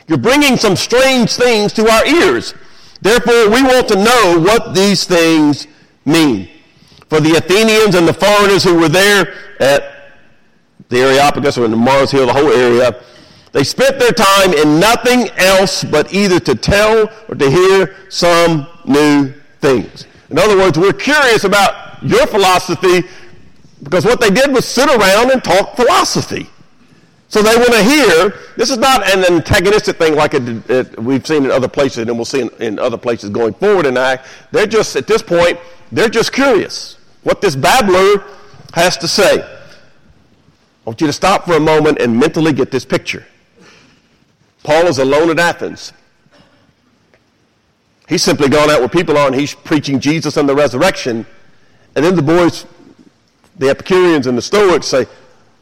You're 0.08 0.18
bringing 0.18 0.56
some 0.56 0.76
strange 0.76 1.34
things 1.34 1.74
to 1.74 1.90
our 1.90 2.06
ears. 2.06 2.54
Therefore, 3.02 3.50
we 3.50 3.62
want 3.62 3.90
to 3.90 3.96
know 3.96 4.40
what 4.40 4.74
these 4.74 5.04
things 5.04 5.68
mean. 6.06 6.50
For 7.10 7.20
the 7.20 7.36
Athenians 7.36 7.96
and 7.96 8.08
the 8.08 8.14
foreigners 8.14 8.64
who 8.64 8.80
were 8.80 8.90
there 8.90 9.34
at 9.60 10.14
the 10.90 11.00
Areopagus 11.00 11.58
or 11.58 11.66
in 11.66 11.72
the 11.72 11.78
Mars 11.78 12.12
Hill, 12.12 12.28
the 12.28 12.34
whole 12.34 12.52
area, 12.52 13.04
they 13.52 13.64
spent 13.64 14.00
their 14.00 14.12
time 14.12 14.54
in 14.54 14.80
nothing 14.80 15.30
else 15.38 15.84
but 15.84 16.14
either 16.14 16.40
to 16.40 16.56
tell 16.56 17.10
or 17.28 17.36
to 17.36 17.50
hear 17.50 17.96
some 18.10 18.68
new 18.86 19.34
things. 19.60 20.06
In 20.30 20.38
other 20.38 20.58
words, 20.58 20.78
we're 20.78 20.94
curious 20.94 21.44
about 21.44 22.02
your 22.04 22.28
philosophy 22.28 23.04
because 23.84 24.06
what 24.06 24.20
they 24.20 24.30
did 24.30 24.52
was 24.52 24.66
sit 24.66 24.90
around 24.90 25.32
and 25.32 25.44
talk 25.44 25.76
philosophy. 25.76 26.50
So 27.30 27.42
they 27.42 27.56
want 27.56 27.74
to 27.74 27.84
hear. 27.84 28.34
This 28.56 28.70
is 28.70 28.78
not 28.78 29.06
an 29.06 29.26
antagonistic 29.32 29.98
thing 29.98 30.16
like 30.16 30.34
it, 30.34 30.70
it, 30.70 31.00
we've 31.00 31.26
seen 31.28 31.46
in 31.46 31.52
other 31.52 31.68
places, 31.68 32.08
and 32.08 32.16
we'll 32.16 32.26
see 32.26 32.42
in, 32.42 32.50
in 32.60 32.80
other 32.80 32.98
places 32.98 33.30
going 33.30 33.54
forward 33.54 33.86
in 33.86 33.98
I, 33.98 34.20
They're 34.52 34.66
just 34.66 34.96
at 34.96 35.08
this 35.08 35.22
point, 35.22 35.60
they're 35.92 36.10
just 36.10 36.32
curious 36.32 36.98
what 37.24 37.42
this 37.42 37.56
babbler 37.56 38.24
has 38.74 38.98
to 38.98 39.08
say. 39.08 39.42
I 39.42 40.90
want 40.90 41.02
you 41.02 41.08
to 41.08 41.14
stop 41.14 41.46
for 41.46 41.54
a 41.56 41.60
moment 41.60 42.00
and 42.00 42.18
mentally 42.18 42.54
get 42.54 42.72
this 42.72 42.86
picture. 42.86 43.26
Paul 44.64 44.88
is 44.88 45.00
alone 45.00 45.30
at 45.30 45.40
Athens. 45.40 45.92
He's 48.08 48.24
simply 48.24 48.48
gone 48.48 48.70
out 48.70 48.80
where 48.80 48.88
people 48.88 49.18
are 49.18 49.28
and 49.28 49.36
he's 49.36 49.54
preaching 49.54 50.00
Jesus 50.00 50.38
and 50.38 50.48
the 50.48 50.56
resurrection. 50.56 51.26
And 51.96 52.06
then 52.06 52.16
the 52.16 52.22
boys, 52.22 52.66
the 53.58 53.70
Epicureans 53.70 54.28
and 54.28 54.38
the 54.38 54.42
Stoics 54.42 54.88
say, 54.88 55.06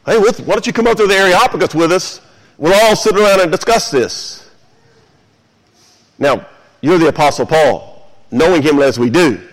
Hey, 0.04 0.18
why 0.18 0.30
don't 0.30 0.66
you 0.66 0.72
come 0.72 0.86
up 0.86 0.96
to 0.98 1.06
the 1.06 1.14
Areopagus 1.14 1.74
with 1.74 1.90
us? 1.90 2.20
We'll 2.58 2.74
all 2.74 2.94
sit 2.94 3.16
around 3.16 3.40
and 3.40 3.50
discuss 3.50 3.90
this. 3.90 4.48
Now, 6.18 6.46
you're 6.80 6.98
the 6.98 7.08
Apostle 7.08 7.46
Paul, 7.46 8.08
knowing 8.30 8.62
him 8.62 8.80
as 8.80 8.98
we 8.98 9.10
do. 9.10 9.46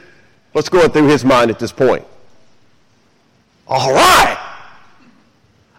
What's 0.51 0.69
going 0.69 0.91
through 0.91 1.07
his 1.07 1.25
mind 1.25 1.49
at 1.49 1.57
this 1.57 1.71
point? 1.71 2.05
All 3.67 3.91
right. 3.91 4.37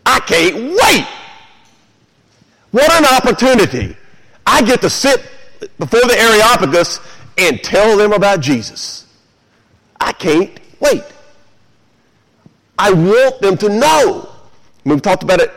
I 0.04 0.20
can't 0.20 0.56
wait. 0.56 1.06
What 2.72 2.90
an 2.92 3.04
opportunity. 3.04 3.96
I 4.44 4.62
get 4.62 4.80
to 4.80 4.90
sit 4.90 5.22
before 5.78 6.00
the 6.00 6.18
Areopagus 6.18 6.98
and 7.38 7.62
tell 7.62 7.96
them 7.96 8.12
about 8.12 8.40
Jesus. 8.40 9.06
I 10.00 10.12
can't 10.12 10.58
wait. 10.80 11.04
I 12.78 12.92
want 12.92 13.40
them 13.40 13.56
to 13.58 13.68
know. 13.68 14.28
We've 14.84 15.02
talked 15.02 15.22
about 15.22 15.40
it, 15.40 15.52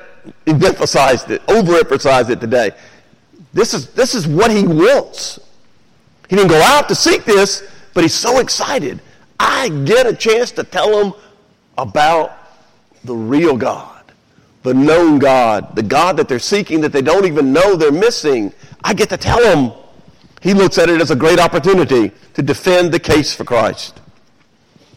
emphasized 0.46 1.32
it, 1.32 1.46
overemphasized 1.48 2.30
it 2.30 2.40
today. 2.40 2.72
This 3.54 3.74
is, 3.74 3.90
this 3.94 4.14
is 4.14 4.28
what 4.28 4.52
he 4.52 4.66
wants. 4.68 5.40
He 6.30 6.36
didn't 6.36 6.50
go 6.50 6.62
out 6.62 6.88
to 6.90 6.96
seek 6.96 7.26
this, 7.26 7.68
but 7.94 8.04
he's 8.04 8.14
so 8.14 8.40
excited. 8.40 9.02
I 9.40 9.70
get 9.86 10.06
a 10.06 10.16
chance 10.16 10.52
to 10.52 10.64
tell 10.64 11.04
him 11.04 11.14
about 11.78 12.38
the 13.04 13.16
real 13.16 13.56
God, 13.56 14.04
the 14.64 14.74
known 14.74 15.20
God, 15.20 15.76
the 15.76 15.84
God 15.84 16.18
that 16.18 16.28
they're 16.28 16.40
seeking 16.40 16.82
that 16.82 16.92
they 16.92 17.02
don't 17.02 17.26
even 17.26 17.54
know 17.54 17.76
they're 17.76 17.92
missing. 17.92 18.54
I 18.84 18.94
get 18.94 19.10
to 19.10 19.18
tell 19.18 19.44
him. 19.44 19.72
He 20.42 20.54
looks 20.54 20.78
at 20.78 20.90
it 20.90 21.02
as 21.02 21.12
a 21.12 21.16
great 21.16 21.40
opportunity 21.40 22.12
to 22.36 22.42
defend 22.42 22.92
the 22.92 23.00
case 23.00 23.34
for 23.34 23.44
Christ. 23.44 24.00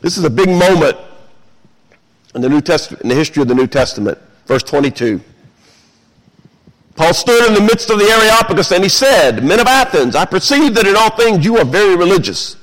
This 0.01 0.19
is 0.19 0.25
a 0.25 0.31
big 0.31 0.49
moment 0.49 0.97
in 2.35 2.41
the 2.41 2.49
New 2.49 2.61
Testament, 2.61 3.03
in 3.03 3.09
the 3.09 3.15
history 3.15 3.43
of 3.43 3.49
the 3.49 3.55
New 3.55 3.67
Testament. 3.67 4.19
Verse 4.47 4.63
22. 4.63 5.21
Paul 6.97 7.15
stood 7.15 7.49
in 7.49 7.55
the 7.55 7.61
midst 7.61 7.89
of 7.91 7.99
the 7.99 8.05
Areopagus 8.05 8.73
and 8.73 8.83
he 8.83 8.91
said, 8.91 9.43
Men 9.43 9.61
of 9.61 9.67
Athens, 9.67 10.15
I 10.15 10.25
perceive 10.25 10.75
that 10.75 10.87
in 10.87 10.97
all 10.97 11.11
things 11.11 11.45
you 11.45 11.57
are 11.57 11.65
very 11.65 11.97
religious. 11.97 12.57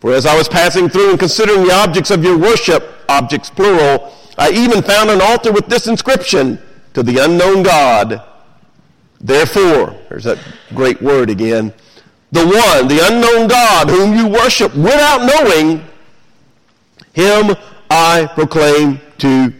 For 0.00 0.12
as 0.12 0.26
I 0.26 0.36
was 0.36 0.48
passing 0.48 0.88
through 0.88 1.10
and 1.10 1.18
considering 1.18 1.66
the 1.66 1.74
objects 1.74 2.10
of 2.10 2.24
your 2.24 2.36
worship, 2.36 2.84
objects 3.08 3.50
plural, 3.50 4.14
I 4.38 4.50
even 4.50 4.82
found 4.82 5.10
an 5.10 5.20
altar 5.20 5.52
with 5.52 5.66
this 5.66 5.86
inscription, 5.86 6.58
to 6.94 7.02
the 7.02 7.18
unknown 7.18 7.62
God. 7.62 8.22
Therefore, 9.20 9.96
there's 10.08 10.24
that 10.24 10.38
great 10.74 11.00
word 11.00 11.30
again, 11.30 11.72
the 12.32 12.44
one, 12.44 12.88
the 12.88 13.00
unknown 13.06 13.48
God 13.48 13.90
whom 13.90 14.16
you 14.16 14.26
worship 14.28 14.74
without 14.74 15.26
knowing, 15.26 15.84
him 17.12 17.56
I 17.90 18.28
proclaim 18.34 19.00
to 19.18 19.52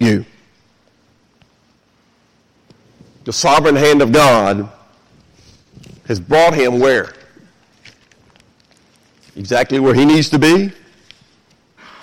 you. 0.00 0.26
the 3.24 3.32
sovereign 3.32 3.76
hand 3.76 4.02
of 4.02 4.12
God 4.12 4.70
has 6.06 6.20
brought 6.20 6.54
him 6.54 6.78
where? 6.78 7.14
Exactly 9.36 9.80
where 9.80 9.94
he 9.94 10.04
needs 10.04 10.28
to 10.30 10.38
be 10.38 10.70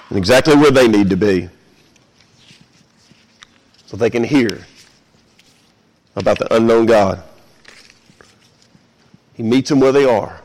and 0.09 0.18
exactly 0.18 0.55
where 0.55 0.72
they 0.72 0.88
need 0.88 1.09
to 1.12 1.16
be 1.16 1.47
so 3.86 3.95
they 3.97 4.09
can 4.09 4.24
hear 4.24 4.66
about 6.16 6.39
the 6.39 6.53
unknown 6.53 6.86
God. 6.86 7.24
He 9.34 9.43
meets 9.43 9.70
them 9.70 9.80
where 9.80 9.91
they 9.91 10.05
are. 10.05 10.41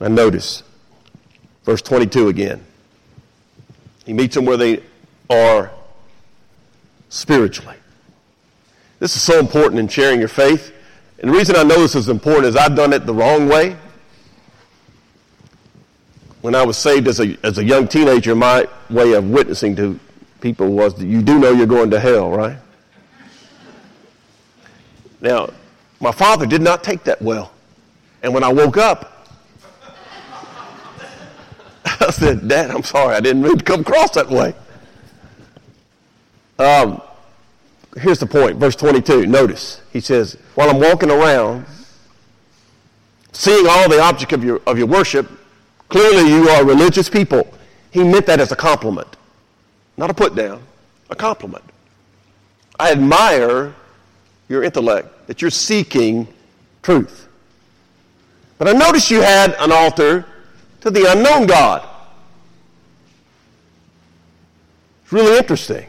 And 0.00 0.14
notice, 0.14 0.62
verse 1.68 1.82
22 1.82 2.28
again. 2.28 2.64
He 4.06 4.14
meets 4.14 4.34
them 4.34 4.46
where 4.46 4.56
they 4.56 4.82
are 5.28 5.70
spiritually. 7.10 7.76
This 9.00 9.14
is 9.14 9.20
so 9.20 9.38
important 9.38 9.78
in 9.78 9.86
sharing 9.86 10.18
your 10.18 10.30
faith. 10.30 10.72
And 11.18 11.30
the 11.30 11.36
reason 11.36 11.56
I 11.56 11.64
know 11.64 11.78
this 11.78 11.94
is 11.94 12.08
important 12.08 12.46
is 12.46 12.56
I've 12.56 12.74
done 12.74 12.94
it 12.94 13.04
the 13.04 13.12
wrong 13.12 13.48
way. 13.48 13.76
When 16.40 16.54
I 16.54 16.64
was 16.64 16.78
saved 16.78 17.06
as 17.06 17.20
a, 17.20 17.36
as 17.42 17.58
a 17.58 17.64
young 17.64 17.86
teenager, 17.86 18.34
my 18.34 18.66
way 18.88 19.12
of 19.12 19.28
witnessing 19.28 19.76
to 19.76 20.00
people 20.40 20.68
was 20.68 20.94
that 20.94 21.04
you 21.04 21.20
do 21.20 21.38
know 21.38 21.50
you're 21.50 21.66
going 21.66 21.90
to 21.90 22.00
hell, 22.00 22.30
right? 22.30 22.56
Now, 25.20 25.50
my 26.00 26.12
father 26.12 26.46
did 26.46 26.62
not 26.62 26.82
take 26.82 27.04
that 27.04 27.20
well. 27.20 27.52
And 28.22 28.32
when 28.32 28.42
I 28.42 28.50
woke 28.50 28.78
up, 28.78 29.17
I 32.00 32.10
said, 32.10 32.48
Dad, 32.48 32.70
I'm 32.70 32.82
sorry, 32.82 33.14
I 33.14 33.20
didn't 33.20 33.42
mean 33.42 33.58
to 33.58 33.64
come 33.64 33.80
across 33.80 34.10
that 34.12 34.28
way. 34.28 34.54
Um, 36.58 37.00
here's 37.96 38.18
the 38.18 38.26
point, 38.26 38.56
verse 38.56 38.76
22. 38.76 39.26
Notice, 39.26 39.80
he 39.92 40.00
says, 40.00 40.36
while 40.54 40.70
I'm 40.70 40.80
walking 40.80 41.10
around, 41.10 41.66
seeing 43.32 43.66
all 43.68 43.88
the 43.88 44.00
object 44.00 44.32
of 44.32 44.42
your, 44.42 44.60
of 44.66 44.76
your 44.76 44.86
worship, 44.86 45.30
clearly 45.88 46.28
you 46.28 46.48
are 46.48 46.64
religious 46.64 47.08
people. 47.08 47.46
He 47.90 48.02
meant 48.02 48.26
that 48.26 48.40
as 48.40 48.52
a 48.52 48.56
compliment, 48.56 49.16
not 49.96 50.10
a 50.10 50.14
put 50.14 50.34
down, 50.34 50.62
a 51.10 51.16
compliment. 51.16 51.64
I 52.78 52.92
admire 52.92 53.74
your 54.48 54.62
intellect, 54.62 55.26
that 55.26 55.42
you're 55.42 55.50
seeking 55.50 56.26
truth. 56.82 57.28
But 58.56 58.68
I 58.68 58.72
noticed 58.72 59.10
you 59.10 59.20
had 59.20 59.54
an 59.60 59.70
altar 59.70 60.26
to 60.80 60.90
the 60.90 61.10
unknown 61.12 61.46
God. 61.46 61.88
It's 65.02 65.12
really 65.12 65.38
interesting. 65.38 65.88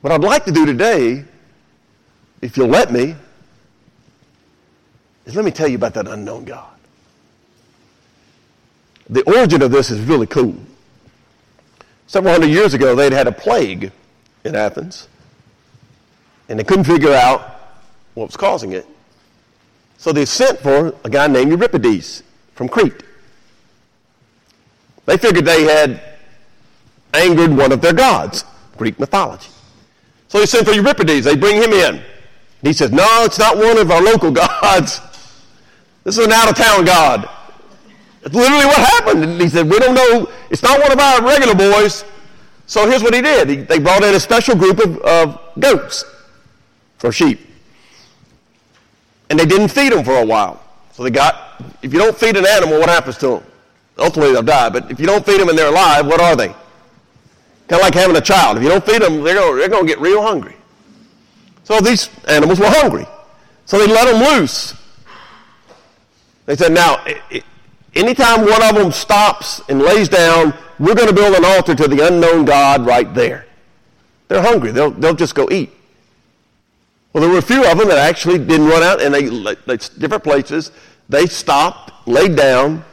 What 0.00 0.12
I'd 0.12 0.22
like 0.22 0.44
to 0.44 0.52
do 0.52 0.66
today, 0.66 1.24
if 2.40 2.56
you'll 2.56 2.68
let 2.68 2.92
me, 2.92 3.14
is 5.26 5.34
let 5.34 5.44
me 5.44 5.50
tell 5.50 5.68
you 5.68 5.76
about 5.76 5.94
that 5.94 6.08
unknown 6.08 6.44
God. 6.44 6.74
The 9.10 9.22
origin 9.22 9.62
of 9.62 9.70
this 9.70 9.90
is 9.90 10.00
really 10.00 10.26
cool. 10.26 10.54
Several 12.06 12.32
hundred 12.32 12.48
years 12.48 12.74
ago, 12.74 12.94
they'd 12.94 13.12
had 13.12 13.26
a 13.26 13.32
plague 13.32 13.92
in 14.44 14.54
Athens, 14.54 15.08
and 16.48 16.58
they 16.58 16.64
couldn't 16.64 16.84
figure 16.84 17.12
out 17.12 17.60
what 18.14 18.26
was 18.26 18.36
causing 18.36 18.72
it. 18.72 18.86
So 19.98 20.12
they 20.12 20.24
sent 20.24 20.58
for 20.60 20.94
a 21.04 21.10
guy 21.10 21.26
named 21.26 21.50
Euripides 21.50 22.22
from 22.58 22.68
Crete. 22.68 23.04
They 25.06 25.16
figured 25.16 25.44
they 25.44 25.62
had 25.62 26.02
angered 27.14 27.56
one 27.56 27.70
of 27.70 27.80
their 27.80 27.92
gods, 27.92 28.44
Greek 28.76 28.98
mythology. 28.98 29.48
So 30.26 30.40
they 30.40 30.46
send 30.46 30.66
for 30.66 30.72
Euripides. 30.72 31.24
They 31.24 31.36
bring 31.36 31.62
him 31.62 31.72
in. 31.72 32.02
He 32.62 32.72
says, 32.72 32.90
No, 32.90 33.06
it's 33.22 33.38
not 33.38 33.56
one 33.56 33.78
of 33.78 33.92
our 33.92 34.02
local 34.02 34.30
gods. 34.42 35.00
This 36.02 36.18
is 36.18 36.26
an 36.26 36.32
out 36.32 36.50
of 36.50 36.56
town 36.56 36.84
God. 36.84 37.30
It's 38.22 38.34
literally 38.34 38.66
what 38.66 38.76
happened. 38.76 39.22
And 39.22 39.40
he 39.40 39.48
said, 39.48 39.70
We 39.70 39.78
don't 39.78 39.94
know. 39.94 40.28
It's 40.50 40.64
not 40.64 40.80
one 40.80 40.90
of 40.90 40.98
our 40.98 41.24
regular 41.24 41.54
boys. 41.54 42.04
So 42.66 42.90
here's 42.90 43.04
what 43.04 43.14
he 43.14 43.22
did. 43.22 43.48
He, 43.48 43.56
they 43.58 43.78
brought 43.78 44.02
in 44.02 44.16
a 44.16 44.20
special 44.20 44.56
group 44.56 44.80
of, 44.80 44.98
of 44.98 45.40
goats 45.60 46.04
for 46.98 47.12
sheep. 47.12 47.38
And 49.30 49.38
they 49.38 49.46
didn't 49.46 49.68
feed 49.68 49.92
them 49.92 50.04
for 50.04 50.16
a 50.16 50.26
while. 50.26 50.67
So 50.98 51.04
they 51.04 51.10
got, 51.10 51.62
if 51.80 51.92
you 51.92 52.00
don't 52.00 52.18
feed 52.18 52.36
an 52.36 52.44
animal, 52.44 52.80
what 52.80 52.88
happens 52.88 53.16
to 53.18 53.28
them? 53.28 53.42
Ultimately, 53.98 54.32
they'll 54.32 54.42
die. 54.42 54.68
But 54.68 54.90
if 54.90 54.98
you 54.98 55.06
don't 55.06 55.24
feed 55.24 55.38
them 55.38 55.48
and 55.48 55.56
they're 55.56 55.68
alive, 55.68 56.04
what 56.04 56.20
are 56.20 56.34
they? 56.34 56.48
Kind 56.48 56.58
of 57.70 57.80
like 57.82 57.94
having 57.94 58.16
a 58.16 58.20
child. 58.20 58.56
If 58.56 58.64
you 58.64 58.68
don't 58.68 58.84
feed 58.84 59.02
them, 59.02 59.22
they're 59.22 59.36
going, 59.36 59.58
they're 59.58 59.68
to 59.68 59.86
get 59.86 60.00
real 60.00 60.20
hungry. 60.20 60.56
So 61.62 61.78
these 61.78 62.10
animals 62.26 62.58
were 62.58 62.66
hungry. 62.66 63.06
So 63.64 63.78
they 63.78 63.86
let 63.86 64.10
them 64.10 64.40
loose. 64.40 64.74
They 66.46 66.56
said, 66.56 66.72
now, 66.72 67.04
anytime 67.94 68.40
one 68.40 68.60
of 68.64 68.74
them 68.74 68.90
stops 68.90 69.62
and 69.68 69.80
lays 69.80 70.08
down, 70.08 70.52
we're 70.80 70.96
going 70.96 71.06
to 71.06 71.14
build 71.14 71.36
an 71.36 71.44
altar 71.44 71.76
to 71.76 71.86
the 71.86 72.08
unknown 72.08 72.44
God 72.44 72.84
right 72.84 73.14
there. 73.14 73.46
They're 74.26 74.42
hungry. 74.42 74.72
They'll, 74.72 74.90
they'll 74.90 75.14
just 75.14 75.36
go 75.36 75.48
eat. 75.48 75.70
Well, 77.12 77.22
there 77.22 77.30
were 77.30 77.38
a 77.38 77.42
few 77.42 77.64
of 77.64 77.78
them 77.78 77.88
that 77.88 77.98
actually 77.98 78.38
didn't 78.38 78.66
run 78.66 78.82
out, 78.82 79.00
and 79.00 79.14
they, 79.14 79.28
they 79.66 79.76
different 79.98 80.22
places. 80.22 80.72
They 81.08 81.26
stopped, 81.26 82.06
laid 82.06 82.36
down, 82.36 82.84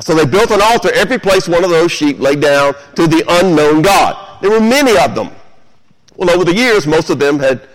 so 0.00 0.14
they 0.14 0.26
built 0.26 0.50
an 0.50 0.60
altar 0.60 0.90
every 0.92 1.18
place 1.18 1.48
one 1.48 1.62
of 1.62 1.70
those 1.70 1.92
sheep 1.92 2.18
laid 2.18 2.40
down 2.40 2.74
to 2.96 3.06
the 3.06 3.24
unknown 3.28 3.82
God. 3.82 4.42
There 4.42 4.50
were 4.50 4.60
many 4.60 4.98
of 4.98 5.14
them. 5.14 5.30
Well, 6.16 6.30
over 6.30 6.44
the 6.44 6.54
years, 6.54 6.86
most 6.86 7.10
of 7.10 7.18
them 7.18 7.38
had 7.38 7.68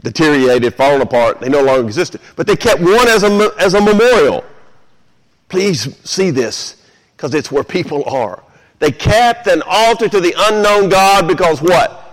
deteriorated, 0.00 0.74
fallen 0.74 1.02
apart. 1.02 1.40
They 1.40 1.48
no 1.48 1.62
longer 1.62 1.86
existed. 1.86 2.20
But 2.36 2.46
they 2.46 2.56
kept 2.56 2.80
one 2.80 3.08
as 3.08 3.22
a, 3.22 3.50
as 3.58 3.74
a 3.74 3.80
memorial. 3.80 4.44
Please 5.48 5.96
see 6.08 6.30
this, 6.30 6.82
because 7.16 7.34
it's 7.34 7.52
where 7.52 7.64
people 7.64 8.04
are. 8.08 8.42
They 8.78 8.92
kept 8.92 9.46
an 9.46 9.62
altar 9.66 10.08
to 10.08 10.20
the 10.20 10.34
unknown 10.36 10.88
God 10.88 11.26
because 11.26 11.60
what? 11.60 12.07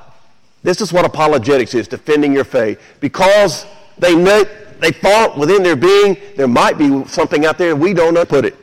This 0.66 0.82
is 0.82 0.92
what 0.92 1.06
apologetics 1.06 1.76
is, 1.76 1.88
defending 1.88 2.34
your 2.34 2.44
faith. 2.44 2.82
Because 3.00 3.68
they, 4.00 4.16
met, 4.16 4.82
they 4.82 4.92
thought 4.92 5.38
within 5.38 5.62
their 5.62 5.76
being 5.76 6.18
there 6.36 6.48
might 6.48 6.80
be 6.80 7.06
something 7.06 7.46
out 7.46 7.60
there 7.60 7.76
we 7.76 7.94
don't 7.94 8.16
know 8.16 8.26
put 8.26 8.46
it. 8.46 8.56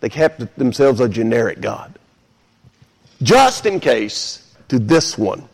They 0.00 0.08
kept 0.08 0.58
themselves 0.58 0.98
a 0.98 1.08
generic 1.08 1.60
God. 1.60 2.00
Just 3.22 3.64
in 3.64 3.78
case 3.78 4.52
to 4.66 4.80
this 4.80 5.16
one. 5.16 5.48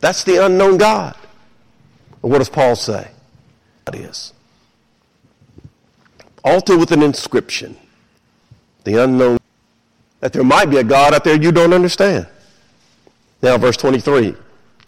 That's 0.00 0.24
the 0.24 0.46
unknown 0.46 0.78
God. 0.78 1.14
But 2.22 2.28
what 2.28 2.38
does 2.38 2.48
Paul 2.48 2.74
say? 2.74 3.10
That 3.84 3.96
is. 3.96 4.32
Altar 6.42 6.78
with 6.78 6.90
an 6.90 7.02
inscription. 7.02 7.76
The 8.84 9.04
unknown. 9.04 9.36
That 10.20 10.32
there 10.32 10.42
might 10.42 10.70
be 10.70 10.78
a 10.78 10.84
God 10.84 11.12
out 11.12 11.22
there 11.22 11.36
you 11.36 11.52
don't 11.52 11.74
understand. 11.74 12.26
Now, 13.42 13.58
verse 13.58 13.76
23. 13.76 14.34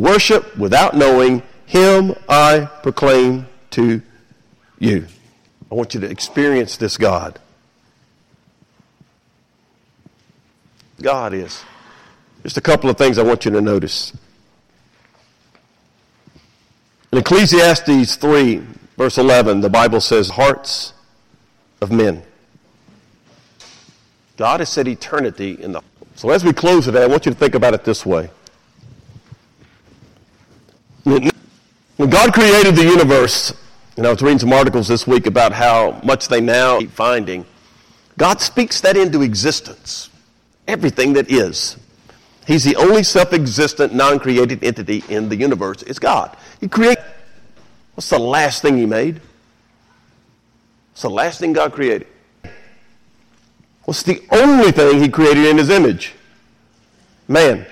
Worship 0.00 0.56
without 0.56 0.96
knowing 0.96 1.42
him 1.66 2.14
I 2.26 2.70
proclaim 2.82 3.46
to 3.72 4.00
you. 4.78 5.06
I 5.70 5.74
want 5.74 5.92
you 5.92 6.00
to 6.00 6.10
experience 6.10 6.78
this 6.78 6.96
God. 6.96 7.38
God 11.02 11.34
is. 11.34 11.62
Just 12.42 12.56
a 12.56 12.62
couple 12.62 12.88
of 12.88 12.96
things 12.96 13.18
I 13.18 13.22
want 13.22 13.44
you 13.44 13.50
to 13.50 13.60
notice. 13.60 14.16
In 17.12 17.18
Ecclesiastes 17.18 18.16
3, 18.16 18.62
verse 18.96 19.18
11, 19.18 19.60
the 19.60 19.68
Bible 19.68 20.00
says, 20.00 20.30
hearts 20.30 20.94
of 21.82 21.92
men. 21.92 22.22
God 24.38 24.60
has 24.60 24.70
set 24.70 24.88
eternity 24.88 25.58
in 25.60 25.72
the. 25.72 25.82
So 26.14 26.30
as 26.30 26.42
we 26.42 26.54
close 26.54 26.86
today, 26.86 27.04
I 27.04 27.06
want 27.06 27.26
you 27.26 27.32
to 27.32 27.38
think 27.38 27.54
about 27.54 27.74
it 27.74 27.84
this 27.84 28.06
way. 28.06 28.30
When 31.04 32.10
God 32.10 32.32
created 32.32 32.76
the 32.76 32.84
universe, 32.84 33.52
and 33.96 34.06
I 34.06 34.10
was 34.10 34.22
reading 34.22 34.38
some 34.38 34.52
articles 34.52 34.88
this 34.88 35.06
week 35.06 35.26
about 35.26 35.52
how 35.52 36.00
much 36.04 36.28
they 36.28 36.40
now 36.40 36.78
keep 36.78 36.90
finding, 36.90 37.46
God 38.18 38.40
speaks 38.40 38.80
that 38.82 38.96
into 38.96 39.22
existence 39.22 40.10
everything 40.68 41.14
that 41.14 41.30
is. 41.30 41.76
He's 42.46 42.64
the 42.64 42.76
only 42.76 43.02
self-existent, 43.02 43.94
non-created 43.94 44.62
entity 44.64 45.02
in 45.08 45.28
the 45.28 45.36
universe. 45.36 45.82
It's 45.82 45.98
God. 45.98 46.36
He 46.60 46.68
created. 46.68 47.04
What's 47.94 48.10
the 48.10 48.18
last 48.18 48.62
thing 48.62 48.76
he 48.76 48.86
made? 48.86 49.20
What's 50.92 51.02
the 51.02 51.10
last 51.10 51.40
thing 51.40 51.52
God 51.52 51.72
created? 51.72 52.06
What's 53.84 54.02
the 54.02 54.22
only 54.30 54.70
thing 54.72 55.00
he 55.00 55.08
created 55.08 55.46
in 55.46 55.58
his 55.58 55.70
image? 55.70 56.14
Man. 57.26 57.66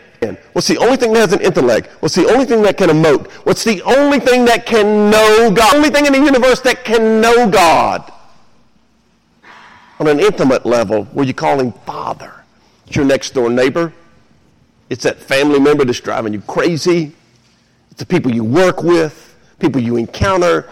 What's 0.53 0.67
the 0.67 0.79
only 0.79 0.97
thing 0.97 1.13
that 1.13 1.21
has 1.21 1.33
an 1.33 1.41
intellect? 1.41 1.89
What's 2.01 2.15
the 2.15 2.27
only 2.27 2.45
thing 2.45 2.63
that 2.63 2.77
can 2.77 2.89
emote? 2.89 3.31
What's 3.45 3.65
the 3.65 3.83
only 3.83 4.19
thing 4.19 4.45
that 4.47 4.67
can 4.67 5.11
know 5.11 5.51
God? 5.51 5.73
The 5.73 5.77
only 5.77 5.91
thing 5.91 6.07
in 6.07 6.13
the 6.13 6.19
universe 6.19 6.61
that 6.63 6.85
can 6.85 7.21
know 7.21 7.49
God 7.49 8.13
on 10.01 10.07
an 10.07 10.21
intimate 10.21 10.65
level 10.65 11.05
where 11.07 11.27
you 11.27 11.35
call 11.35 11.61
him 11.61 11.73
Father. 11.73 12.33
It's 12.87 12.97
your 12.97 13.05
next 13.05 13.35
door 13.35 13.51
neighbor. 13.51 13.93
It's 14.91 15.05
that 15.05 15.19
family 15.19 15.61
member 15.61 15.85
that's 15.85 16.01
driving 16.01 16.33
you 16.33 16.41
crazy. 16.43 17.13
It's 17.91 18.01
the 18.01 18.07
people 18.07 18.35
you 18.35 18.45
work 18.45 18.83
with, 18.83 19.37
people 19.59 19.81
you 19.81 19.97
encounter. 19.97 20.69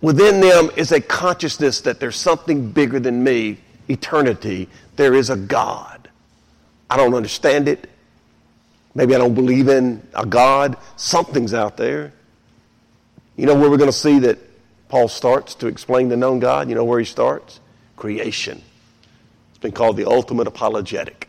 Within 0.00 0.40
them 0.40 0.70
is 0.76 0.92
a 0.92 1.00
consciousness 1.00 1.80
that 1.82 2.00
there's 2.00 2.16
something 2.16 2.70
bigger 2.70 3.00
than 3.00 3.22
me, 3.22 3.58
eternity. 3.88 4.68
There 4.96 5.14
is 5.14 5.30
a 5.30 5.36
God. 5.36 6.08
I 6.90 6.96
don't 6.96 7.14
understand 7.14 7.68
it. 7.68 7.88
Maybe 8.98 9.14
I 9.14 9.18
don't 9.18 9.34
believe 9.34 9.68
in 9.68 10.02
a 10.12 10.26
God. 10.26 10.76
Something's 10.96 11.54
out 11.54 11.76
there. 11.76 12.12
You 13.36 13.46
know 13.46 13.54
where 13.54 13.70
we're 13.70 13.76
going 13.76 13.88
to 13.88 13.96
see 13.96 14.18
that 14.18 14.40
Paul 14.88 15.06
starts 15.06 15.54
to 15.54 15.68
explain 15.68 16.08
the 16.08 16.16
known 16.16 16.40
God? 16.40 16.68
You 16.68 16.74
know 16.74 16.82
where 16.82 16.98
he 16.98 17.04
starts? 17.04 17.60
Creation. 17.94 18.60
It's 19.50 19.58
been 19.58 19.70
called 19.70 19.98
the 19.98 20.04
ultimate 20.04 20.48
apologetic. 20.48 21.28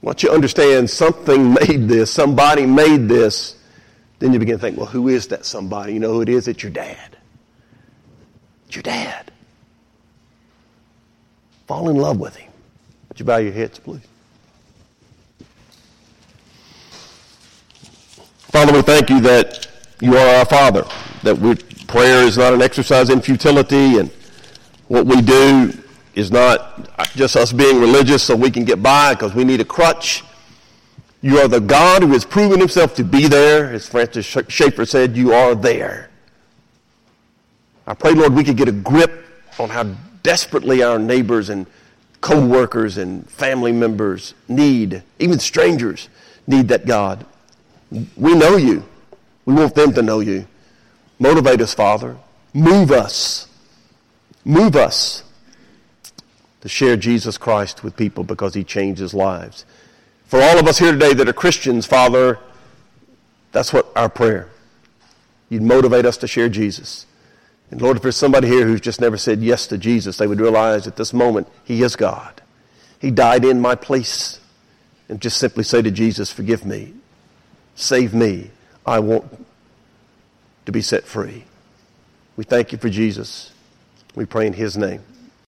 Once 0.00 0.22
you 0.22 0.30
understand 0.30 0.88
something 0.88 1.52
made 1.52 1.86
this, 1.86 2.10
somebody 2.10 2.64
made 2.64 3.06
this, 3.06 3.54
then 4.20 4.32
you 4.32 4.38
begin 4.38 4.56
to 4.56 4.60
think, 4.62 4.78
well, 4.78 4.86
who 4.86 5.08
is 5.08 5.28
that 5.28 5.44
somebody? 5.44 5.92
You 5.92 6.00
know 6.00 6.14
who 6.14 6.22
it 6.22 6.30
is? 6.30 6.48
It's 6.48 6.62
your 6.62 6.72
dad. 6.72 7.18
It's 8.68 8.76
your 8.76 8.84
dad. 8.84 9.30
Fall 11.66 11.90
in 11.90 11.96
love 11.96 12.18
with 12.18 12.36
him. 12.36 12.50
Would 13.10 13.20
you 13.20 13.26
bow 13.26 13.36
your 13.36 13.52
heads, 13.52 13.78
please? 13.78 14.00
Father, 18.54 18.72
we 18.72 18.82
thank 18.82 19.10
you 19.10 19.18
that 19.18 19.66
you 20.00 20.16
are 20.16 20.36
our 20.36 20.44
Father, 20.44 20.86
that 21.24 21.36
we, 21.36 21.56
prayer 21.88 22.22
is 22.22 22.38
not 22.38 22.54
an 22.54 22.62
exercise 22.62 23.10
in 23.10 23.20
futility, 23.20 23.98
and 23.98 24.12
what 24.86 25.06
we 25.06 25.20
do 25.20 25.72
is 26.14 26.30
not 26.30 26.88
just 27.16 27.34
us 27.34 27.52
being 27.52 27.80
religious 27.80 28.22
so 28.22 28.36
we 28.36 28.52
can 28.52 28.64
get 28.64 28.80
by 28.80 29.12
because 29.12 29.34
we 29.34 29.42
need 29.42 29.60
a 29.60 29.64
crutch. 29.64 30.22
You 31.20 31.40
are 31.40 31.48
the 31.48 31.58
God 31.58 32.04
who 32.04 32.12
has 32.12 32.24
proven 32.24 32.60
himself 32.60 32.94
to 32.94 33.02
be 33.02 33.26
there. 33.26 33.72
As 33.72 33.88
Francis 33.88 34.24
Schaeffer 34.24 34.86
said, 34.86 35.16
you 35.16 35.32
are 35.32 35.56
there. 35.56 36.10
I 37.88 37.94
pray, 37.94 38.12
Lord, 38.12 38.34
we 38.34 38.44
could 38.44 38.56
get 38.56 38.68
a 38.68 38.72
grip 38.72 39.26
on 39.58 39.68
how 39.68 39.82
desperately 40.22 40.80
our 40.80 41.00
neighbors 41.00 41.48
and 41.48 41.66
co-workers 42.20 42.98
and 42.98 43.28
family 43.28 43.72
members 43.72 44.34
need, 44.46 45.02
even 45.18 45.40
strangers 45.40 46.08
need 46.46 46.68
that 46.68 46.86
God. 46.86 47.26
We 48.16 48.34
know 48.34 48.56
you. 48.56 48.84
We 49.44 49.54
want 49.54 49.74
them 49.74 49.92
to 49.94 50.02
know 50.02 50.20
you. 50.20 50.46
Motivate 51.18 51.60
us, 51.60 51.74
Father. 51.74 52.16
Move 52.52 52.90
us. 52.90 53.46
Move 54.44 54.76
us 54.76 55.22
to 56.60 56.68
share 56.68 56.96
Jesus 56.96 57.38
Christ 57.38 57.84
with 57.84 57.96
people 57.96 58.24
because 58.24 58.54
he 58.54 58.64
changes 58.64 59.14
lives. 59.14 59.64
For 60.26 60.40
all 60.40 60.58
of 60.58 60.66
us 60.66 60.78
here 60.78 60.92
today 60.92 61.14
that 61.14 61.28
are 61.28 61.32
Christians, 61.32 61.86
Father, 61.86 62.38
that's 63.52 63.72
what 63.72 63.90
our 63.94 64.08
prayer. 64.08 64.48
You'd 65.48 65.62
motivate 65.62 66.06
us 66.06 66.16
to 66.18 66.26
share 66.26 66.48
Jesus. 66.48 67.06
And 67.70 67.80
Lord, 67.80 67.96
if 67.96 68.02
there's 68.02 68.16
somebody 68.16 68.48
here 68.48 68.66
who's 68.66 68.80
just 68.80 69.00
never 69.00 69.16
said 69.16 69.42
yes 69.42 69.66
to 69.68 69.78
Jesus, 69.78 70.16
they 70.16 70.26
would 70.26 70.40
realize 70.40 70.86
at 70.86 70.96
this 70.96 71.12
moment, 71.12 71.48
He 71.64 71.82
is 71.82 71.96
God. 71.96 72.42
He 72.98 73.10
died 73.10 73.44
in 73.44 73.60
my 73.60 73.74
place. 73.74 74.40
And 75.08 75.20
just 75.20 75.36
simply 75.36 75.64
say 75.64 75.82
to 75.82 75.90
Jesus, 75.90 76.32
forgive 76.32 76.64
me. 76.64 76.94
Save 77.74 78.14
me. 78.14 78.50
I 78.86 78.98
want 79.00 79.24
to 80.66 80.72
be 80.72 80.82
set 80.82 81.04
free. 81.04 81.44
We 82.36 82.44
thank 82.44 82.72
you 82.72 82.78
for 82.78 82.88
Jesus. 82.88 83.52
We 84.14 84.26
pray 84.26 84.46
in 84.46 84.52
His 84.52 84.76
name. 84.76 85.02